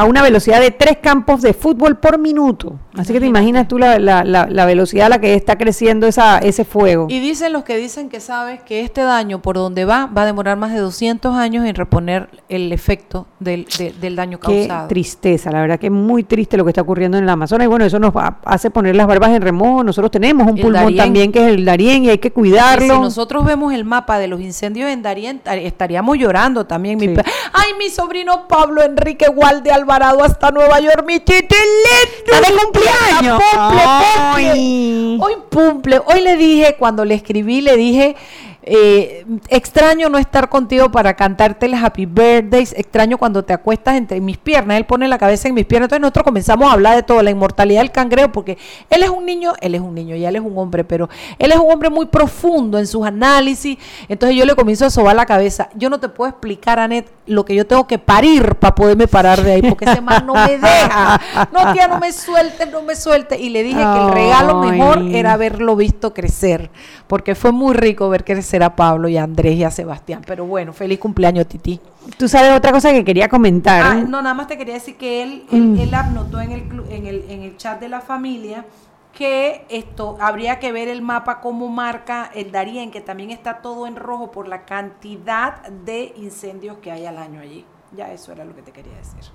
a 0.00 0.04
una 0.04 0.22
velocidad 0.22 0.60
de 0.60 0.70
tres 0.70 0.98
campos 1.02 1.42
de 1.42 1.52
fútbol 1.54 1.96
por 1.98 2.18
minuto. 2.18 2.78
Así 2.96 3.12
que 3.12 3.18
te 3.20 3.26
imaginas 3.26 3.66
tú 3.66 3.78
la, 3.78 3.98
la- 3.98 4.22
la- 4.24 4.46
la 4.48 4.64
velocidad 4.64 5.06
a 5.06 5.08
la 5.08 5.20
que 5.20 5.34
está 5.34 5.58
creciendo 5.58 6.06
esa, 6.06 6.38
ese 6.38 6.64
fuego. 6.64 7.06
Y 7.08 7.18
dicen 7.18 7.52
los 7.52 7.64
que 7.64 7.76
dicen 7.76 8.08
que 8.08 8.20
sabes 8.20 8.62
que 8.62 8.80
este 8.82 9.00
daño 9.02 9.40
por 9.42 9.56
donde 9.56 9.84
va 9.84 10.06
va 10.06 10.22
a 10.22 10.26
demorar 10.26 10.56
más 10.56 10.72
de 10.72 10.78
200 10.78 11.34
años 11.34 11.66
en 11.66 11.74
reponer 11.74 12.28
el 12.48 12.72
efecto 12.72 13.26
del, 13.40 13.66
de- 13.76 13.92
del 14.00 14.14
daño 14.16 14.38
Qué 14.38 14.66
causado. 14.68 14.88
tristeza, 14.88 15.50
la 15.50 15.60
verdad 15.60 15.78
que 15.80 15.86
es 15.86 15.92
muy 15.92 16.22
triste 16.22 16.56
lo 16.56 16.64
que 16.64 16.70
está 16.70 16.82
ocurriendo 16.82 17.18
en 17.18 17.24
el 17.24 17.30
Amazonas. 17.30 17.64
Y 17.64 17.68
bueno, 17.68 17.84
eso 17.84 17.98
nos 17.98 18.16
va- 18.16 18.38
hace 18.44 18.70
poner 18.70 18.94
las 18.94 19.06
barbas 19.08 19.30
en 19.30 19.42
remojo. 19.42 19.82
Nosotros 19.82 20.10
tenemos 20.12 20.46
un 20.50 20.58
El 20.58 20.62
pulmón 20.62 20.82
Darién. 20.84 20.96
también 21.04 21.32
que 21.32 21.40
es 21.40 21.54
el 21.54 21.64
Darién 21.64 22.04
y 22.04 22.10
hay 22.10 22.18
que 22.18 22.30
cuidarlo. 22.32 22.94
Si 22.94 23.00
nosotros 23.00 23.44
vemos 23.44 23.72
el 23.74 23.84
mapa 23.84 24.18
de 24.18 24.28
los 24.28 24.40
incendios 24.40 24.90
en 24.90 25.02
Darien, 25.02 25.40
tar- 25.40 25.58
estaríamos 25.58 26.16
llorando 26.18 26.66
también. 26.66 27.00
Sí. 27.00 27.14
Ay, 27.52 27.70
mi 27.78 27.90
sobrino 27.90 28.46
Pablo 28.48 28.82
Enrique 28.82 29.26
Gualde 29.28 29.72
Alvarado 29.88 30.22
hasta 30.22 30.50
Nueva 30.50 30.80
York, 30.80 31.02
mi 31.06 31.18
titi 31.18 31.54
lindo. 31.54 32.32
¡Está 32.34 32.40
de 32.42 32.58
cumpleaños! 32.58 33.40
Pumple. 33.56 35.18
Hoy 35.18 35.34
cumple. 35.50 36.00
Hoy 36.04 36.20
le 36.20 36.36
dije, 36.36 36.76
cuando 36.78 37.06
le 37.06 37.14
escribí, 37.14 37.62
le 37.62 37.74
dije, 37.78 38.14
eh, 38.62 39.24
extraño 39.48 40.08
no 40.08 40.18
estar 40.18 40.48
contigo 40.48 40.90
para 40.90 41.14
cantarte 41.14 41.66
el 41.66 41.74
Happy 41.74 42.06
Birthdays, 42.06 42.74
extraño 42.76 43.16
cuando 43.16 43.44
te 43.44 43.52
acuestas 43.52 43.94
entre 43.96 44.20
mis 44.20 44.36
piernas, 44.36 44.76
él 44.76 44.84
pone 44.84 45.06
la 45.06 45.16
cabeza 45.16 45.48
en 45.48 45.54
mis 45.54 45.64
piernas, 45.64 45.86
entonces 45.86 46.02
nosotros 46.02 46.24
comenzamos 46.24 46.68
a 46.68 46.72
hablar 46.72 46.96
de 46.96 47.02
todo, 47.02 47.22
la 47.22 47.30
inmortalidad 47.30 47.80
del 47.80 47.92
cangrejo, 47.92 48.32
porque 48.32 48.58
él 48.90 49.02
es 49.02 49.10
un 49.10 49.24
niño, 49.24 49.52
él 49.60 49.76
es 49.76 49.80
un 49.80 49.94
niño, 49.94 50.16
ya 50.16 50.28
él 50.28 50.36
es 50.36 50.42
un 50.42 50.58
hombre, 50.58 50.84
pero 50.84 51.08
él 51.38 51.52
es 51.52 51.56
un 51.56 51.70
hombre 51.70 51.88
muy 51.88 52.06
profundo 52.06 52.78
en 52.78 52.86
sus 52.86 53.06
análisis, 53.06 53.78
entonces 54.08 54.36
yo 54.36 54.44
le 54.44 54.54
comienzo 54.54 54.86
a 54.86 54.90
sobar 54.90 55.14
la 55.14 55.24
cabeza, 55.24 55.70
yo 55.74 55.88
no 55.88 56.00
te 56.00 56.08
puedo 56.08 56.28
explicar, 56.28 56.80
Anet, 56.80 57.08
lo 57.26 57.44
que 57.44 57.54
yo 57.54 57.66
tengo 57.66 57.86
que 57.86 57.98
parir 57.98 58.56
para 58.56 58.74
poderme 58.74 59.06
parar 59.06 59.42
de 59.42 59.52
ahí, 59.52 59.62
porque 59.62 59.84
ese 59.84 60.00
man 60.00 60.26
no 60.26 60.34
me 60.34 60.58
deja, 60.58 61.20
no 61.52 61.72
tía, 61.72 61.86
no 61.86 62.00
me 62.00 62.12
suelte, 62.12 62.66
no 62.66 62.82
me 62.82 62.96
suelte, 62.96 63.38
y 63.38 63.50
le 63.50 63.62
dije 63.62 63.78
que 63.78 64.00
el 64.00 64.12
regalo 64.12 64.56
mejor 64.56 65.02
era 65.12 65.34
haberlo 65.34 65.76
visto 65.76 66.12
crecer, 66.12 66.70
porque 67.06 67.34
fue 67.34 67.52
muy 67.52 67.74
rico 67.74 68.08
ver 68.08 68.24
crecer 68.24 68.57
a 68.62 68.74
Pablo 68.74 69.08
y 69.08 69.16
a 69.16 69.24
Andrés 69.24 69.56
y 69.56 69.64
a 69.64 69.70
Sebastián. 69.70 70.22
Pero 70.26 70.46
bueno, 70.46 70.72
feliz 70.72 70.98
cumpleaños, 70.98 71.46
Titi. 71.46 71.80
Tú 72.16 72.28
sabes 72.28 72.56
otra 72.56 72.72
cosa 72.72 72.92
que 72.92 73.04
quería 73.04 73.28
comentar. 73.28 73.82
Ah, 73.82 73.94
no, 73.94 74.22
nada 74.22 74.34
más 74.34 74.46
te 74.46 74.56
quería 74.56 74.74
decir 74.74 74.96
que 74.96 75.22
él, 75.22 75.44
él, 75.50 75.78
él 75.78 75.94
anotó 75.94 76.40
en 76.40 76.52
el, 76.52 76.62
en, 76.90 77.06
el, 77.06 77.24
en 77.28 77.42
el 77.42 77.56
chat 77.56 77.80
de 77.80 77.88
la 77.88 78.00
familia 78.00 78.64
que 79.12 79.66
esto 79.68 80.16
habría 80.20 80.60
que 80.60 80.70
ver 80.70 80.86
el 80.86 81.02
mapa 81.02 81.40
cómo 81.40 81.66
marca 81.68 82.30
el 82.34 82.52
Darién, 82.52 82.92
que 82.92 83.00
también 83.00 83.30
está 83.30 83.62
todo 83.62 83.88
en 83.88 83.96
rojo 83.96 84.30
por 84.30 84.46
la 84.46 84.64
cantidad 84.64 85.66
de 85.68 86.12
incendios 86.16 86.78
que 86.78 86.92
hay 86.92 87.04
al 87.04 87.18
año 87.18 87.40
allí. 87.40 87.64
Ya 87.96 88.12
eso 88.12 88.30
era 88.30 88.44
lo 88.44 88.54
que 88.54 88.62
te 88.62 88.70
quería 88.70 88.94
decir. 88.94 89.32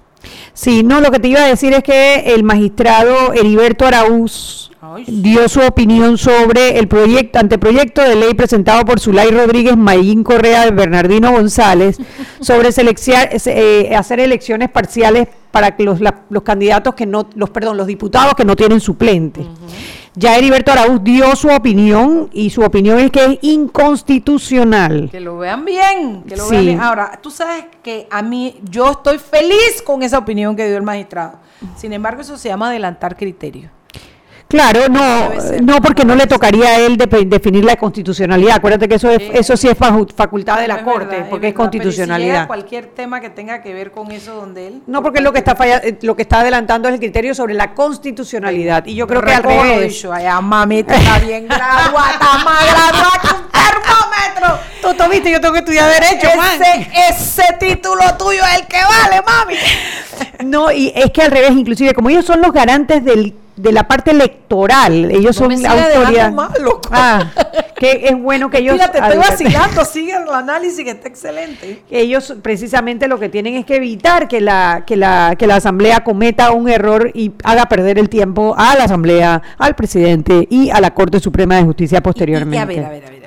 Sí, 0.53 0.83
no, 0.83 1.01
lo 1.01 1.11
que 1.11 1.19
te 1.19 1.27
iba 1.27 1.43
a 1.43 1.47
decir 1.47 1.73
es 1.73 1.83
que 1.83 2.33
el 2.33 2.43
magistrado 2.43 3.33
Heriberto 3.33 3.85
Araúz 3.85 4.71
dio 5.07 5.47
su 5.49 5.61
opinión 5.61 6.17
sobre 6.17 6.77
el 6.77 6.87
proyecto, 6.87 7.39
anteproyecto 7.39 8.01
de 8.01 8.15
ley 8.15 8.33
presentado 8.33 8.83
por 8.85 8.99
Zulay 8.99 9.31
Rodríguez, 9.31 9.75
Mayín 9.77 10.23
Correa, 10.23 10.69
Bernardino 10.71 11.31
González, 11.31 11.97
sobre 12.41 12.69
eh, 13.47 13.95
hacer 13.95 14.19
elecciones 14.19 14.69
parciales 14.69 15.27
para 15.51 15.75
que 15.75 15.83
los, 15.83 16.01
la- 16.01 16.21
los 16.29 16.43
candidatos 16.43 16.95
que 16.95 17.05
no, 17.05 17.27
los 17.35 17.49
perdón, 17.49 17.77
los 17.77 17.87
diputados 17.87 18.33
que 18.35 18.43
no 18.45 18.55
tienen 18.55 18.79
suplente. 18.79 19.41
Ya 20.15 20.37
Heriberto 20.37 20.71
Araúz 20.71 21.03
dio 21.03 21.35
su 21.35 21.47
opinión 21.49 22.29
y 22.33 22.51
su 22.51 22.61
opinión 22.61 22.99
es 22.99 23.09
que 23.09 23.25
es 23.25 23.39
inconstitucional. 23.41 25.09
Que 25.11 25.19
lo 25.19 25.37
vean 25.39 25.65
bien, 25.65 26.23
que 26.23 26.37
lo 26.37 26.43
Sí. 26.45 26.51
vean 26.51 26.65
bien. 26.65 26.81
Ahora, 26.81 27.19
tú 27.21 27.31
sabes 27.31 27.65
que 27.81 28.07
a 28.11 28.21
mí, 28.21 28.57
yo 28.69 28.91
estoy 28.91 29.17
feliz 29.17 29.81
con 29.83 30.03
esa 30.03 30.19
opinión 30.19 30.55
que 30.55 30.67
dio 30.67 30.77
el 30.77 30.83
magistrado. 30.83 31.39
Sin 31.75 31.93
embargo, 31.93 32.21
eso 32.21 32.37
se 32.37 32.49
llama 32.49 32.69
adelantar 32.69 33.15
criterio. 33.17 33.69
Claro, 34.53 34.81
no, 34.87 35.29
no 35.63 35.81
porque 35.81 36.05
no 36.05 36.13
le 36.13 36.27
tocaría 36.27 36.67
a 36.67 36.77
él 36.77 36.95
de- 36.95 37.07
definir 37.25 37.65
la 37.65 37.75
constitucionalidad. 37.75 38.57
Acuérdate 38.57 38.87
que 38.87 38.95
eso 38.95 39.09
es, 39.09 39.19
eso 39.33 39.57
sí 39.57 39.67
es 39.67 39.75
facu- 39.75 40.13
facultad 40.15 40.59
de 40.59 40.67
la 40.67 40.75
Es 40.75 40.83
corte, 40.83 41.15
verdad, 41.15 41.29
porque 41.31 41.47
es, 41.47 41.53
verdad, 41.55 41.71
pero 41.71 41.83
¿y 41.89 41.91
si 41.91 41.97
llega 41.97 42.03
constitucionalidad. 42.03 42.45
cualquier 42.47 42.85
tema 42.85 43.19
que 43.19 43.31
tenga 43.31 43.63
que 43.63 43.73
ver 43.73 43.89
con 43.89 44.11
eso 44.11 44.35
donde 44.35 44.67
él 44.67 44.81
No, 44.85 45.01
porque 45.01 45.21
lo 45.21 45.33
que 45.33 45.39
está 45.39 45.55
falla- 45.55 45.81
eh, 45.83 45.97
lo 46.03 46.15
que 46.15 46.21
está 46.21 46.41
adelantando 46.41 46.87
es 46.87 46.93
el 46.93 46.99
criterio 46.99 47.33
sobre 47.33 47.55
la 47.55 47.73
constitucionalidad. 47.73 48.85
Y 48.85 48.93
yo 48.93 49.07
creo 49.07 49.23
que 49.23 49.33
al 49.33 49.41
revés. 49.41 49.93
dicho, 49.95 50.13
allá 50.13 50.39
mamita 50.39 50.93
está 50.97 51.17
bien 51.17 51.47
graduada, 51.47 52.11
está 52.11 52.37
más 52.45 52.65
graduada 52.67 53.21
que 53.21 53.27
un 53.29 53.49
termómetro. 53.51 53.92
Tú, 54.81 54.93
tú 54.93 55.09
viste, 55.09 55.31
yo 55.31 55.39
tengo 55.39 55.53
que 55.53 55.59
estudiar 55.59 55.89
derecho, 55.89 56.27
man. 56.35 56.61
ese, 57.09 57.43
título 57.59 58.01
tuyo 58.17 58.41
es 58.51 58.61
el 58.61 58.67
que 58.67 58.77
vale, 58.83 59.21
mami. 59.21 59.55
No, 60.45 60.71
y 60.71 60.91
es 60.93 61.09
que 61.11 61.21
al 61.21 61.31
revés, 61.31 61.51
inclusive, 61.51 61.93
como 61.93 62.09
ellos 62.09 62.25
son 62.25 62.41
los 62.41 62.51
garantes 62.51 63.03
del, 63.05 63.33
de 63.55 63.71
la 63.71 63.87
parte 63.87 64.11
electoral, 64.11 65.09
ellos 65.09 65.39
No 65.39 65.49
son 65.49 65.61
la 65.61 65.71
autoridad. 65.71 66.31
mal, 66.33 66.51
loco. 66.59 66.89
Ah, 66.91 67.31
que 67.77 68.07
es 68.09 68.17
bueno 68.19 68.49
que 68.49 68.57
ellos. 68.57 68.73
Mira, 68.73 68.91
te 68.91 68.99
estoy 68.99 69.17
vacilando, 69.17 69.85
sigue 69.91 70.15
el 70.15 70.27
análisis 70.29 70.83
que 70.83 70.91
está 70.91 71.07
excelente. 71.07 71.81
ellos 71.89 72.35
precisamente 72.41 73.07
lo 73.07 73.19
que 73.19 73.29
tienen 73.29 73.55
es 73.55 73.65
que 73.65 73.77
evitar 73.77 74.27
que 74.27 74.41
la, 74.41 74.83
que 74.85 74.97
la, 74.97 75.35
que 75.37 75.47
la 75.47 75.55
asamblea 75.55 76.03
cometa 76.03 76.51
un 76.51 76.67
error 76.67 77.09
y 77.13 77.31
haga 77.43 77.67
perder 77.67 77.99
el 77.99 78.09
tiempo 78.09 78.53
a 78.57 78.75
la 78.75 78.83
asamblea, 78.83 79.41
al 79.57 79.75
presidente 79.75 80.45
y 80.49 80.69
a 80.71 80.81
la 80.81 80.93
Corte 80.93 81.21
Suprema 81.21 81.55
de 81.55 81.63
Justicia 81.63 82.03
posteriormente. 82.03 82.57
Y 82.57 82.59
a 82.59 82.65
ver, 82.65 82.85
a 82.85 82.89
ver, 82.89 83.05
a 83.05 83.09
ver. 83.09 83.22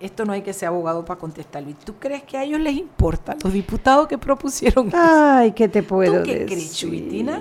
Esto 0.00 0.24
no 0.24 0.32
hay 0.32 0.42
que 0.42 0.52
ser 0.52 0.68
abogado 0.68 1.04
para 1.04 1.18
contestarlo. 1.18 1.70
¿Y 1.70 1.74
tú 1.74 1.94
crees 1.98 2.22
que 2.22 2.36
a 2.38 2.44
ellos 2.44 2.60
les 2.60 2.74
importa 2.76 3.36
los 3.42 3.52
diputados 3.52 4.06
que 4.06 4.16
propusieron? 4.16 4.90
Ay, 4.94 5.50
¿qué 5.52 5.66
te 5.68 5.82
puedo 5.82 6.18
¿Tú 6.18 6.22
qué 6.24 6.32
decir? 6.34 6.46
crees, 6.46 6.76
Chubitina? 6.76 7.40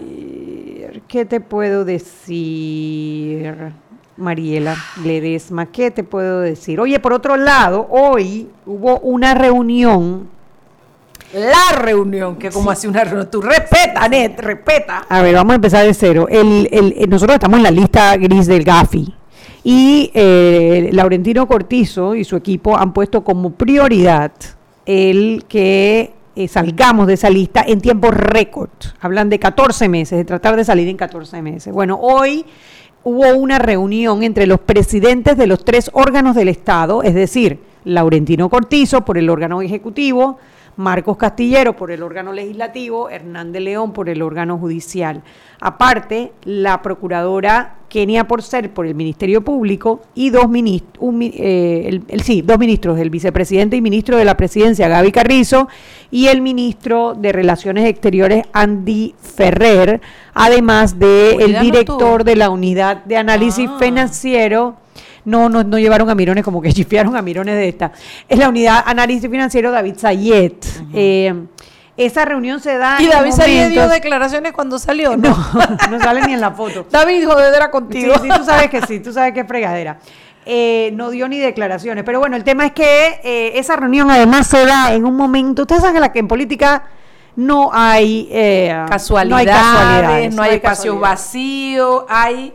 ¿Qué 1.08 1.26
te 1.26 1.39
puedo 1.39 1.86
decir, 1.86 3.72
Mariela 4.18 4.76
Ledesma? 5.03 5.68
¿Qué 5.68 5.91
te 5.91 6.03
puedo 6.03 6.39
decir? 6.41 6.80
Oye, 6.80 6.99
por 6.99 7.14
otro 7.14 7.38
lado, 7.38 7.86
hoy 7.89 8.49
hubo 8.66 8.99
una 8.99 9.34
reunión. 9.36 10.28
La 11.34 11.78
reunión, 11.78 12.38
que 12.38 12.49
como 12.49 12.72
hace 12.72 12.88
una 12.88 13.03
reunión. 13.03 13.30
Tú 13.30 13.41
respeta, 13.41 14.08
Net, 14.08 14.39
respeta. 14.39 15.05
A 15.10 15.22
ver, 15.22 15.36
vamos 15.36 15.51
a 15.51 15.55
empezar 15.55 15.86
de 15.86 15.93
cero. 15.93 16.26
El, 16.30 16.70
el- 16.72 16.95
el- 16.97 17.10
nosotros 17.10 17.36
estamos 17.36 17.58
en 17.58 17.64
la 17.64 17.72
lista 17.72 18.16
gris 18.18 18.47
del 18.47 18.64
GAFI. 18.64 19.14
Y 19.64 20.12
eh, 20.14 20.89
Laurentino 20.93 21.47
Cortizo 21.47 22.16
y 22.16 22.24
su 22.24 22.36
equipo 22.36 22.78
han 22.78 22.93
puesto 22.93 23.24
como 23.24 23.51
prioridad 23.51 24.32
el 24.86 25.43
que 25.47 26.14
eh, 26.36 26.47
salgamos 26.47 27.08
de 27.08 27.16
esa 27.16 27.30
lista 27.30 27.64
en 27.68 27.82
tiempo 27.82 28.12
récord. 28.12 28.70
Hablan 29.01 29.30
de 29.30 29.39
14 29.39 29.89
meses, 29.89 30.18
de 30.18 30.26
tratar 30.26 30.55
de 30.55 30.64
salir 30.64 30.88
en 30.88 30.95
14 30.95 31.41
meses. 31.41 31.74
Bueno, 31.74 31.99
hoy 31.99 32.45
hubo 33.03 33.36
una 33.36 33.58
reunión 33.58 34.24
entre 34.24 34.45
los 34.47 34.60
presidentes 34.60 35.38
de 35.38 35.47
los 35.47 35.66
tres 35.66 35.89
órganos 35.93 36.36
del 36.36 36.49
Estado, 36.49 37.03
es 37.03 37.16
decir, 37.16 37.60
Laurentino 37.86 38.49
Cortizo 38.49 39.03
por 39.05 39.18
el 39.18 39.30
órgano 39.30 39.62
ejecutivo, 39.62 40.38
Marcos 40.78 41.17
Castillero 41.17 41.75
por 41.75 41.91
el 41.91 42.03
órgano 42.03 42.32
legislativo, 42.32 43.09
Hernández 43.09 43.61
León 43.61 43.93
por 43.93 44.09
el 44.09 44.21
órgano 44.21 44.57
judicial. 44.57 45.23
Aparte, 45.59 46.32
la 46.45 46.82
procuradora 46.84 47.73
Kenia 47.89 48.28
Porcer 48.28 48.71
por 48.73 48.86
el 48.86 48.93
Ministerio 48.93 49.41
Público 49.43 50.01
y 50.13 50.30
dos 50.30 50.47
ministros, 50.49 51.13
el, 51.19 52.03
el- 52.07 52.21
sí, 52.21 52.41
dos 52.43 52.59
ministros, 52.59 52.99
el 52.99 53.09
vicepresidente 53.09 53.75
y 53.75 53.82
ministro 53.82 54.17
de 54.17 54.25
la 54.25 54.38
Presidencia, 54.38 54.88
Gaby 54.88 55.11
Carrizo, 55.11 55.67
y 56.11 56.28
el 56.28 56.41
ministro 56.41 57.15
de 57.15 57.32
Relaciones 57.32 57.86
Exteriores, 57.89 58.45
Andy 58.53 59.15
Ferrer, 59.19 59.99
además 60.34 60.99
de 60.99 61.36
el 61.38 61.59
director 61.59 62.23
de 62.23 62.36
la 62.36 62.49
Unidad 62.49 63.03
de 63.05 63.17
Análisis 63.17 63.67
Ah. 63.69 63.78
Financiero, 63.80 64.75
no, 65.28 65.49
no, 65.49 65.61
no 65.61 65.78
llevaron 65.78 66.09
a 66.09 66.15
Mirones 66.15 66.43
como 66.43 66.61
que 66.61 66.71
chifiaron 66.73 67.15
a 67.17 67.21
Mirones 67.21 67.55
de 67.55 67.67
esta. 67.67 67.91
Es 68.28 68.39
la 68.39 68.47
unidad 68.47 68.82
análisis 68.86 69.30
financiero 69.30 69.71
David 69.71 69.95
Sayet. 69.97 70.65
Eh, 70.93 71.34
esa 71.97 72.23
reunión 72.23 72.61
se 72.61 72.78
da. 72.78 72.97
Y 73.01 73.07
David 73.07 73.32
Sayed 73.32 73.69
dio 73.69 73.89
declaraciones 73.89 74.53
cuando 74.53 74.80
salió, 74.80 75.17
¿no? 75.17 75.30
No, 75.30 75.78
no 75.91 75.99
sale 75.99 76.21
ni 76.25 76.34
en 76.34 76.39
la 76.39 76.51
foto. 76.51 76.88
David, 76.91 77.28
jodedera 77.28 77.69
contigo. 77.69 78.13
sí, 78.21 78.30
tú 78.30 78.45
sabes 78.45 78.69
que 78.69 78.82
sí, 78.84 79.01
tú 79.01 79.11
sabes 79.11 79.34
que 79.34 79.41
es 79.41 79.47
fregadera. 79.47 79.99
Eh, 80.45 80.91
no 80.93 81.09
dio 81.09 81.28
ni 81.28 81.39
declaraciones. 81.39 82.05
Pero 82.05 82.19
bueno, 82.19 82.38
el 82.38 82.45
tema 82.45 82.65
es 82.65 82.71
que 82.71 83.19
eh, 83.21 83.51
esa 83.55 83.75
reunión 83.75 84.09
además 84.09 84.47
se 84.47 84.65
da 84.65 84.93
en 84.93 85.03
un 85.03 85.17
momento. 85.17 85.63
Ustedes 85.63 85.82
saben 85.82 86.09
que 86.09 86.19
en 86.19 86.28
política 86.30 86.86
no 87.36 87.69
hay 87.73 88.30
eh, 88.32 88.86
Casualidades, 88.88 89.30
no 89.30 89.36
hay, 89.36 89.45
casualidades, 89.45 90.36
no 90.36 90.41
hay 90.41 90.55
espacios 90.55 90.95
casualidades. 90.95 91.19
vacíos, 91.19 92.05
hay... 92.07 92.53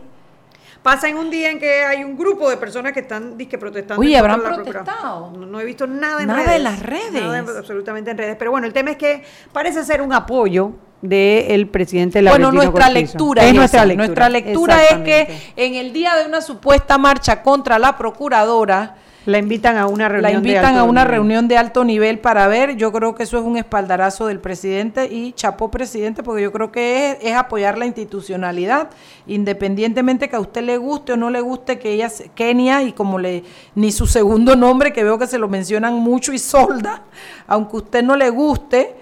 Pasa 0.83 1.07
en 1.07 1.15
un 1.15 1.29
día 1.29 1.49
en 1.49 1.59
que 1.59 1.83
hay 1.85 2.03
un 2.03 2.17
grupo 2.17 2.49
de 2.49 2.57
personas 2.57 2.91
que 2.91 2.99
están 2.99 3.37
disque 3.37 3.57
protestando. 3.57 4.01
Oye, 4.01 4.17
¿habrán 4.17 4.39
de 4.43 4.49
la 4.49 4.55
protestado? 4.55 5.31
No, 5.31 5.45
no 5.45 5.59
he 5.61 5.63
visto 5.65 5.87
nada 5.87 6.21
en 6.21 6.27
Nada 6.27 6.41
redes. 6.43 6.55
en 6.57 6.63
las 6.65 6.79
redes. 6.83 7.13
Nada 7.23 7.37
en- 7.39 7.49
absolutamente 7.57 8.11
en 8.11 8.17
redes. 8.17 8.35
Pero 8.37 8.51
bueno, 8.51 8.67
el 8.67 8.73
tema 8.73 8.91
es 8.91 8.97
que 8.97 9.23
parece 9.53 9.85
ser 9.85 10.01
un 10.01 10.11
apoyo 10.11 10.71
del 11.01 11.67
presidente 11.69 12.19
Bueno, 12.21 12.31
Laurentino 12.49 12.63
nuestra 12.63 12.85
Cortizo. 12.87 12.99
lectura 13.13 13.43
es 13.43 13.49
es 13.49 13.55
nuestra 13.55 13.85
lectura. 13.85 14.05
Nuestra 14.07 14.29
lectura 14.29 14.83
es 14.83 14.97
que 14.99 15.53
en 15.55 15.75
el 15.75 15.93
día 15.93 16.15
de 16.17 16.25
una 16.27 16.41
supuesta 16.41 16.97
marcha 16.97 17.41
contra 17.43 17.79
la 17.79 17.97
procuradora, 17.97 18.95
la 19.25 19.37
invitan 19.37 19.77
a 19.77 19.87
una 19.87 20.09
reunión 20.09 20.21
la 20.23 20.29
de 20.29 20.35
invitan 20.35 20.65
alto 20.65 20.79
a 20.79 20.83
una 20.83 21.01
nivel. 21.01 21.15
reunión 21.15 21.47
de 21.47 21.57
alto 21.57 21.83
nivel 21.83 22.19
para 22.19 22.47
ver. 22.47 22.75
Yo 22.75 22.91
creo 22.91 23.15
que 23.15 23.23
eso 23.23 23.37
es 23.37 23.43
un 23.43 23.57
espaldarazo 23.57 24.27
del 24.27 24.39
presidente 24.39 25.05
y 25.05 25.33
chapó 25.33 25.71
presidente, 25.71 26.23
porque 26.23 26.43
yo 26.43 26.51
creo 26.51 26.71
que 26.71 27.11
es, 27.11 27.17
es 27.21 27.35
apoyar 27.35 27.77
la 27.77 27.85
institucionalidad, 27.85 28.89
independientemente 29.27 30.29
que 30.29 30.35
a 30.35 30.39
usted 30.39 30.63
le 30.63 30.77
guste 30.77 31.13
o 31.13 31.17
no 31.17 31.29
le 31.29 31.41
guste 31.41 31.79
que 31.79 31.93
ella, 31.93 32.11
Kenia, 32.35 32.83
y 32.83 32.91
como 32.91 33.17
le, 33.17 33.43
ni 33.75 33.91
su 33.91 34.07
segundo 34.07 34.55
nombre, 34.55 34.91
que 34.91 35.03
veo 35.03 35.17
que 35.17 35.27
se 35.27 35.37
lo 35.37 35.47
mencionan 35.47 35.93
mucho, 35.95 36.33
y 36.33 36.39
Solda, 36.39 37.03
aunque 37.47 37.77
a 37.77 37.79
usted 37.79 38.03
no 38.03 38.15
le 38.15 38.29
guste, 38.29 38.95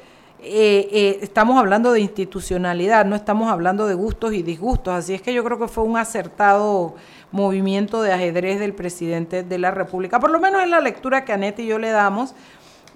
eh, 0.44 0.90
eh, 0.92 1.20
estamos 1.22 1.56
hablando 1.60 1.92
de 1.92 2.00
institucionalidad, 2.00 3.06
no 3.06 3.16
estamos 3.16 3.52
hablando 3.52 3.86
de 3.86 3.94
gustos 3.94 4.34
y 4.34 4.42
disgustos. 4.42 4.92
Así 4.92 5.14
es 5.14 5.22
que 5.22 5.36
yo 5.36 5.44
creo 5.44 5.60
que 5.60 5.68
fue 5.68 5.84
un 5.84 5.98
acertado 5.98 6.96
movimiento 7.32 8.02
de 8.02 8.12
ajedrez 8.14 8.60
del 8.60 8.74
presidente 8.74 9.44
de 9.44 9.58
la 9.58 9.72
República. 9.72 10.20
Por 10.20 10.32
lo 10.32 10.40
menos 10.40 10.62
es 10.64 10.70
la 10.70 10.80
lectura 10.82 11.24
que 11.26 11.34
Anette 11.34 11.60
y 11.64 11.68
yo 11.68 11.80
le 11.80 11.90
damos, 11.90 12.34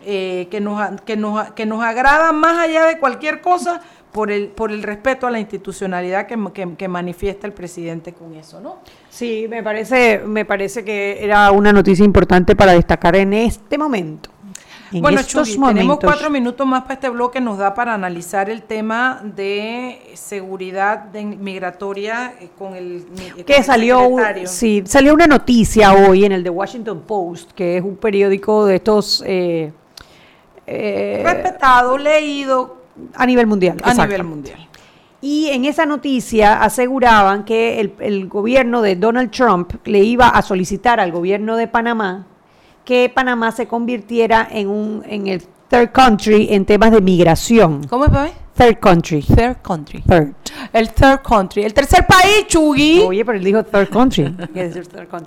eh, 0.06 0.48
que, 0.52 0.60
nos, 0.62 1.02
que, 1.02 1.16
nos, 1.18 1.52
que 1.54 1.66
nos 1.66 1.84
agrada 1.84 2.32
más 2.32 2.58
allá 2.60 2.86
de 2.86 3.00
cualquier 3.00 3.42
cosa, 3.42 3.82
por 4.12 4.32
el, 4.32 4.48
por 4.48 4.72
el 4.72 4.82
respeto 4.82 5.28
a 5.28 5.32
la 5.32 5.40
institucionalidad 5.42 6.26
que, 6.26 6.38
que- 6.54 6.76
que 6.78 6.88
manifiesta 6.88 7.48
el 7.48 7.54
presidente 7.54 8.14
con 8.14 8.34
eso, 8.34 8.62
¿no? 8.62 8.78
Sí, 9.10 9.46
me 9.50 9.62
parece, 9.62 10.20
me 10.26 10.46
parece 10.46 10.86
que 10.86 11.18
era 11.22 11.52
una 11.52 11.74
noticia 11.74 12.06
importante 12.06 12.56
para 12.56 12.72
destacar 12.72 13.18
en 13.18 13.34
este 13.34 13.78
momento. 13.78 14.30
En 14.96 15.02
bueno, 15.02 15.20
estos 15.20 15.58
momentos. 15.58 15.74
tenemos 15.74 16.00
cuatro 16.00 16.30
minutos 16.30 16.66
más 16.66 16.84
para 16.84 16.94
este 16.94 17.10
bloque, 17.10 17.42
nos 17.42 17.58
da 17.58 17.74
para 17.74 17.94
analizar 17.94 18.50
el 18.50 18.62
tema 18.62 19.20
de 19.24 20.00
seguridad 20.14 21.00
de 21.00 21.26
migratoria 21.26 22.34
eh, 22.40 22.48
con 22.58 22.76
el, 22.76 23.06
con 23.36 23.44
que 23.44 23.58
el 23.58 23.64
salió, 23.66 24.16
sí, 24.46 24.84
salió 24.86 25.14
una 25.14 25.28
noticia 25.28 25.94
hoy 25.94 26.24
en 26.24 26.32
el 26.32 26.44
The 26.44 26.50
Washington 26.50 27.02
Post, 27.06 27.52
que 27.52 27.76
es 27.76 27.84
un 27.84 27.98
periódico 27.98 28.66
de 28.66 28.76
estos 28.76 29.22
eh, 29.28 29.74
eh, 30.66 31.22
Respetado, 31.26 31.98
leído 31.98 32.78
a 33.16 33.26
nivel 33.26 33.48
mundial. 33.48 33.76
a 33.84 33.94
nivel 33.94 34.24
mundial. 34.24 34.70
Y 35.20 35.50
en 35.50 35.66
esa 35.66 35.86
noticia 35.86 36.64
aseguraban 36.64 37.44
que 37.44 37.82
el, 37.82 37.96
el 38.00 38.30
gobierno 38.30 38.82
de 38.82 38.96
Donald 38.96 39.32
Trump 39.32 39.74
le 39.84 40.00
iba 40.00 40.30
a 40.30 40.42
solicitar 40.42 41.02
al 41.02 41.12
gobierno 41.12 41.58
de 41.58 41.68
Panamá 41.68 42.28
que 42.86 43.12
Panamá 43.14 43.52
se 43.52 43.68
convirtiera 43.68 44.48
en 44.50 44.70
un 44.70 45.04
en 45.08 45.28
el 45.28 45.44
third 45.70 45.92
country 45.92 46.48
en 46.52 46.66
temas 46.66 46.92
de 46.92 47.02
migración. 47.02 47.84
¿Cómo 47.88 48.06
es, 48.06 48.12
bebé? 48.12 48.32
Third 48.56 48.80
country. 48.80 49.22
Third 49.22 49.58
country. 49.62 50.02
Third. 50.02 50.34
El 50.72 50.90
third 50.94 51.22
country. 51.24 51.64
El 51.64 51.74
tercer 51.74 52.06
país, 52.08 52.46
Chugui. 52.48 53.02
Oye, 53.02 53.26
pero 53.26 53.38
él 53.38 53.44
dijo 53.44 53.64
third 53.66 53.90
country. 53.90 54.34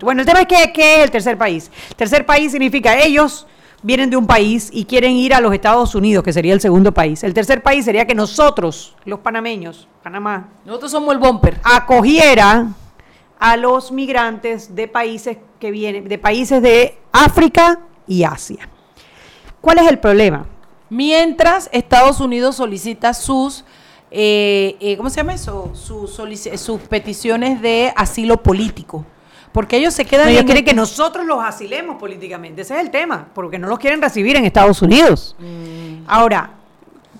Bueno, 0.01 0.23
el 0.23 0.27
tema 0.27 0.41
es 0.41 0.47
que, 0.47 0.73
¿qué 0.73 0.97
es 0.97 1.05
el 1.05 1.11
tercer 1.11 1.37
país. 1.37 1.71
Tercer 1.97 2.25
país 2.25 2.53
significa 2.53 2.99
ellos 2.99 3.47
vienen 3.83 4.09
de 4.11 4.17
un 4.17 4.27
país 4.27 4.71
y 4.73 4.85
quieren 4.85 5.13
ir 5.13 5.35
a 5.35 5.41
los 5.41 5.53
Estados 5.53 5.95
Unidos, 5.95 6.25
que 6.25 6.33
sería 6.33 6.55
el 6.55 6.61
segundo 6.61 6.93
país. 6.93 7.23
El 7.23 7.35
tercer 7.35 7.63
país 7.63 7.85
sería 7.85 8.07
que 8.07 8.15
nosotros, 8.15 8.97
los 9.05 9.21
panameños, 9.21 9.87
Panamá, 10.03 10.49
Nosotros 10.65 10.91
somos 10.91 11.13
el 11.13 11.19
bumper. 11.21 11.61
acogiera 11.63 12.69
a 13.39 13.57
los 13.57 13.93
migrantes 13.93 14.75
de 14.75 14.89
países 14.89 15.37
que 15.59 15.71
vienen, 15.71 16.09
de 16.09 16.19
países 16.19 16.63
de 16.63 16.99
África 17.13 17.81
y 18.07 18.25
Asia. 18.25 18.69
¿Cuál 19.61 19.79
es 19.79 19.89
el 19.89 19.99
problema? 19.99 20.47
Mientras 20.91 21.69
Estados 21.73 22.21
Unidos 22.21 22.57
solicita 22.57 23.13
sus, 23.13 23.65
eh, 24.11 24.77
eh, 24.81 24.97
¿cómo 24.97 25.11
se 25.11 25.17
llama 25.17 25.35
eso? 25.35 25.71
Sus, 25.75 26.21
sus 26.57 26.81
peticiones 26.83 27.61
de 27.61 27.93
asilo 27.97 28.43
político. 28.43 29.05
Porque 29.53 29.77
ellos 29.77 29.95
se 29.95 30.05
quedan 30.05 30.27
No, 30.27 30.31
ellos 30.31 30.43
en 30.43 30.47
quieren 30.47 30.65
que 30.65 30.75
nosotros 30.75 31.27
los 31.27 31.43
asilemos 31.43 31.97
políticamente. 31.97 32.63
Ese 32.63 32.75
es 32.75 32.81
el 32.81 32.91
tema, 32.91 33.29
porque 33.35 33.59
no 33.59 33.67
los 33.67 33.79
quieren 33.79 34.01
recibir 34.01 34.37
en 34.37 34.45
Estados 34.45 34.83
Unidos. 34.83 35.35
Mm. 35.39 36.05
Ahora, 36.07 36.51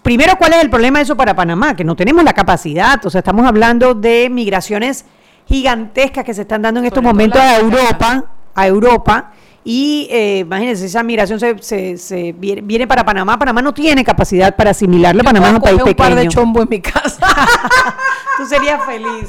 primero, 0.03 0.37
¿cuál 0.39 0.53
es 0.53 0.63
el 0.63 0.71
problema 0.71 0.99
de 0.99 1.05
eso 1.05 1.17
para 1.17 1.35
Panamá? 1.35 1.75
Que 1.75 1.85
no 1.85 1.97
tenemos 1.97 2.23
la 2.25 2.33
capacidad. 2.33 3.05
O 3.05 3.11
sea, 3.11 3.21
estamos 3.21 3.47
hablando 3.47 3.95
de 3.95 4.29
migraciones 4.31 5.05
gigantescas 5.49 6.25
que 6.25 6.35
se 6.35 6.43
están 6.43 6.63
dando 6.63 6.81
en 6.81 6.87
estos 6.87 6.99
Sobre 7.03 7.09
momentos 7.13 7.41
a. 7.41 7.57
Europa, 7.59 8.25
a 8.55 8.67
Europa. 8.67 9.33
Y 9.65 10.09
eh, 10.11 10.39
imagínense, 10.39 10.87
esa 10.87 11.03
migración 11.03 11.39
se, 11.39 11.59
se- 11.63 11.99
se 11.99 12.33
viene, 12.33 12.63
viene 12.63 12.87
para 12.87 13.05
Panamá. 13.05 13.39
Panamá 13.39 13.61
no 13.61 13.75
tiene 13.75 14.03
capacidad 14.03 14.55
para 14.57 14.71
asimilarlo. 14.71 15.23
Panamá 15.23 15.49
es 15.49 15.55
un 15.55 15.61
país 15.61 15.79
coger 15.79 15.93
un 15.93 15.97
par 15.97 16.09
de 16.11 16.15
pequeño. 16.15 16.31
chombo 16.31 16.63
en 16.63 16.69
mi 16.71 16.81
casa. 16.81 17.19
Tú 18.39 18.47
serías 18.47 18.83
feliz. 18.87 19.29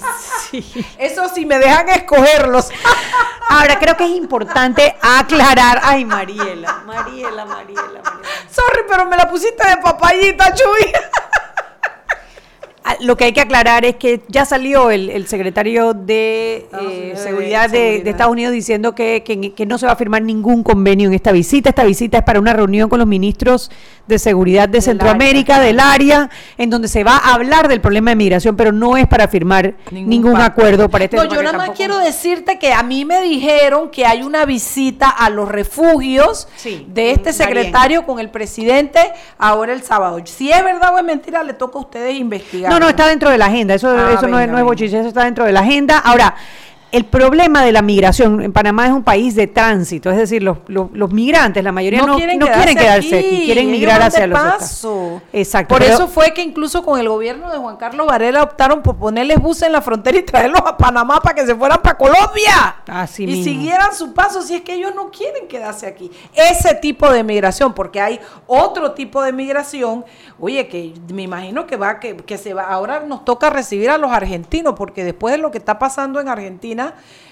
Sí. 0.49 0.85
Eso 0.97 1.27
sí, 1.33 1.45
me 1.45 1.57
dejan 1.59 1.89
escogerlos. 1.89 2.69
Ahora, 3.49 3.79
creo 3.79 3.97
que 3.97 4.05
es 4.05 4.11
importante 4.11 4.95
aclarar. 5.01 5.81
Ay, 5.83 6.05
Mariela, 6.05 6.83
Mariela, 6.85 7.45
Mariela, 7.45 7.45
Mariela. 7.45 8.01
Sorry, 8.49 8.83
pero 8.87 9.07
me 9.07 9.17
la 9.17 9.27
pusiste 9.29 9.67
de 9.67 9.77
papayita, 9.77 10.53
Chuy. 10.53 10.91
Ah, 12.91 12.95
Lo 13.01 13.15
que 13.17 13.25
hay 13.25 13.33
que 13.33 13.41
aclarar 13.41 13.85
es 13.85 13.97
que 13.97 14.21
ya 14.29 14.45
salió 14.45 14.89
el, 14.89 15.09
el 15.11 15.27
secretario 15.27 15.93
de 15.93 16.67
eh, 16.81 17.11
de 17.13 17.15
Seguridad 17.17 17.69
de, 17.69 17.97
Estados 18.09 18.31
Unidos 18.31 18.51
diciendo 18.53 18.95
que, 18.95 19.21
que- 19.23 19.53
que 19.53 19.65
no 19.67 19.77
se 19.77 19.85
va 19.85 19.91
a 19.91 19.95
firmar 19.95 20.23
ningún 20.23 20.63
convenio 20.63 21.07
en 21.07 21.13
esta 21.13 21.31
visita. 21.31 21.69
Esta 21.69 21.83
visita 21.83 22.17
es 22.17 22.23
para 22.23 22.39
una 22.39 22.53
reunión 22.53 22.89
con 22.89 22.97
los 22.97 23.07
ministros 23.07 23.69
de 24.07 24.17
Seguridad 24.17 24.67
de 24.67 24.81
Centroamérica, 24.81 25.55
área. 25.57 25.67
del 25.67 25.79
área, 25.79 26.29
en 26.57 26.69
donde 26.71 26.87
se 26.87 27.03
va 27.03 27.17
a 27.17 27.35
hablar 27.35 27.67
del 27.67 27.79
problema 27.79 28.09
de 28.09 28.15
migración, 28.15 28.55
pero 28.55 28.71
no 28.71 28.97
es 28.97 29.05
para 29.07 29.27
firmar 29.27 29.75
ningún, 29.91 30.35
acuerdo 30.37 30.89
para 30.89 31.03
este 31.05 31.15
No, 31.17 31.25
yo 31.25 31.43
nada 31.43 31.57
más 31.57 31.71
quiero 31.71 31.99
decirte 31.99 32.57
que 32.57 32.73
a 32.73 32.81
mí 32.81 33.05
me 33.05 33.21
dijeron 33.21 33.91
que 33.91 34.05
hay 34.07 34.23
una 34.23 34.45
visita 34.45 35.09
a 35.09 35.29
los 35.29 35.47
refugios 35.47 36.47
Sí, 36.55 36.85
de 36.89 37.11
este 37.11 37.33
secretario 37.33 38.05
con 38.05 38.19
el 38.19 38.29
presidente 38.29 38.99
ahora 39.37 39.73
el 39.73 39.83
sábado. 39.83 40.19
Si 40.25 40.51
es 40.51 40.63
verdad 40.63 40.93
o 40.95 40.97
es 40.97 41.03
mentira, 41.03 41.43
le 41.43 41.53
toca 41.53 41.77
a 41.77 41.81
ustedes 41.81 42.15
investigar. 42.15 42.71
No, 42.71 42.78
no, 42.79 42.89
está 42.89 43.07
dentro 43.07 43.29
de 43.29 43.37
la 43.37 43.47
agenda. 43.47 43.73
Eso, 43.73 43.89
Ah, 43.89 44.11
eso 44.13 44.27
no 44.27 44.39
es, 44.39 44.47
venga, 44.47 44.53
no 44.53 44.57
es 44.59 44.63
bochinche, 44.63 44.99
eso 44.99 45.07
está 45.09 45.23
dentro 45.25 45.45
de 45.45 45.51
la 45.51 45.61
agenda. 45.61 45.99
Ahora, 45.99 46.35
el 46.91 47.05
problema 47.05 47.63
de 47.63 47.71
la 47.71 47.81
migración, 47.81 48.41
en 48.41 48.51
Panamá 48.51 48.87
es 48.87 48.91
un 48.91 49.03
país 49.03 49.35
de 49.35 49.45
tránsito, 49.45 50.09
es 50.09 50.17
decir, 50.17 50.41
los, 50.41 50.57
los, 50.67 50.91
los 50.91 51.11
migrantes, 51.11 51.63
la 51.63 51.71
mayoría 51.71 52.01
no, 52.01 52.07
no 52.07 52.17
quieren, 52.17 52.39
quedarse 52.39 53.19
aquí, 53.19 53.45
quieren 53.45 53.69
migrar 53.69 54.01
hacia 54.01 54.25
los 54.25 54.39
paso. 54.39 55.21
Exacto. 55.31 55.75
Por 55.75 55.83
pero- 55.83 55.93
eso 55.93 56.07
fue 56.07 56.33
que 56.33 56.41
incluso 56.41 56.83
con 56.83 56.99
el 56.99 57.07
gobierno 57.07 57.51
de 57.51 57.57
Juan 57.57 57.77
Carlos 57.77 58.07
Varela 58.07 58.41
optaron 58.41 58.81
por 58.81 58.95
ponerles 58.95 59.39
buses 59.39 59.63
en 59.63 59.73
la 59.73 59.81
frontera 59.81 60.17
y 60.17 60.23
traerlos 60.23 60.61
a 60.65 60.77
Panamá 60.77 61.19
para 61.21 61.35
que 61.35 61.45
se 61.45 61.53
fueran 61.55 61.81
para 61.81 61.97
Colombia. 61.97 62.77
Así 62.87 63.23
y 63.23 63.27
mismo. 63.27 63.43
siguieran 63.43 63.93
su 63.93 64.13
paso 64.13 64.41
si 64.41 64.55
es 64.55 64.61
que 64.61 64.73
ellos 64.73 64.93
no 64.95 65.11
quieren 65.11 65.47
quedarse 65.47 65.85
aquí. 65.85 66.09
Ese 66.33 66.73
tipo 66.75 67.11
de 67.11 67.23
migración, 67.23 67.73
porque 67.73 68.01
hay 68.01 68.19
otro 68.47 68.93
tipo 68.93 69.21
de 69.21 69.31
migración, 69.31 70.05
oye, 70.39 70.67
que 70.67 70.93
me 71.13 71.21
imagino 71.21 71.67
que 71.67 71.77
va, 71.77 71.99
que, 71.99 72.17
que 72.17 72.37
se 72.37 72.55
va, 72.55 72.63
ahora 72.63 73.01
nos 73.01 73.25
toca 73.25 73.51
recibir 73.51 73.91
a 73.91 73.97
los 73.99 74.11
argentinos, 74.11 74.73
porque 74.75 75.03
después 75.03 75.33
de 75.33 75.37
lo 75.37 75.51
que 75.51 75.59
está 75.59 75.77
pasando 75.77 76.19
en 76.19 76.29
Argentina, 76.29 76.78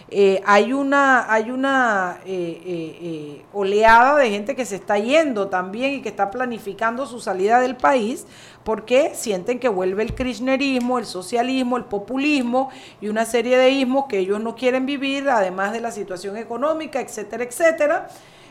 eh, 0.09 0.41
hay 0.45 0.71
una, 0.71 1.31
hay 1.31 1.51
una 1.51 2.19
eh, 2.25 2.61
eh, 2.65 3.45
oleada 3.51 4.15
de 4.15 4.29
gente 4.29 4.55
que 4.55 4.65
se 4.65 4.77
está 4.77 4.97
yendo 4.97 5.49
también 5.49 5.95
y 5.95 6.01
que 6.01 6.07
está 6.07 6.31
planificando 6.31 7.05
su 7.05 7.19
salida 7.19 7.59
del 7.59 7.75
país 7.75 8.25
porque 8.63 9.11
sienten 9.15 9.59
que 9.59 9.67
vuelve 9.67 10.03
el 10.03 10.15
kirchnerismo, 10.15 10.97
el 10.97 11.05
socialismo, 11.05 11.75
el 11.75 11.85
populismo 11.85 12.69
y 13.01 13.09
una 13.09 13.25
serie 13.25 13.57
de 13.57 13.69
ismos 13.71 14.05
que 14.07 14.19
ellos 14.19 14.39
no 14.39 14.55
quieren 14.55 14.85
vivir, 14.85 15.29
además 15.29 15.73
de 15.73 15.81
la 15.81 15.91
situación 15.91 16.37
económica, 16.37 17.01
etcétera, 17.01 17.43
etcétera. 17.43 18.07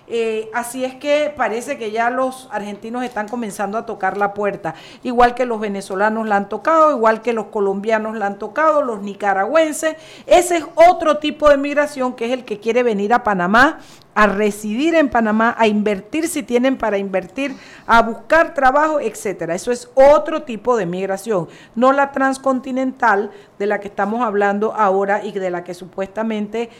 Eh, 0.08 0.50
así 0.54 0.84
es 0.84 0.94
que 0.94 1.32
parece 1.36 1.78
que 1.78 1.90
ya 1.90 2.10
los 2.10 2.48
argentinos 2.52 3.02
están 3.02 3.26
comenzando 3.26 3.76
a 3.76 3.86
tocar 3.86 4.16
la 4.16 4.34
puerta, 4.34 4.74
igual 5.02 5.34
que 5.34 5.46
los 5.46 5.58
venezolanos 5.58 6.28
la 6.28 6.36
han 6.36 6.48
tocado, 6.48 6.92
igual 6.92 7.22
que 7.22 7.32
los 7.32 7.46
colombianos 7.46 8.16
la 8.16 8.26
han 8.26 8.38
tocado, 8.38 8.82
los 8.82 9.02
nicaragüenses. 9.02 9.96
Ese 10.26 10.58
es 10.58 10.64
otro 10.74 11.18
tipo 11.18 11.48
de 11.48 11.56
migración 11.56 12.14
que 12.14 12.26
es 12.26 12.32
el 12.32 12.44
que 12.44 12.60
quiere 12.60 12.84
venir 12.84 13.12
a 13.12 13.24
Panamá, 13.24 13.80
a 14.14 14.28
residir 14.28 14.94
en 14.94 15.10
Panamá, 15.10 15.54
a 15.58 15.66
invertir 15.66 16.28
si 16.28 16.42
tienen 16.42 16.78
para 16.78 16.98
invertir, 16.98 17.56
a 17.86 18.00
buscar 18.02 18.54
trabajo, 18.54 19.00
etcétera. 19.00 19.54
Eso 19.54 19.72
es 19.72 19.90
otro 19.94 20.44
tipo 20.44 20.76
de 20.76 20.86
migración, 20.86 21.48
no 21.74 21.92
la 21.92 22.12
transcontinental 22.12 23.30
de 23.58 23.66
la 23.66 23.80
que 23.80 23.88
estamos 23.88 24.22
hablando 24.22 24.72
ahora 24.72 25.24
y 25.24 25.32
de 25.32 25.50
la 25.50 25.64
que 25.64 25.74
supuestamente 25.74 26.70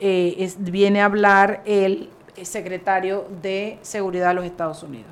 eh, 0.00 0.52
viene 0.58 1.02
a 1.02 1.06
hablar 1.06 1.62
el 1.64 2.08
secretario 2.44 3.26
de 3.42 3.78
Seguridad 3.82 4.28
de 4.28 4.34
los 4.34 4.44
Estados 4.44 4.82
Unidos. 4.82 5.10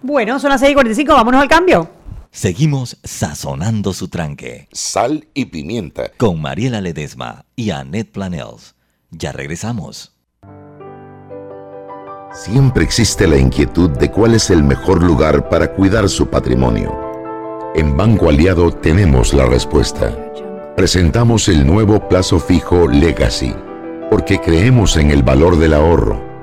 Bueno, 0.00 0.38
son 0.38 0.50
las 0.50 0.62
6:45, 0.62 1.06
vámonos 1.14 1.42
al 1.42 1.48
cambio. 1.48 1.88
Seguimos 2.30 2.98
sazonando 3.04 3.92
su 3.92 4.08
tranque. 4.08 4.68
Sal 4.72 5.28
y 5.34 5.46
pimienta. 5.46 6.10
Con 6.16 6.40
Mariela 6.40 6.80
Ledesma 6.80 7.44
y 7.54 7.70
Annette 7.70 8.10
Planels. 8.10 8.74
Ya 9.10 9.32
regresamos. 9.32 10.12
Siempre 12.32 12.84
existe 12.84 13.26
la 13.26 13.36
inquietud 13.36 13.90
de 13.90 14.10
cuál 14.10 14.34
es 14.34 14.48
el 14.48 14.62
mejor 14.62 15.02
lugar 15.02 15.50
para 15.50 15.74
cuidar 15.74 16.08
su 16.08 16.28
patrimonio. 16.28 16.98
En 17.74 17.94
Banco 17.94 18.30
Aliado 18.30 18.72
tenemos 18.72 19.34
la 19.34 19.44
respuesta. 19.44 20.16
Presentamos 20.74 21.48
el 21.48 21.66
nuevo 21.66 22.08
plazo 22.08 22.40
fijo 22.40 22.88
Legacy, 22.88 23.54
porque 24.10 24.40
creemos 24.40 24.96
en 24.96 25.10
el 25.10 25.22
valor 25.22 25.58
del 25.58 25.74
ahorro, 25.74 26.31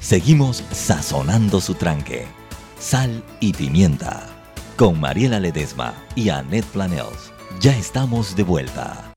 Seguimos 0.00 0.62
sazonando 0.70 1.60
su 1.60 1.74
tranque. 1.74 2.26
Sal 2.78 3.24
y 3.40 3.52
pimienta. 3.52 4.26
Con 4.76 5.00
Mariela 5.00 5.40
Ledesma 5.40 5.92
y 6.14 6.28
Annette 6.30 6.66
Planels. 6.66 7.32
Ya 7.58 7.76
estamos 7.76 8.36
de 8.36 8.44
vuelta. 8.44 9.12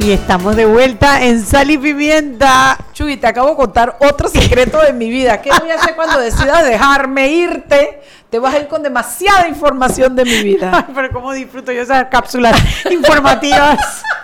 Y 0.00 0.10
estamos 0.10 0.56
de 0.56 0.66
vuelta 0.66 1.22
en 1.22 1.46
Sal 1.46 1.70
y 1.70 1.78
Pimienta. 1.78 2.76
Chuy, 2.92 3.16
te 3.18 3.28
acabo 3.28 3.50
de 3.50 3.56
contar 3.56 3.98
otro 4.00 4.28
secreto 4.28 4.82
de 4.82 4.92
mi 4.92 5.08
vida. 5.08 5.40
¿Qué 5.40 5.50
voy 5.60 5.70
a 5.70 5.76
hacer 5.76 5.94
cuando 5.94 6.18
decidas 6.18 6.64
dejarme 6.64 7.28
irte? 7.28 8.02
Te 8.28 8.40
vas 8.40 8.52
a 8.52 8.58
ir 8.58 8.66
con 8.66 8.82
demasiada 8.82 9.46
información 9.46 10.16
de 10.16 10.24
mi 10.24 10.42
vida. 10.42 10.72
Ay, 10.88 10.92
pero 10.92 11.12
cómo 11.12 11.32
disfruto 11.32 11.70
yo 11.70 11.82
esas 11.82 12.06
cápsulas 12.06 12.60
informativas. 12.90 14.02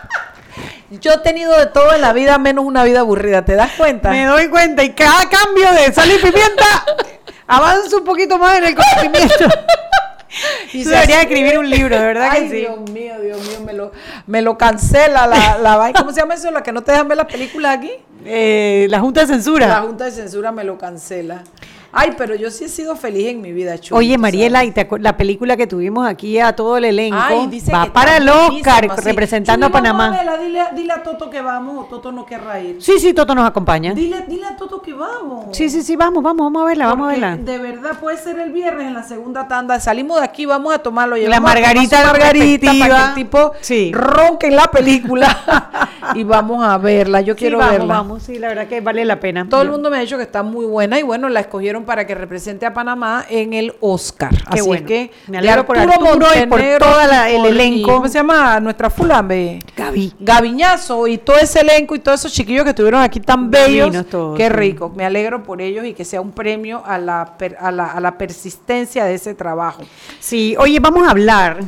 Yo 0.90 1.12
he 1.12 1.18
tenido 1.18 1.56
de 1.58 1.66
todo 1.66 1.94
en 1.94 2.00
la 2.00 2.12
vida 2.12 2.38
menos 2.38 2.64
una 2.64 2.82
vida 2.84 3.00
aburrida, 3.00 3.44
¿te 3.44 3.54
das 3.54 3.72
cuenta? 3.72 4.10
Me 4.10 4.24
doy 4.24 4.48
cuenta 4.48 4.82
y 4.82 4.90
cada 4.94 5.28
cambio 5.28 5.70
de 5.72 5.92
Sal 5.92 6.10
y 6.10 6.16
Pimienta 6.16 6.64
avanza 7.46 7.96
un 7.96 8.04
poquito 8.04 8.38
más 8.38 8.56
en 8.58 8.64
el 8.64 8.74
conocimiento. 8.74 9.44
Y 10.72 10.84
se 10.84 10.90
debería 10.90 11.22
escribir 11.22 11.58
un 11.58 11.68
libro, 11.68 11.98
de 11.98 12.04
verdad 12.04 12.28
Ay, 12.30 12.44
que 12.44 12.50
sí. 12.50 12.56
Dios 12.56 12.90
mío, 12.90 13.14
Dios 13.20 13.40
mío, 13.48 13.60
me 13.64 13.72
lo, 13.72 13.92
me 14.26 14.42
lo 14.42 14.58
cancela 14.58 15.26
la, 15.26 15.58
la. 15.58 15.92
¿Cómo 15.96 16.12
se 16.12 16.20
llama 16.20 16.34
eso? 16.34 16.50
La 16.50 16.62
que 16.62 16.70
no 16.70 16.82
te 16.82 16.92
dejan 16.92 17.08
ver 17.08 17.16
las 17.16 17.26
películas 17.26 17.78
aquí. 17.78 17.90
Eh, 18.26 18.86
la 18.90 19.00
Junta 19.00 19.22
de 19.22 19.26
Censura. 19.26 19.66
La 19.66 19.80
Junta 19.80 20.04
de 20.04 20.10
Censura 20.10 20.52
me 20.52 20.64
lo 20.64 20.76
cancela. 20.76 21.42
Ay, 21.90 22.12
pero 22.18 22.34
yo 22.34 22.50
sí 22.50 22.64
he 22.64 22.68
sido 22.68 22.96
feliz 22.96 23.28
en 23.28 23.40
mi 23.40 23.50
vida, 23.52 23.78
Chuy. 23.78 23.96
Oye, 23.96 24.18
Mariela, 24.18 24.62
y 24.64 24.72
te 24.72 24.86
la 25.00 25.16
película 25.16 25.56
que 25.56 25.66
tuvimos 25.66 26.06
aquí 26.06 26.38
a 26.38 26.54
todo 26.54 26.76
el 26.76 26.84
elenco 26.84 27.16
Ay, 27.18 27.62
va 27.74 27.84
que 27.86 27.90
para 27.90 28.18
el 28.18 28.28
Oscar 28.28 28.84
sí. 28.96 29.02
representando 29.04 29.66
a 29.66 29.68
Chuy, 29.70 29.72
Panamá. 29.72 30.10
dile, 30.38 30.60
a- 30.60 30.70
dile 30.72 30.92
a 30.92 31.02
Toto 31.02 31.30
que 31.30 31.40
vamos, 31.40 31.84
o 31.84 31.88
Toto 31.88 32.12
no 32.12 32.26
querrá 32.26 32.60
ir. 32.60 32.76
Sí, 32.82 32.98
sí, 33.00 33.14
Toto 33.14 33.34
nos 33.34 33.48
acompaña. 33.48 33.94
Dile, 33.94 34.22
dile 34.28 34.44
a 34.46 34.56
Toto 34.56 34.82
que 34.82 34.92
vamos. 34.92 35.56
Sí, 35.56 35.70
sí, 35.70 35.82
sí, 35.82 35.96
vamos, 35.96 36.22
vamos, 36.22 36.44
vamos 36.46 36.62
a 36.62 36.66
verla, 36.66 36.86
vamos 36.88 37.06
a 37.08 37.10
verla. 37.12 37.36
De 37.38 37.58
verdad 37.58 37.98
puede 37.98 38.18
ser 38.18 38.38
el 38.38 38.52
viernes 38.52 38.86
en 38.88 38.94
la 38.94 39.02
segunda 39.02 39.48
tanda. 39.48 39.80
Salimos 39.80 40.18
de 40.18 40.24
aquí, 40.24 40.44
vamos 40.44 40.74
a 40.74 40.78
tomarlo. 40.80 41.16
La 41.16 41.40
margarita 41.40 42.02
margarita 42.04 42.70
para 42.78 43.14
que 43.14 43.20
el 43.20 43.24
tipo 43.26 43.52
ronque 43.92 44.46
en 44.48 44.56
la 44.56 44.66
película 44.70 45.88
y 46.14 46.22
vamos 46.24 46.62
a 46.64 46.76
verla. 46.78 47.20
Yo 47.22 47.34
Sí, 47.34 47.38
quiero 47.40 47.58
vamos, 47.58 47.72
verla. 47.78 47.94
vamos, 47.94 48.22
sí, 48.22 48.38
la 48.38 48.48
verdad 48.48 48.66
que 48.66 48.80
vale 48.80 49.04
la 49.04 49.20
pena. 49.20 49.48
Todo 49.48 49.62
el 49.62 49.70
mundo 49.70 49.90
me 49.90 49.96
ha 49.96 50.00
dicho 50.00 50.16
que 50.16 50.22
está 50.24 50.42
muy 50.42 50.66
buena 50.66 50.98
y 50.98 51.02
bueno, 51.02 51.28
la 51.28 51.40
escogieron 51.40 51.77
para 51.84 52.06
que 52.06 52.14
represente 52.14 52.66
a 52.66 52.72
Panamá 52.72 53.24
en 53.28 53.52
el 53.54 53.74
Oscar. 53.80 54.30
Qué 54.30 54.58
Así 54.60 54.60
bueno. 54.66 54.86
que 54.86 55.10
Me 55.26 55.38
alegro 55.38 55.66
por 55.66 55.78
Arturo 55.78 56.26
y 56.34 56.46
por 56.46 56.60
y 56.60 56.64
el 56.64 57.44
elenco. 57.46 57.94
¿Cómo 57.94 58.08
se 58.08 58.14
llama? 58.14 58.60
Nuestra 58.60 58.90
fulambe. 58.90 59.58
Gaby. 59.76 60.14
Gaviñazo 60.20 61.06
y 61.06 61.18
todo 61.18 61.36
ese 61.38 61.60
elenco 61.60 61.94
y 61.94 61.98
todos 62.00 62.20
esos 62.20 62.32
chiquillos 62.32 62.64
que 62.64 62.70
estuvieron 62.70 63.00
aquí 63.02 63.20
tan 63.20 63.50
bellos. 63.50 64.06
todos, 64.08 64.36
Qué 64.36 64.44
sí. 64.44 64.50
rico. 64.50 64.92
Me 64.96 65.04
alegro 65.04 65.42
por 65.42 65.60
ellos 65.60 65.84
y 65.84 65.94
que 65.94 66.04
sea 66.04 66.20
un 66.20 66.32
premio 66.32 66.82
a 66.84 66.98
la, 66.98 67.34
per- 67.38 67.56
a 67.60 67.70
la, 67.70 67.86
a 67.92 68.00
la 68.00 68.16
persistencia 68.18 69.04
de 69.04 69.14
ese 69.14 69.34
trabajo. 69.34 69.82
Sí, 70.20 70.54
oye, 70.58 70.78
vamos 70.80 71.06
a 71.06 71.10
hablar 71.10 71.58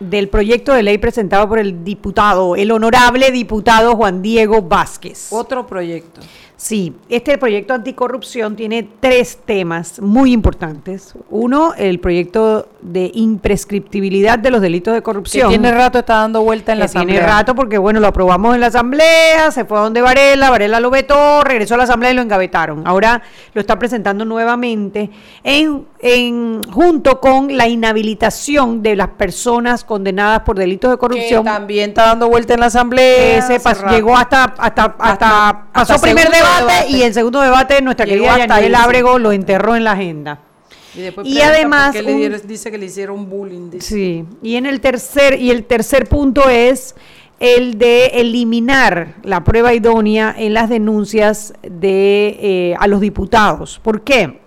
del 0.00 0.28
proyecto 0.28 0.72
de 0.72 0.82
ley 0.84 0.98
presentado 0.98 1.48
por 1.48 1.58
el 1.58 1.82
diputado, 1.84 2.54
el 2.54 2.70
honorable 2.70 3.32
diputado 3.32 3.96
Juan 3.96 4.22
Diego 4.22 4.62
Vázquez. 4.62 5.28
Otro 5.32 5.66
proyecto. 5.66 6.20
Sí, 6.60 6.92
este 7.08 7.38
proyecto 7.38 7.72
anticorrupción 7.72 8.56
tiene 8.56 8.82
tres 8.98 9.38
temas 9.44 10.00
muy 10.00 10.32
importantes. 10.32 11.14
Uno, 11.30 11.72
el 11.74 12.00
proyecto 12.00 12.68
de 12.82 13.12
imprescriptibilidad 13.14 14.40
de 14.40 14.50
los 14.50 14.60
delitos 14.60 14.92
de 14.92 14.98
Que 14.98 15.04
corrupción. 15.04 15.50
tiene 15.50 15.70
rato 15.70 16.00
está 16.00 16.14
dando 16.16 16.42
vuelta 16.42 16.72
en 16.72 16.80
la 16.80 16.86
que 16.86 16.94
tiene 16.94 17.12
asamblea. 17.12 17.36
rato 17.38 17.54
porque 17.54 17.78
bueno, 17.78 18.00
lo 18.00 18.08
aprobamos 18.08 18.56
en 18.56 18.60
la 18.60 18.66
asamblea, 18.66 19.52
se 19.52 19.64
fue 19.66 19.78
a 19.78 19.82
donde 19.82 20.00
Varela, 20.00 20.50
Varela 20.50 20.80
lo 20.80 20.90
vetó, 20.90 21.44
regresó 21.44 21.74
a 21.74 21.78
la 21.78 21.84
asamblea 21.84 22.10
y 22.10 22.14
lo 22.14 22.22
engavetaron. 22.22 22.84
Ahora 22.88 23.22
lo 23.54 23.60
está 23.60 23.78
presentando 23.78 24.24
nuevamente 24.24 25.10
en, 25.44 25.86
en 26.00 26.62
junto 26.70 27.20
con 27.20 27.56
la 27.56 27.66
inhabilitación 27.66 28.82
de 28.82 28.94
las 28.94 29.08
personas 29.08 29.84
condenadas 29.84 30.42
por 30.42 30.56
delitos 30.56 30.90
de 30.90 30.96
corrupción. 30.96 31.44
Que 31.44 31.50
también 31.50 31.90
está 31.90 32.06
dando 32.06 32.28
vuelta 32.28 32.54
en 32.54 32.60
la 32.60 32.66
asamblea. 32.66 33.38
Ese 33.38 33.58
rato. 33.58 33.88
llegó 33.88 34.16
hasta 34.16 34.44
hasta 34.44 34.96
hasta, 34.98 35.66
pasó 35.72 35.94
hasta 35.94 36.06
primer 36.06 36.24
segundo 36.28 36.46
debate, 36.46 36.72
debate. 36.72 36.90
y 36.90 37.02
el 37.02 37.14
segundo 37.14 37.40
debate 37.40 37.82
nuestra 37.82 38.06
Llegó 38.06 38.26
querida 38.26 38.58
sí. 38.58 38.74
Ábrego 38.74 39.18
lo 39.18 39.32
enterró 39.32 39.74
en 39.74 39.84
la 39.84 39.92
agenda. 39.92 40.40
Y, 40.94 41.00
después 41.02 41.26
Y 41.26 41.40
además 41.40 41.94
le 41.94 42.14
dieron- 42.14 42.40
dice 42.46 42.70
que 42.70 42.78
le 42.78 42.86
hicieron 42.86 43.28
bullying. 43.28 43.70
dice. 43.70 43.86
Sí, 43.86 44.24
y 44.42 44.56
en 44.56 44.66
el 44.66 44.80
tercer 44.80 45.40
y 45.40 45.50
el 45.50 45.64
tercer 45.64 46.08
punto 46.08 46.48
es 46.48 46.94
el 47.40 47.78
de 47.78 48.06
eliminar 48.06 49.14
la 49.22 49.44
prueba 49.44 49.72
idónea 49.74 50.34
en 50.36 50.54
las 50.54 50.68
denuncias 50.68 51.54
de 51.62 52.36
eh, 52.40 52.76
a 52.78 52.86
los 52.88 53.00
diputados. 53.00 53.80
¿Por 53.82 54.02
qué? 54.02 54.40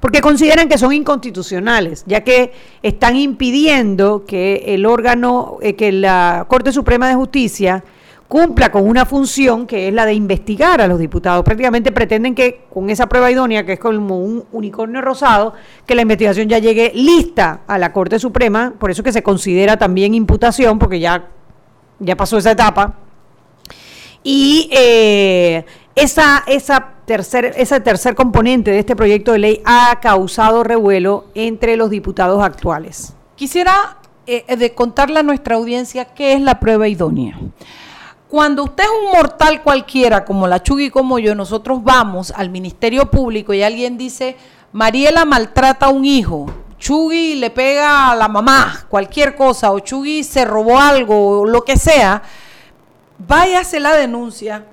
Porque 0.00 0.20
consideran 0.20 0.68
que 0.68 0.78
son 0.78 0.92
inconstitucionales, 0.92 2.04
ya 2.06 2.22
que 2.22 2.52
están 2.82 3.16
impidiendo 3.16 4.24
que 4.24 4.64
el 4.68 4.86
órgano, 4.86 5.56
eh, 5.62 5.74
que 5.74 5.90
la 5.92 6.46
Corte 6.48 6.72
Suprema 6.72 7.08
de 7.08 7.14
Justicia 7.14 7.82
cumpla 8.28 8.72
con 8.72 8.88
una 8.88 9.06
función 9.06 9.66
que 9.66 9.88
es 9.88 9.94
la 9.94 10.04
de 10.04 10.14
investigar 10.14 10.80
a 10.80 10.88
los 10.88 10.98
diputados. 10.98 11.44
Prácticamente 11.44 11.92
pretenden 11.92 12.34
que 12.34 12.64
con 12.72 12.90
esa 12.90 13.08
prueba 13.08 13.30
idónea, 13.30 13.64
que 13.64 13.74
es 13.74 13.78
como 13.78 14.18
un 14.18 14.44
unicornio 14.52 15.00
rosado, 15.00 15.54
que 15.86 15.94
la 15.94 16.02
investigación 16.02 16.48
ya 16.48 16.58
llegue 16.58 16.92
lista 16.94 17.60
a 17.66 17.78
la 17.78 17.92
Corte 17.92 18.18
Suprema, 18.18 18.74
por 18.78 18.90
eso 18.90 19.02
que 19.02 19.12
se 19.12 19.22
considera 19.22 19.76
también 19.76 20.14
imputación, 20.14 20.78
porque 20.78 20.98
ya, 20.98 21.28
ya 22.00 22.16
pasó 22.16 22.38
esa 22.38 22.50
etapa. 22.50 22.96
Y 24.22 24.68
eh, 24.72 25.64
esa, 25.94 26.42
esa 26.48 26.95
tercer, 27.06 27.54
ese 27.56 27.80
tercer 27.80 28.14
componente 28.14 28.70
de 28.70 28.80
este 28.80 28.96
proyecto 28.96 29.32
de 29.32 29.38
ley 29.38 29.62
ha 29.64 29.98
causado 30.00 30.62
revuelo 30.62 31.26
entre 31.34 31.76
los 31.76 31.88
diputados 31.88 32.42
actuales. 32.42 33.14
Quisiera 33.36 33.98
eh, 34.26 34.72
contarle 34.74 35.20
a 35.20 35.22
nuestra 35.22 35.56
audiencia 35.56 36.04
qué 36.06 36.34
es 36.34 36.40
la 36.40 36.60
prueba 36.60 36.88
idónea. 36.88 37.38
Cuando 38.28 38.64
usted 38.64 38.82
es 38.82 38.90
un 39.04 39.12
mortal 39.12 39.62
cualquiera, 39.62 40.24
como 40.24 40.48
la 40.48 40.62
Chugui 40.62 40.90
como 40.90 41.20
yo, 41.20 41.34
nosotros 41.36 41.82
vamos 41.84 42.32
al 42.36 42.50
Ministerio 42.50 43.08
Público 43.08 43.54
y 43.54 43.62
alguien 43.62 43.96
dice, 43.96 44.36
Mariela 44.72 45.24
maltrata 45.24 45.86
a 45.86 45.90
un 45.90 46.04
hijo, 46.04 46.46
Chugui 46.76 47.36
le 47.36 47.50
pega 47.50 48.10
a 48.10 48.16
la 48.16 48.26
mamá, 48.26 48.84
cualquier 48.88 49.36
cosa, 49.36 49.70
o 49.70 49.78
Chugui 49.78 50.24
se 50.24 50.44
robó 50.44 50.78
algo, 50.78 51.40
o 51.40 51.46
lo 51.46 51.62
que 51.62 51.76
sea, 51.76 52.22
váyase 53.18 53.78
la 53.78 53.94
denuncia 53.94 54.64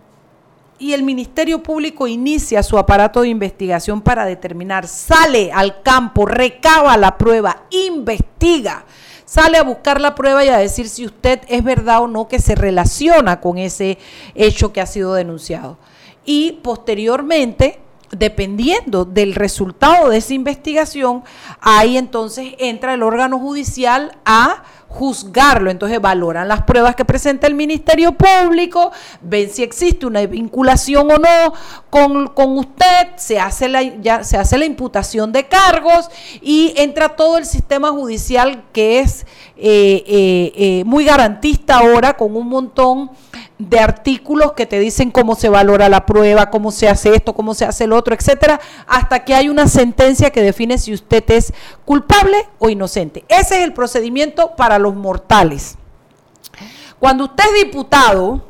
y 0.83 0.93
el 0.93 1.03
Ministerio 1.03 1.63
Público 1.63 2.07
inicia 2.07 2.61
su 2.61 2.77
aparato 2.77 3.21
de 3.21 3.29
investigación 3.29 4.01
para 4.01 4.25
determinar, 4.25 4.85
sale 4.85 5.49
al 5.53 5.81
campo, 5.81 6.25
recaba 6.25 6.97
la 6.97 7.17
prueba, 7.17 7.63
investiga, 7.69 8.83
sale 9.23 9.57
a 9.57 9.63
buscar 9.63 10.01
la 10.01 10.13
prueba 10.13 10.43
y 10.43 10.49
a 10.49 10.57
decir 10.57 10.89
si 10.89 11.05
usted 11.05 11.39
es 11.47 11.63
verdad 11.63 12.01
o 12.01 12.07
no 12.07 12.27
que 12.27 12.39
se 12.39 12.55
relaciona 12.55 13.39
con 13.39 13.59
ese 13.59 13.97
hecho 14.35 14.73
que 14.73 14.81
ha 14.81 14.85
sido 14.85 15.13
denunciado. 15.13 15.77
Y 16.25 16.59
posteriormente 16.61 17.79
dependiendo 18.15 19.05
del 19.05 19.35
resultado 19.35 20.09
de 20.09 20.17
esa 20.17 20.33
investigación, 20.33 21.23
ahí 21.59 21.97
entonces 21.97 22.53
entra 22.59 22.93
el 22.93 23.03
órgano 23.03 23.39
judicial 23.39 24.17
a 24.25 24.63
juzgarlo. 24.93 25.71
Entonces 25.71 25.99
valoran 25.99 26.47
las 26.47 26.63
pruebas 26.63 26.95
que 26.95 27.03
presenta 27.03 27.47
el 27.47 27.55
Ministerio 27.55 28.15
Público, 28.15 28.91
ven 29.21 29.49
si 29.49 29.63
existe 29.63 30.05
una 30.05 30.25
vinculación 30.25 31.09
o 31.11 31.17
no 31.17 31.53
con, 31.89 32.57
usted, 32.57 33.15
se 33.15 33.39
hace, 33.39 33.67
la, 33.67 33.81
ya, 33.81 34.23
se 34.23 34.37
hace 34.37 34.57
la 34.57 34.65
imputación 34.65 35.31
de 35.31 35.47
cargos 35.47 36.09
y 36.41 36.73
entra 36.77 37.09
todo 37.09 37.37
el 37.37 37.45
sistema 37.45 37.89
judicial 37.89 38.63
que 38.71 38.99
es 38.99 39.25
eh, 39.57 40.03
eh, 40.05 40.53
eh, 40.55 40.83
muy 40.85 41.05
garantista 41.05 41.79
ahora 41.79 42.15
con 42.15 42.35
un 42.35 42.47
montón 42.47 43.09
de 43.09 43.32
artículos 43.79 44.53
que 44.53 44.65
te 44.65 44.79
dicen 44.79 45.11
cómo 45.11 45.35
se 45.35 45.49
valora 45.49 45.89
la 45.89 46.05
prueba, 46.05 46.49
cómo 46.49 46.71
se 46.71 46.89
hace 46.89 47.15
esto, 47.15 47.33
cómo 47.33 47.53
se 47.53 47.65
hace 47.65 47.85
el 47.85 47.93
otro, 47.93 48.15
etcétera, 48.15 48.59
hasta 48.87 49.23
que 49.23 49.35
hay 49.35 49.49
una 49.49 49.67
sentencia 49.67 50.31
que 50.31 50.41
define 50.41 50.77
si 50.77 50.93
usted 50.93 51.23
es 51.29 51.53
culpable 51.85 52.47
o 52.59 52.69
inocente. 52.69 53.23
Ese 53.27 53.57
es 53.57 53.63
el 53.63 53.73
procedimiento 53.73 54.55
para 54.55 54.79
los 54.79 54.95
mortales. 54.95 55.77
Cuando 56.99 57.25
usted 57.25 57.43
es 57.53 57.65
diputado, 57.65 58.43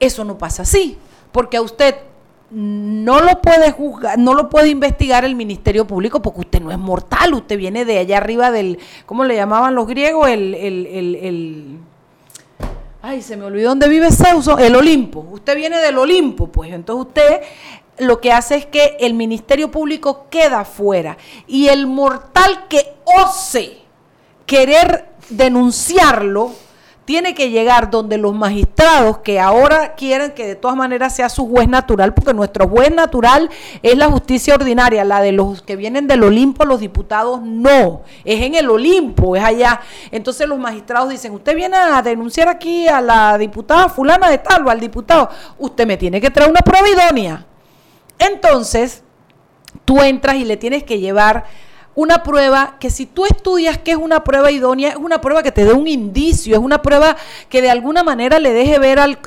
eso 0.00 0.24
no 0.24 0.38
pasa 0.38 0.62
así, 0.62 0.98
porque 1.32 1.56
a 1.56 1.62
usted 1.62 1.96
no 2.50 3.20
lo 3.20 3.40
puede 3.40 3.72
juzgar, 3.72 4.18
no 4.18 4.34
lo 4.34 4.48
puede 4.48 4.68
investigar 4.68 5.24
el 5.24 5.34
Ministerio 5.34 5.86
Público 5.86 6.22
porque 6.22 6.40
usted 6.40 6.60
no 6.60 6.70
es 6.70 6.78
mortal, 6.78 7.34
usted 7.34 7.58
viene 7.58 7.84
de 7.84 7.98
allá 7.98 8.18
arriba 8.18 8.52
del, 8.52 8.78
¿cómo 9.06 9.24
le 9.24 9.34
llamaban 9.34 9.74
los 9.74 9.88
griegos? 9.88 10.28
el, 10.28 10.54
el, 10.54 10.86
el 11.16 11.78
ay, 13.04 13.20
se 13.20 13.36
me 13.36 13.44
olvidó 13.44 13.68
dónde 13.68 13.88
vive 13.88 14.10
Zeus, 14.10 14.48
el 14.58 14.74
Olimpo. 14.74 15.26
Usted 15.30 15.54
viene 15.56 15.78
del 15.78 15.98
Olimpo, 15.98 16.46
pues 16.46 16.72
entonces 16.72 17.08
usted 17.08 17.40
lo 17.98 18.18
que 18.18 18.32
hace 18.32 18.56
es 18.56 18.66
que 18.66 18.96
el 18.98 19.12
Ministerio 19.12 19.70
Público 19.70 20.26
queda 20.30 20.64
fuera 20.64 21.18
y 21.46 21.68
el 21.68 21.86
mortal 21.86 22.66
que 22.66 22.94
ose 23.04 23.76
querer 24.46 25.10
denunciarlo 25.28 26.52
tiene 27.04 27.34
que 27.34 27.50
llegar 27.50 27.90
donde 27.90 28.16
los 28.16 28.34
magistrados 28.34 29.18
que 29.18 29.38
ahora 29.38 29.94
quieren 29.94 30.32
que 30.32 30.46
de 30.46 30.54
todas 30.54 30.76
maneras 30.76 31.14
sea 31.14 31.28
su 31.28 31.46
juez 31.48 31.68
natural, 31.68 32.14
porque 32.14 32.32
nuestro 32.32 32.66
juez 32.66 32.94
natural 32.94 33.50
es 33.82 33.96
la 33.96 34.06
justicia 34.06 34.54
ordinaria, 34.54 35.04
la 35.04 35.20
de 35.20 35.32
los 35.32 35.60
que 35.62 35.76
vienen 35.76 36.06
del 36.06 36.22
Olimpo, 36.22 36.64
los 36.64 36.80
diputados 36.80 37.42
no, 37.42 38.02
es 38.24 38.42
en 38.42 38.54
el 38.54 38.70
Olimpo, 38.70 39.36
es 39.36 39.44
allá. 39.44 39.80
Entonces 40.10 40.48
los 40.48 40.58
magistrados 40.58 41.10
dicen, 41.10 41.32
usted 41.32 41.54
viene 41.54 41.76
a 41.76 42.00
denunciar 42.00 42.48
aquí 42.48 42.88
a 42.88 43.00
la 43.00 43.36
diputada 43.36 43.88
fulana 43.88 44.30
de 44.30 44.38
tal 44.38 44.66
o 44.66 44.70
al 44.70 44.80
diputado, 44.80 45.28
usted 45.58 45.86
me 45.86 45.98
tiene 45.98 46.20
que 46.20 46.30
traer 46.30 46.50
una 46.50 46.60
prueba 46.60 46.88
idónea. 46.88 47.44
Entonces, 48.18 49.02
tú 49.84 50.00
entras 50.00 50.36
y 50.36 50.44
le 50.44 50.56
tienes 50.56 50.84
que 50.84 51.00
llevar 51.00 51.44
una 51.94 52.22
prueba 52.22 52.76
que 52.80 52.90
si 52.90 53.06
tú 53.06 53.24
estudias 53.24 53.78
que 53.78 53.92
es 53.92 53.96
una 53.96 54.24
prueba 54.24 54.50
idónea, 54.50 54.90
es 54.90 54.96
una 54.96 55.20
prueba 55.20 55.42
que 55.42 55.52
te 55.52 55.64
dé 55.64 55.72
un 55.72 55.86
indicio, 55.86 56.54
es 56.54 56.60
una 56.60 56.82
prueba 56.82 57.16
que 57.48 57.62
de 57.62 57.70
alguna 57.70 58.02
manera 58.02 58.38
le 58.38 58.52
deje 58.52 58.78
ver 58.78 58.98
al, 58.98 59.18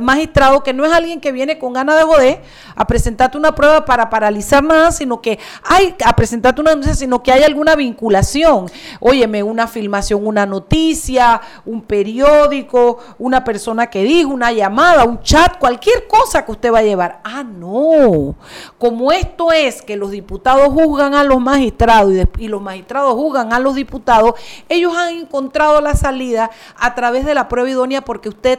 magistrado 0.00 0.62
que 0.62 0.72
no 0.72 0.84
es 0.84 0.92
alguien 0.92 1.20
que 1.20 1.32
viene 1.32 1.58
con 1.58 1.72
ganas 1.72 1.96
de 1.96 2.02
joder 2.04 2.42
a 2.74 2.86
presentarte 2.86 3.36
una 3.36 3.54
prueba 3.54 3.84
para 3.84 4.08
paralizar 4.10 4.62
nada, 4.62 4.92
sino 4.92 5.20
que 5.20 5.38
hay, 5.64 5.94
a 6.04 6.14
presentarte 6.14 6.60
una 6.60 6.76
sino 6.94 7.22
que 7.22 7.32
hay 7.32 7.42
alguna 7.42 7.74
vinculación. 7.74 8.70
Óyeme, 9.00 9.42
una 9.42 9.66
filmación, 9.66 10.26
una 10.26 10.46
noticia, 10.46 11.40
un 11.64 11.82
periódico, 11.82 12.98
una 13.18 13.44
persona 13.44 13.88
que 13.88 14.02
dijo, 14.02 14.30
una 14.30 14.52
llamada, 14.52 15.04
un 15.04 15.20
chat, 15.22 15.58
cualquier 15.58 16.06
cosa 16.06 16.44
que 16.44 16.52
usted 16.52 16.72
va 16.72 16.78
a 16.80 16.82
llevar. 16.82 17.20
Ah, 17.24 17.42
no. 17.42 18.34
Como 18.78 19.12
esto 19.12 19.52
es 19.52 19.82
que 19.82 19.96
los 19.96 20.10
diputados 20.10 20.68
juzgan 20.72 21.14
a 21.14 21.24
los 21.24 21.40
magistrados, 21.40 22.05
y, 22.12 22.48
los 22.48 22.62
magistrados 22.62 23.14
juzgan 23.14 23.52
a 23.52 23.58
los 23.58 23.74
diputados, 23.74 24.34
ellos 24.68 24.96
han 24.96 25.16
encontrado 25.16 25.80
la 25.80 25.94
salida 25.94 26.50
a 26.76 26.94
través 26.94 27.24
de 27.24 27.34
la 27.34 27.48
prueba 27.48 27.70
idónea 27.70 28.02
porque 28.02 28.28
usted 28.28 28.58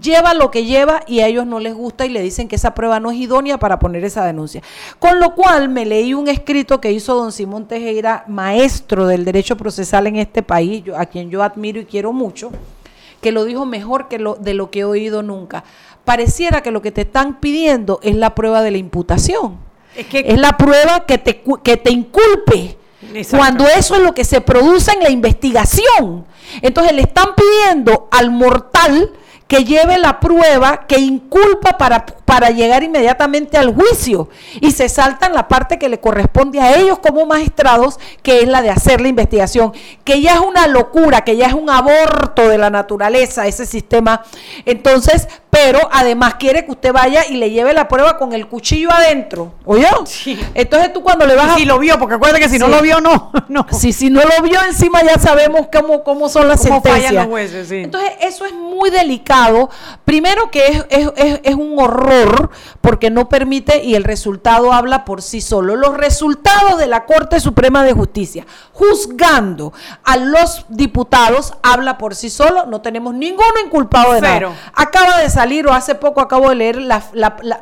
lleva 0.00 0.34
lo 0.34 0.50
que 0.50 0.64
lleva 0.64 1.02
y 1.06 1.20
a 1.20 1.26
ellos 1.26 1.46
no 1.46 1.60
les 1.60 1.74
gusta 1.74 2.06
y 2.06 2.08
le 2.08 2.20
dicen 2.20 2.48
que 2.48 2.56
esa 2.56 2.74
prueba 2.74 3.00
no 3.00 3.10
es 3.10 3.18
idónea 3.18 3.58
para 3.58 3.78
poner 3.78 4.04
esa 4.04 4.24
denuncia. 4.24 4.62
Con 4.98 5.20
lo 5.20 5.34
cual 5.34 5.68
me 5.68 5.84
leí 5.86 6.14
un 6.14 6.28
escrito 6.28 6.80
que 6.80 6.92
hizo 6.92 7.14
don 7.14 7.32
Simón 7.32 7.66
Tejera, 7.66 8.24
maestro 8.28 9.06
del 9.06 9.24
derecho 9.24 9.56
procesal 9.56 10.06
en 10.06 10.16
este 10.16 10.42
país, 10.42 10.84
a 10.96 11.06
quien 11.06 11.30
yo 11.30 11.42
admiro 11.42 11.80
y 11.80 11.84
quiero 11.84 12.12
mucho, 12.12 12.50
que 13.20 13.32
lo 13.32 13.44
dijo 13.44 13.66
mejor 13.66 14.08
que 14.08 14.18
lo, 14.18 14.34
de 14.34 14.54
lo 14.54 14.70
que 14.70 14.80
he 14.80 14.84
oído 14.84 15.22
nunca. 15.22 15.64
Pareciera 16.04 16.62
que 16.62 16.70
lo 16.70 16.82
que 16.82 16.92
te 16.92 17.02
están 17.02 17.40
pidiendo 17.40 18.00
es 18.02 18.14
la 18.16 18.34
prueba 18.34 18.62
de 18.62 18.70
la 18.70 18.78
imputación. 18.78 19.63
Es, 19.96 20.06
que, 20.06 20.24
es 20.26 20.38
la 20.38 20.56
prueba 20.56 21.06
que 21.06 21.18
te, 21.18 21.42
que 21.62 21.76
te 21.76 21.92
inculpe. 21.92 22.78
Cuando 23.30 23.66
eso 23.68 23.94
es 23.94 24.02
lo 24.02 24.14
que 24.14 24.24
se 24.24 24.40
produce 24.40 24.92
en 24.92 25.00
la 25.00 25.10
investigación. 25.10 26.26
Entonces 26.62 26.92
le 26.94 27.02
están 27.02 27.28
pidiendo 27.36 28.08
al 28.10 28.30
mortal 28.30 29.12
que 29.46 29.64
lleve 29.64 29.98
la 29.98 30.20
prueba 30.20 30.86
que 30.86 30.98
inculpa 30.98 31.76
para, 31.76 32.06
para 32.06 32.50
llegar 32.50 32.82
inmediatamente 32.82 33.58
al 33.58 33.74
juicio 33.74 34.28
y 34.60 34.70
se 34.70 34.88
saltan 34.88 35.34
la 35.34 35.48
parte 35.48 35.78
que 35.78 35.88
le 35.88 36.00
corresponde 36.00 36.60
a 36.60 36.76
ellos 36.76 36.98
como 36.98 37.26
magistrados, 37.26 38.00
que 38.22 38.40
es 38.40 38.48
la 38.48 38.62
de 38.62 38.70
hacer 38.70 39.00
la 39.00 39.08
investigación, 39.08 39.72
que 40.02 40.20
ya 40.22 40.34
es 40.34 40.40
una 40.40 40.66
locura, 40.66 41.24
que 41.24 41.36
ya 41.36 41.46
es 41.46 41.54
un 41.54 41.68
aborto 41.68 42.48
de 42.48 42.58
la 42.58 42.70
naturaleza 42.70 43.46
ese 43.46 43.66
sistema. 43.66 44.22
Entonces, 44.64 45.28
pero 45.50 45.78
además 45.92 46.34
quiere 46.34 46.64
que 46.64 46.72
usted 46.72 46.92
vaya 46.92 47.24
y 47.28 47.34
le 47.36 47.50
lleve 47.50 47.72
la 47.74 47.86
prueba 47.86 48.18
con 48.18 48.32
el 48.32 48.48
cuchillo 48.48 48.90
adentro. 48.90 49.52
¿Oyó? 49.64 50.04
Entonces 50.54 50.92
tú 50.92 51.02
cuando 51.02 51.26
le 51.26 51.36
vas 51.36 51.52
a... 51.52 51.54
Si 51.54 51.64
lo 51.64 51.78
vio, 51.78 51.98
porque 51.98 52.16
acuérdate 52.16 52.42
que 52.42 52.48
si 52.48 52.58
no 52.58 52.66
lo 52.66 52.80
vio, 52.82 53.00
no. 53.00 53.30
no. 53.48 53.66
Si, 53.70 53.92
si 53.92 54.10
no 54.10 54.20
lo 54.22 54.42
vio 54.42 54.58
encima 54.66 55.02
ya 55.02 55.18
sabemos 55.18 55.68
cómo, 55.72 56.02
cómo 56.02 56.28
son 56.28 56.48
las 56.48 56.62
sentencias. 56.62 57.28
Entonces 57.70 58.12
eso 58.20 58.46
es 58.46 58.52
muy 58.52 58.90
delicado. 58.90 59.33
Primero 60.04 60.50
que 60.50 60.66
es, 60.66 60.84
es, 61.16 61.40
es 61.42 61.54
un 61.54 61.78
horror 61.78 62.50
porque 62.80 63.10
no 63.10 63.28
permite 63.28 63.82
y 63.82 63.94
el 63.94 64.04
resultado 64.04 64.72
habla 64.72 65.04
por 65.04 65.22
sí 65.22 65.40
solo. 65.40 65.76
Los 65.76 65.96
resultados 65.96 66.78
de 66.78 66.86
la 66.86 67.04
Corte 67.04 67.40
Suprema 67.40 67.82
de 67.82 67.94
Justicia 67.94 68.46
juzgando 68.72 69.72
a 70.04 70.16
los 70.16 70.66
diputados 70.68 71.54
habla 71.62 71.98
por 71.98 72.14
sí 72.14 72.30
solo. 72.30 72.66
No 72.66 72.80
tenemos 72.80 73.14
ninguno 73.14 73.54
inculpado 73.64 74.12
de 74.12 74.20
nada. 74.20 74.52
Acaba 74.74 75.18
de 75.18 75.30
salir 75.30 75.66
o 75.66 75.72
hace 75.72 75.94
poco 75.94 76.20
acabo 76.20 76.50
de 76.50 76.54
leer, 76.54 76.76
la, 76.76 77.02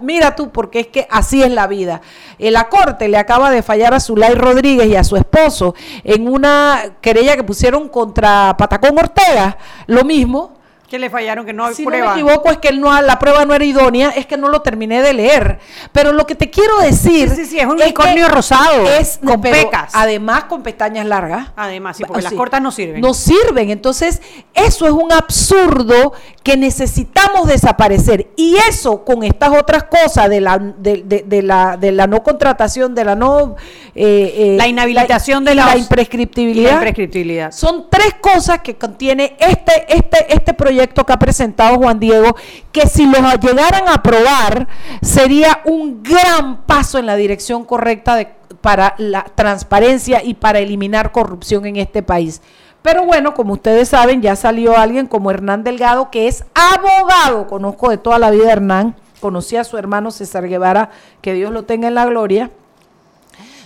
mira 0.00 0.36
tú, 0.36 0.50
porque 0.50 0.80
es 0.80 0.86
que 0.88 1.06
así 1.10 1.42
es 1.42 1.50
la 1.50 1.66
vida. 1.66 2.00
En 2.38 2.52
la 2.52 2.68
corte 2.68 3.08
le 3.08 3.16
acaba 3.16 3.50
de 3.50 3.62
fallar 3.62 3.94
a 3.94 4.00
Zulay 4.00 4.34
Rodríguez 4.34 4.88
y 4.88 4.96
a 4.96 5.04
su 5.04 5.16
esposo 5.16 5.74
en 6.04 6.28
una 6.28 6.96
querella 7.00 7.36
que 7.36 7.44
pusieron 7.44 7.88
contra 7.88 8.56
Patacón 8.58 8.98
Ortega, 8.98 9.56
lo 9.86 10.04
mismo 10.04 10.61
que 10.92 10.98
le 10.98 11.08
fallaron, 11.08 11.46
que 11.46 11.54
no 11.54 11.64
hay 11.64 11.74
si 11.74 11.86
prueba. 11.86 12.14
Si 12.14 12.20
no 12.20 12.26
me 12.26 12.32
equivoco, 12.32 12.50
es 12.50 12.58
que 12.58 12.70
no, 12.70 13.00
la 13.00 13.18
prueba 13.18 13.46
no 13.46 13.54
era 13.54 13.64
idónea, 13.64 14.10
es 14.10 14.26
que 14.26 14.36
no 14.36 14.50
lo 14.50 14.60
terminé 14.60 15.00
de 15.00 15.14
leer. 15.14 15.58
Pero 15.90 16.12
lo 16.12 16.26
que 16.26 16.34
te 16.34 16.50
quiero 16.50 16.80
decir. 16.80 17.30
Sí, 17.30 17.46
sí, 17.46 17.58
es 17.58 17.64
un 17.64 17.80
unicornio 17.80 18.28
rosado. 18.28 18.86
Es 18.86 19.18
con 19.24 19.40
pecas. 19.40 19.92
Además, 19.94 20.44
con 20.44 20.62
pestañas 20.62 21.06
largas. 21.06 21.48
Además, 21.56 21.96
sí, 21.96 22.04
porque 22.06 22.20
las 22.20 22.34
cortas 22.34 22.60
no 22.60 22.70
sirven. 22.70 23.00
No 23.00 23.14
sirven. 23.14 23.70
Entonces, 23.70 24.20
eso 24.52 24.84
es 24.84 24.92
un 24.92 25.10
absurdo 25.12 26.12
que 26.42 26.58
necesitamos 26.58 27.48
desaparecer. 27.48 28.28
Y 28.36 28.56
eso, 28.68 29.02
con 29.02 29.22
estas 29.22 29.58
otras 29.58 29.84
cosas 29.84 30.28
de 30.28 30.42
la, 30.42 30.58
de, 30.58 31.42
la, 31.42 31.78
de 31.78 31.92
la 31.92 32.06
no 32.06 32.22
contratación, 32.22 32.94
de 32.94 33.04
la 33.06 33.16
no. 33.16 33.56
Eh, 33.94 34.34
eh, 34.36 34.56
la 34.58 34.68
inhabilitación 34.68 35.42
de 35.42 35.54
la, 35.54 35.74
imprescriptibilidad. 35.74 36.72
La 36.72 36.76
imprescriptibilidad. 36.76 37.50
Son 37.50 37.86
tres 37.88 38.14
cosas 38.20 38.60
que 38.60 38.74
contiene 38.74 39.36
este, 39.38 39.86
este, 39.88 40.34
este 40.34 40.52
proyecto 40.52 40.81
que 40.88 41.12
ha 41.12 41.18
presentado 41.18 41.76
Juan 41.76 42.00
Diego, 42.00 42.36
que 42.72 42.86
si 42.86 43.06
lo 43.06 43.18
llegaran 43.40 43.88
a 43.88 43.94
aprobar, 43.94 44.68
sería 45.00 45.60
un 45.64 46.02
gran 46.02 46.62
paso 46.62 46.98
en 46.98 47.06
la 47.06 47.16
dirección 47.16 47.64
correcta 47.64 48.16
de, 48.16 48.28
para 48.60 48.94
la 48.98 49.24
transparencia 49.34 50.22
y 50.22 50.34
para 50.34 50.60
eliminar 50.60 51.12
corrupción 51.12 51.66
en 51.66 51.76
este 51.76 52.02
país. 52.02 52.40
Pero 52.82 53.04
bueno, 53.04 53.34
como 53.34 53.52
ustedes 53.52 53.88
saben, 53.88 54.22
ya 54.22 54.34
salió 54.34 54.76
alguien 54.76 55.06
como 55.06 55.30
Hernán 55.30 55.62
Delgado, 55.62 56.10
que 56.10 56.26
es 56.26 56.44
abogado. 56.54 57.46
Conozco 57.46 57.90
de 57.90 57.98
toda 57.98 58.18
la 58.18 58.30
vida 58.30 58.48
a 58.48 58.52
Hernán. 58.52 58.96
Conocí 59.20 59.56
a 59.56 59.62
su 59.62 59.78
hermano 59.78 60.10
César 60.10 60.48
Guevara, 60.48 60.90
que 61.20 61.32
Dios 61.32 61.52
lo 61.52 61.62
tenga 61.62 61.86
en 61.86 61.94
la 61.94 62.06
gloria 62.06 62.50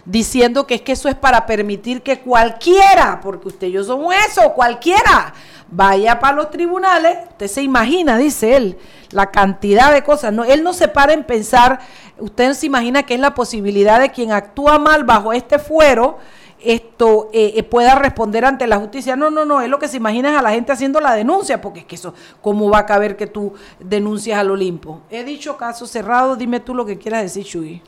diciendo 0.06 0.66
que 0.66 0.76
es 0.76 0.82
que 0.82 0.92
eso 0.92 1.08
es 1.08 1.16
para 1.16 1.44
permitir 1.44 2.02
que 2.02 2.20
cualquiera, 2.20 3.20
porque 3.20 3.48
usted 3.48 3.66
y 3.66 3.72
yo 3.72 3.84
somos 3.84 4.14
eso, 4.28 4.54
cualquiera, 4.54 5.34
vaya 5.68 6.18
para 6.20 6.36
los 6.36 6.50
tribunales. 6.50 7.18
Usted 7.30 7.48
se 7.48 7.62
imagina, 7.62 8.16
dice 8.16 8.56
él, 8.56 8.78
la 9.10 9.30
cantidad 9.30 9.92
de 9.92 10.02
cosas. 10.02 10.32
No, 10.32 10.44
él 10.44 10.62
no 10.62 10.72
se 10.72 10.88
para 10.88 11.12
en 11.12 11.24
pensar, 11.24 11.80
usted 12.18 12.54
se 12.54 12.66
imagina 12.66 13.02
que 13.02 13.14
es 13.14 13.20
la 13.20 13.34
posibilidad 13.34 14.00
de 14.00 14.10
quien 14.10 14.32
actúa 14.32 14.78
mal 14.78 15.04
bajo 15.04 15.32
este 15.32 15.58
fuero 15.58 16.18
esto 16.66 17.30
eh, 17.32 17.54
eh, 17.56 17.62
pueda 17.62 17.94
responder 17.94 18.44
ante 18.44 18.66
la 18.66 18.78
justicia. 18.78 19.16
No, 19.16 19.30
no, 19.30 19.44
no, 19.44 19.60
es 19.60 19.68
lo 19.68 19.78
que 19.78 19.88
se 19.88 19.96
imagina 19.96 20.38
a 20.38 20.42
la 20.42 20.50
gente 20.50 20.72
haciendo 20.72 21.00
la 21.00 21.14
denuncia, 21.14 21.60
porque 21.60 21.80
es 21.80 21.86
que 21.86 21.94
eso, 21.94 22.14
¿cómo 22.42 22.68
va 22.70 22.80
a 22.80 22.86
caber 22.86 23.16
que 23.16 23.26
tú 23.26 23.54
denuncias 23.78 24.38
al 24.38 24.50
Olimpo? 24.50 25.02
He 25.10 25.24
dicho 25.24 25.56
caso 25.56 25.86
cerrado, 25.86 26.36
dime 26.36 26.60
tú 26.60 26.74
lo 26.74 26.84
que 26.84 26.98
quieras 26.98 27.22
decir, 27.22 27.44
Chuy. 27.44 27.82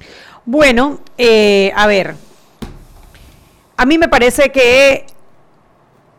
Bueno, 0.45 1.01
eh, 1.17 1.73
a 1.75 1.87
ver, 1.87 2.15
a 3.77 3.85
mí 3.85 3.99
me 3.99 4.09
parece 4.09 4.51
que 4.51 5.05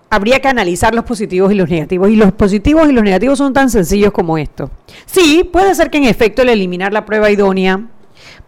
habría 0.09 0.39
que 0.39 0.47
analizar 0.47 0.93
los 0.93 1.05
positivos 1.05 1.51
y 1.51 1.55
los 1.55 1.69
negativos. 1.69 2.09
Y 2.09 2.15
los 2.15 2.31
positivos 2.33 2.89
y 2.89 2.91
los 2.91 3.03
negativos 3.03 3.37
son 3.37 3.53
tan 3.53 3.69
sencillos 3.69 4.11
como 4.11 4.37
esto. 4.37 4.69
Sí, 5.05 5.47
puede 5.51 5.75
ser 5.75 5.89
que 5.89 5.97
en 5.97 6.05
efecto 6.05 6.41
el 6.41 6.49
eliminar 6.49 6.93
la 6.93 7.05
prueba 7.05 7.29
idónea 7.29 7.81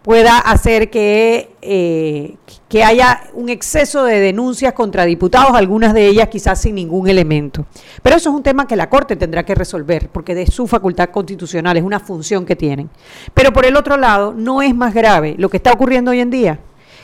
pueda 0.02 0.38
hacer 0.38 0.90
que, 0.90 1.54
eh, 1.62 2.36
que 2.68 2.84
haya 2.84 3.24
un 3.34 3.48
exceso 3.48 4.04
de 4.04 4.18
denuncias 4.18 4.72
contra 4.72 5.04
diputados, 5.04 5.52
algunas 5.54 5.94
de 5.94 6.06
ellas 6.06 6.28
quizás 6.28 6.60
sin 6.60 6.74
ningún 6.74 7.08
elemento. 7.08 7.66
Pero 8.02 8.16
eso 8.16 8.30
es 8.30 8.34
un 8.34 8.42
tema 8.42 8.66
que 8.66 8.76
la 8.76 8.90
Corte 8.90 9.16
tendrá 9.16 9.44
que 9.44 9.54
resolver, 9.54 10.08
porque 10.08 10.34
de 10.34 10.46
su 10.46 10.66
facultad 10.66 11.10
constitucional 11.10 11.76
es 11.76 11.84
una 11.84 12.00
función 12.00 12.44
que 12.44 12.56
tienen. 12.56 12.90
Pero 13.32 13.52
por 13.52 13.64
el 13.64 13.76
otro 13.76 13.96
lado, 13.96 14.34
no 14.36 14.60
es 14.60 14.74
más 14.74 14.92
grave 14.92 15.36
lo 15.38 15.48
que 15.48 15.58
está 15.58 15.72
ocurriendo 15.72 16.10
hoy 16.10 16.20
en 16.20 16.30
día, 16.30 16.58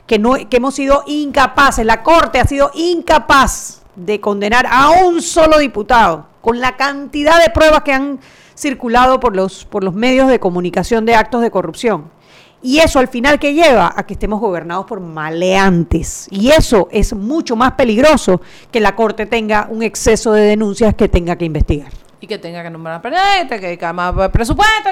que, 0.06 0.18
no, 0.18 0.34
que 0.48 0.56
hemos 0.56 0.74
sido 0.74 1.04
incapaces, 1.06 1.86
la 1.86 2.02
Corte 2.02 2.40
ha 2.40 2.46
sido 2.46 2.70
incapaz 2.74 3.82
de 3.94 4.20
condenar 4.20 4.66
a 4.68 4.90
un 4.90 5.22
solo 5.22 5.58
diputado, 5.58 6.26
con 6.40 6.60
la 6.60 6.76
cantidad 6.76 7.42
de 7.42 7.50
pruebas 7.50 7.82
que 7.82 7.92
han 7.92 8.20
circulado 8.56 9.20
por 9.20 9.36
los, 9.36 9.64
por 9.64 9.84
los 9.84 9.94
medios 9.94 10.28
de 10.28 10.40
comunicación 10.40 11.04
de 11.04 11.14
actos 11.14 11.42
de 11.42 11.50
corrupción. 11.50 12.17
Y 12.60 12.78
eso 12.78 12.98
al 12.98 13.08
final 13.08 13.38
que 13.38 13.54
lleva 13.54 13.92
a 13.94 14.04
que 14.04 14.14
estemos 14.14 14.40
gobernados 14.40 14.84
por 14.86 15.00
maleantes. 15.00 16.26
Y 16.30 16.50
eso 16.50 16.88
es 16.90 17.14
mucho 17.14 17.54
más 17.54 17.72
peligroso 17.72 18.40
que 18.72 18.80
la 18.80 18.96
Corte 18.96 19.26
tenga 19.26 19.68
un 19.70 19.82
exceso 19.82 20.32
de 20.32 20.42
denuncias 20.42 20.94
que 20.94 21.08
tenga 21.08 21.36
que 21.36 21.44
investigar. 21.44 21.92
Y 22.20 22.26
que 22.26 22.38
tenga 22.38 22.62
que 22.64 22.70
nombrar 22.70 22.96
a 22.96 23.46
que 23.60 23.66
haya 23.66 23.92
más 23.92 24.28
presupuesto. 24.30 24.90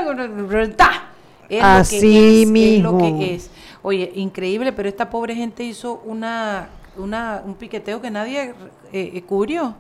Es 1.49 1.63
Así 1.63 2.45
que 2.45 2.47
mismo. 2.47 2.89
Es, 2.89 2.93
lo 2.93 2.99
que 2.99 3.35
es. 3.35 3.51
Oye, 3.83 4.13
increíble, 4.15 4.73
pero 4.73 4.89
esta 4.89 5.11
pobre 5.11 5.35
gente 5.35 5.63
hizo 5.65 6.03
una, 6.05 6.69
una 6.97 7.43
un 7.45 7.55
piqueteo 7.55 8.01
que 8.01 8.11
nadie 8.11 8.55
eh, 8.93 9.13
eh, 9.15 9.23
cubrió. 9.23 9.75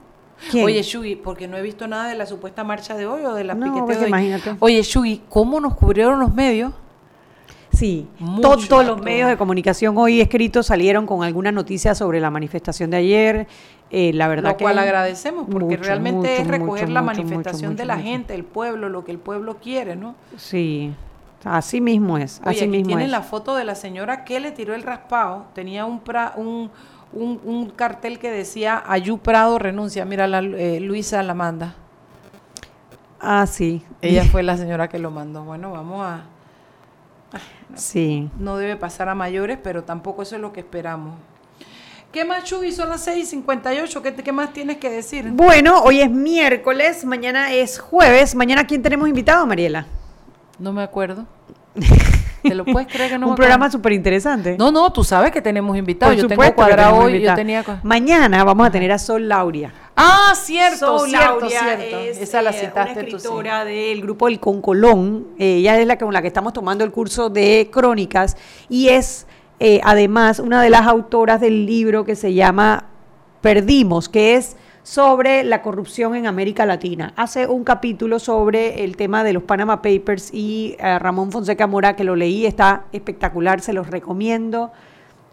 ¿Quién? 0.51 0.64
Oye, 0.64 0.82
Shugi, 0.82 1.16
porque 1.16 1.49
no 1.49 1.57
he 1.57 1.62
visto 1.62 1.89
nada 1.89 2.09
de 2.09 2.14
la 2.14 2.26
supuesta 2.26 2.62
marcha 2.62 2.95
de 2.95 3.07
hoy 3.07 3.24
o 3.24 3.34
de 3.34 3.45
la 3.45 3.55
No, 3.55 3.64
piqueteo 3.66 3.87
pues 3.87 3.99
de 3.99 4.05
hoy. 4.05 4.09
imagínate. 4.11 4.57
Oye, 4.61 4.82
Shugi, 4.82 5.22
¿cómo 5.28 5.61
nos 5.61 5.74
cubrieron 5.74 6.20
los 6.20 6.32
medios? 6.34 6.72
Sí, 7.76 8.08
Mucho, 8.18 8.68
todos 8.68 8.86
los 8.86 9.02
medios 9.02 9.28
de 9.28 9.36
comunicación 9.36 9.98
hoy 9.98 10.20
escritos 10.20 10.66
salieron 10.66 11.06
con 11.06 11.22
alguna 11.22 11.52
noticia 11.52 11.94
sobre 11.94 12.20
la 12.20 12.30
manifestación 12.30 12.90
de 12.90 12.96
ayer. 12.96 13.46
Eh, 13.90 14.12
la 14.14 14.28
verdad 14.28 14.50
Lo 14.52 14.56
que 14.56 14.64
cual 14.64 14.78
agradecemos, 14.78 15.46
porque 15.50 15.76
mucho, 15.76 15.82
realmente 15.82 16.18
mucho, 16.30 16.42
es 16.42 16.48
recoger 16.48 16.82
mucho, 16.84 16.92
la 16.94 17.02
manifestación 17.02 17.76
de 17.76 17.84
la 17.84 17.98
gente, 17.98 18.34
el 18.34 18.44
pueblo, 18.44 18.88
lo 18.88 19.04
que 19.04 19.12
el 19.12 19.18
pueblo 19.18 19.58
quiere, 19.62 19.94
¿no? 19.94 20.14
Sí, 20.36 20.92
así 21.44 21.80
mismo 21.80 22.18
es, 22.18 22.40
Oye, 22.40 22.50
así 22.50 22.58
aquí 22.60 22.68
mismo 22.68 22.86
tienen 22.88 23.04
es. 23.06 23.10
la 23.12 23.22
foto 23.22 23.54
de 23.54 23.64
la 23.64 23.74
señora 23.74 24.24
que 24.24 24.40
le 24.40 24.50
tiró 24.52 24.74
el 24.74 24.82
raspado. 24.82 25.44
Tenía 25.54 25.84
un, 25.84 26.02
pra- 26.02 26.32
un, 26.36 26.70
un, 27.12 27.40
un 27.44 27.70
cartel 27.70 28.18
que 28.18 28.30
decía 28.30 28.82
Ayú 28.88 29.18
Prado 29.18 29.58
renuncia. 29.58 30.04
Mira, 30.04 30.26
la, 30.26 30.40
eh, 30.40 30.80
Luisa 30.80 31.22
la 31.22 31.34
manda. 31.34 31.74
Ah, 33.20 33.46
sí. 33.46 33.82
Ella 34.02 34.24
fue 34.32 34.42
la 34.42 34.56
señora 34.56 34.88
que 34.88 34.98
lo 34.98 35.10
mandó. 35.10 35.44
Bueno, 35.44 35.70
vamos 35.72 36.04
a... 36.04 36.24
Sí. 37.74 38.30
No 38.39 38.57
debe 38.57 38.76
pasar 38.76 39.09
a 39.09 39.14
mayores, 39.14 39.59
pero 39.62 39.84
tampoco 39.84 40.22
eso 40.22 40.37
es 40.37 40.41
lo 40.41 40.53
que 40.53 40.61
esperamos. 40.61 41.14
¿Qué 42.12 42.24
más, 42.24 42.45
Chuy? 42.45 42.72
Son 42.72 42.89
las 42.89 43.07
6.58. 43.07 44.01
¿Qué, 44.01 44.14
¿Qué 44.14 44.32
más 44.32 44.53
tienes 44.53 44.78
que 44.78 44.89
decir? 44.89 45.30
Bueno, 45.32 45.82
hoy 45.82 46.01
es 46.01 46.11
miércoles, 46.11 47.05
mañana 47.05 47.53
es 47.53 47.78
jueves. 47.78 48.34
Mañana, 48.34 48.66
¿quién 48.66 48.82
tenemos 48.82 49.09
invitado, 49.09 49.47
Mariela? 49.47 49.87
No 50.59 50.72
me 50.72 50.82
acuerdo. 50.82 51.26
¿Te 52.49 52.55
lo 52.55 52.64
puedes 52.64 52.88
creer 52.88 53.12
que 53.12 53.18
no 53.18 53.26
Un 53.26 53.32
me 53.32 53.36
programa 53.36 53.70
súper 53.70 53.92
interesante. 53.92 54.57
No, 54.59 54.70
no, 54.70 54.92
tú 54.92 55.05
sabes 55.05 55.30
que 55.30 55.42
tenemos 55.42 55.76
invitados. 55.76 56.14
Por 56.14 56.22
Yo 56.22 56.28
tengo 56.28 56.55
cuadrado 56.55 56.97
hoy. 56.97 57.20
Yo 57.20 57.34
tenía... 57.34 57.64
Mañana 57.82 58.44
vamos 58.44 58.66
a 58.66 58.70
tener 58.70 58.92
a 58.92 58.99
Sol 58.99 59.28
Lauria. 59.28 59.72
Ah, 59.97 60.34
cierto, 60.36 60.99
Sol 60.99 61.09
cierto, 61.09 61.40
Lauria 61.40 61.61
cierto. 61.61 61.99
es, 61.99 62.18
Esa 62.18 62.42
la 62.42 62.51
eh, 62.51 62.53
citaste 62.53 62.92
una 62.92 63.03
tú, 63.03 63.11
sí. 63.11 63.16
escritora 63.16 63.64
del 63.64 64.03
grupo 64.03 64.28
El 64.28 64.40
Concolón. 64.40 65.28
Eh, 65.38 65.57
ella 65.57 65.78
es 65.78 65.86
la 65.86 65.97
con 65.99 66.12
la 66.12 66.20
que 66.20 66.28
estamos 66.28 66.53
tomando 66.53 66.84
el 66.84 66.92
curso 66.92 67.30
de 67.30 67.70
crónicas 67.72 68.36
y 68.68 68.88
es 68.88 69.26
eh, 69.59 69.80
además 69.84 70.38
una 70.38 70.61
de 70.62 70.68
las 70.68 70.86
autoras 70.86 71.40
del 71.40 71.64
libro 71.64 72.05
que 72.05 72.14
se 72.14 72.34
llama 72.34 72.84
Perdimos, 73.40 74.09
que 74.09 74.36
es 74.36 74.57
sobre 74.87 75.43
la 75.43 75.62
corrupción 75.62 76.14
en 76.14 76.28
América 76.28 76.64
Latina. 76.64 77.12
Hace 77.16 77.49
un 77.49 77.64
capítulo 77.64 78.20
sobre 78.20 78.84
el 78.84 78.97
tema 78.97 79.24
de 79.24 79.32
los 79.32 79.43
Panama 79.43 79.82
Papers 79.82 80.32
y 80.32 80.76
eh, 80.78 81.01
Ramón 81.01 81.32
Fonseca 81.32 81.66
Mora, 81.66 81.97
que 81.97 82.05
lo 82.05 82.14
leí, 82.14 82.47
está 82.47 82.84
espectacular, 82.93 83.61
se 83.61 83.72
los 83.72 83.91
recomiendo. 83.91 84.70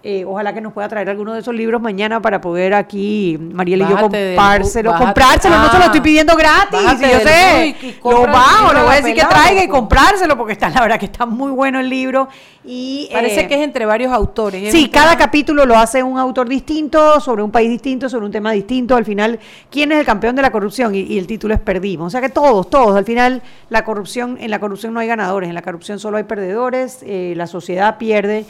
Eh, 0.06 0.26
ojalá 0.28 0.54
que 0.54 0.60
nos 0.60 0.74
pueda 0.74 0.90
traer 0.90 1.10
alguno 1.10 1.32
de 1.34 1.40
esos 1.40 1.56
libros 1.56 1.82
mañana 1.82 2.22
para 2.22 2.42
poder 2.42 2.74
aquí, 2.74 3.38
Mariela 3.40 3.86
y 3.86 3.88
yo, 3.88 3.96
Bájate 3.96 4.18
del 4.18 4.36
comprárselo. 4.36 5.56
no 5.58 5.72
se 5.72 5.78
lo 5.78 5.84
Ah. 5.84 5.86
estoy 5.86 6.02
pidiendo 6.02 6.36
gratis. 6.36 6.82
Yo 7.00 7.20
sé, 7.22 7.76
y 7.82 7.96
lo 8.04 8.24
bajo, 8.24 8.74
le 8.74 8.82
voy 8.82 8.92
a 8.92 8.96
decir 8.98 9.16
que 9.16 9.24
traiga 9.24 9.64
y 9.64 9.70
comprárselo 9.70 10.36
porque 10.38 10.52
está, 10.52 10.70
la 10.70 10.82
verdad 10.82 11.00
que 11.00 11.06
está 11.06 11.26
muy 11.26 11.52
bueno 11.52 11.80
el 11.80 11.88
libro. 11.90 12.28
Y, 12.66 13.10
Parece 13.14 13.42
eh, 13.42 13.48
que 13.48 13.56
es 13.56 13.62
entre 13.62 13.86
varios 13.86 14.12
autores. 14.12 14.62
es 14.62 14.74
Sí, 14.74 14.90
cada 14.90 15.12
tema- 15.12 15.20
capítulo 15.20 15.66
lo 15.66 15.78
hace 15.78 16.04
un 16.04 16.20
autor 16.20 16.50
distinto, 16.50 17.22
sobre 17.22 17.42
un 17.42 17.52
país 17.52 17.70
distinto, 17.70 18.10
sobre 18.10 18.26
un 18.26 18.32
tema 18.34 18.52
distinto. 18.52 18.98
Al 18.98 19.06
final, 19.06 19.40
¿quién 19.72 19.94
es 19.94 20.00
el 20.00 20.06
campeón 20.06 20.36
de 20.36 20.42
la 20.42 20.52
corrupción? 20.52 20.94
Y, 20.96 21.00
y 21.00 21.18
el 21.18 21.28
título 21.28 21.54
es 21.54 21.62
Perdimos. 21.62 22.08
O 22.08 22.10
sea 22.10 22.20
que 22.20 22.28
todos, 22.30 22.70
todos. 22.70 22.96
Al 22.98 23.06
final, 23.06 23.42
la 23.70 23.86
corrupción, 23.86 24.38
en 24.42 24.52
la 24.52 24.60
corrupción 24.60 24.94
no 24.94 25.00
hay 25.00 25.08
ganadores, 25.08 25.48
en 25.48 25.56
la 25.56 25.62
corrupción 25.62 25.98
solo 26.00 26.18
hay 26.18 26.24
perdedores. 26.24 27.00
eh, 27.04 27.34
la 27.38 27.48
sociedad 27.48 27.98
pierde, 27.98 28.46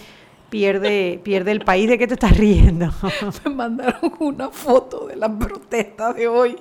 pierde, 0.53 1.19
pierde 1.23 1.51
el 1.51 1.65
país. 1.65 1.89
¿De 1.89 1.97
qué 1.97 2.05
te 2.05 2.13
estás 2.13 2.37
riendo? 2.37 2.93
me 3.45 3.51
mandaron 3.51 4.13
una 4.19 4.49
foto 4.49 5.07
de 5.07 5.15
la 5.15 5.27
protesta 5.27 6.13
de 6.13 6.27
hoy. 6.27 6.55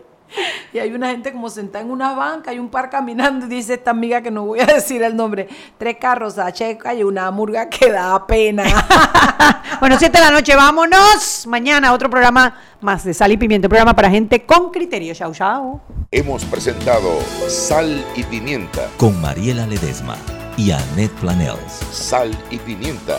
Y 0.73 0.79
hay 0.79 0.95
una 0.95 1.11
gente 1.11 1.31
como 1.31 1.51
sentada 1.51 1.85
en 1.85 1.91
una 1.91 2.15
banca, 2.15 2.53
hay 2.53 2.59
un 2.59 2.71
par 2.71 2.89
caminando 2.89 3.45
y 3.45 3.51
dice 3.51 3.75
esta 3.75 3.91
amiga 3.91 4.23
que 4.23 4.31
no 4.31 4.47
voy 4.47 4.61
a 4.61 4.65
decir 4.65 5.03
el 5.03 5.15
nombre, 5.15 5.47
tres 5.77 5.99
carros 6.01 6.39
a 6.39 6.51
checa 6.51 6.95
y 6.95 7.05
una 7.05 7.31
murga 7.31 7.69
que 7.69 7.93
da 7.93 8.27
pena. 8.27 8.65
bueno, 9.81 9.97
siete 9.99 10.17
de 10.17 10.25
la 10.25 10.31
noche, 10.31 10.57
vámonos. 10.57 11.47
Mañana 11.47 11.93
otro 11.93 12.09
programa 12.09 12.57
más 12.81 13.05
de 13.05 13.13
Sal 13.13 13.33
y 13.33 13.37
Pimienta, 13.37 13.67
un 13.67 13.71
programa 13.71 13.95
para 13.95 14.09
gente 14.09 14.47
con 14.47 14.71
criterio. 14.71 15.13
Chau, 15.13 15.35
chau. 15.35 15.83
Hemos 16.11 16.47
presentado 16.47 17.19
Sal 17.47 18.03
y 18.17 18.23
Pimienta. 18.23 18.89
Con 18.97 19.21
Mariela 19.21 19.67
Ledesma 19.67 20.17
y 20.57 20.71
Annette 20.71 21.13
Planels. 21.21 21.85
Sal 21.91 22.31
y 22.51 22.57
Pimienta. 22.57 23.19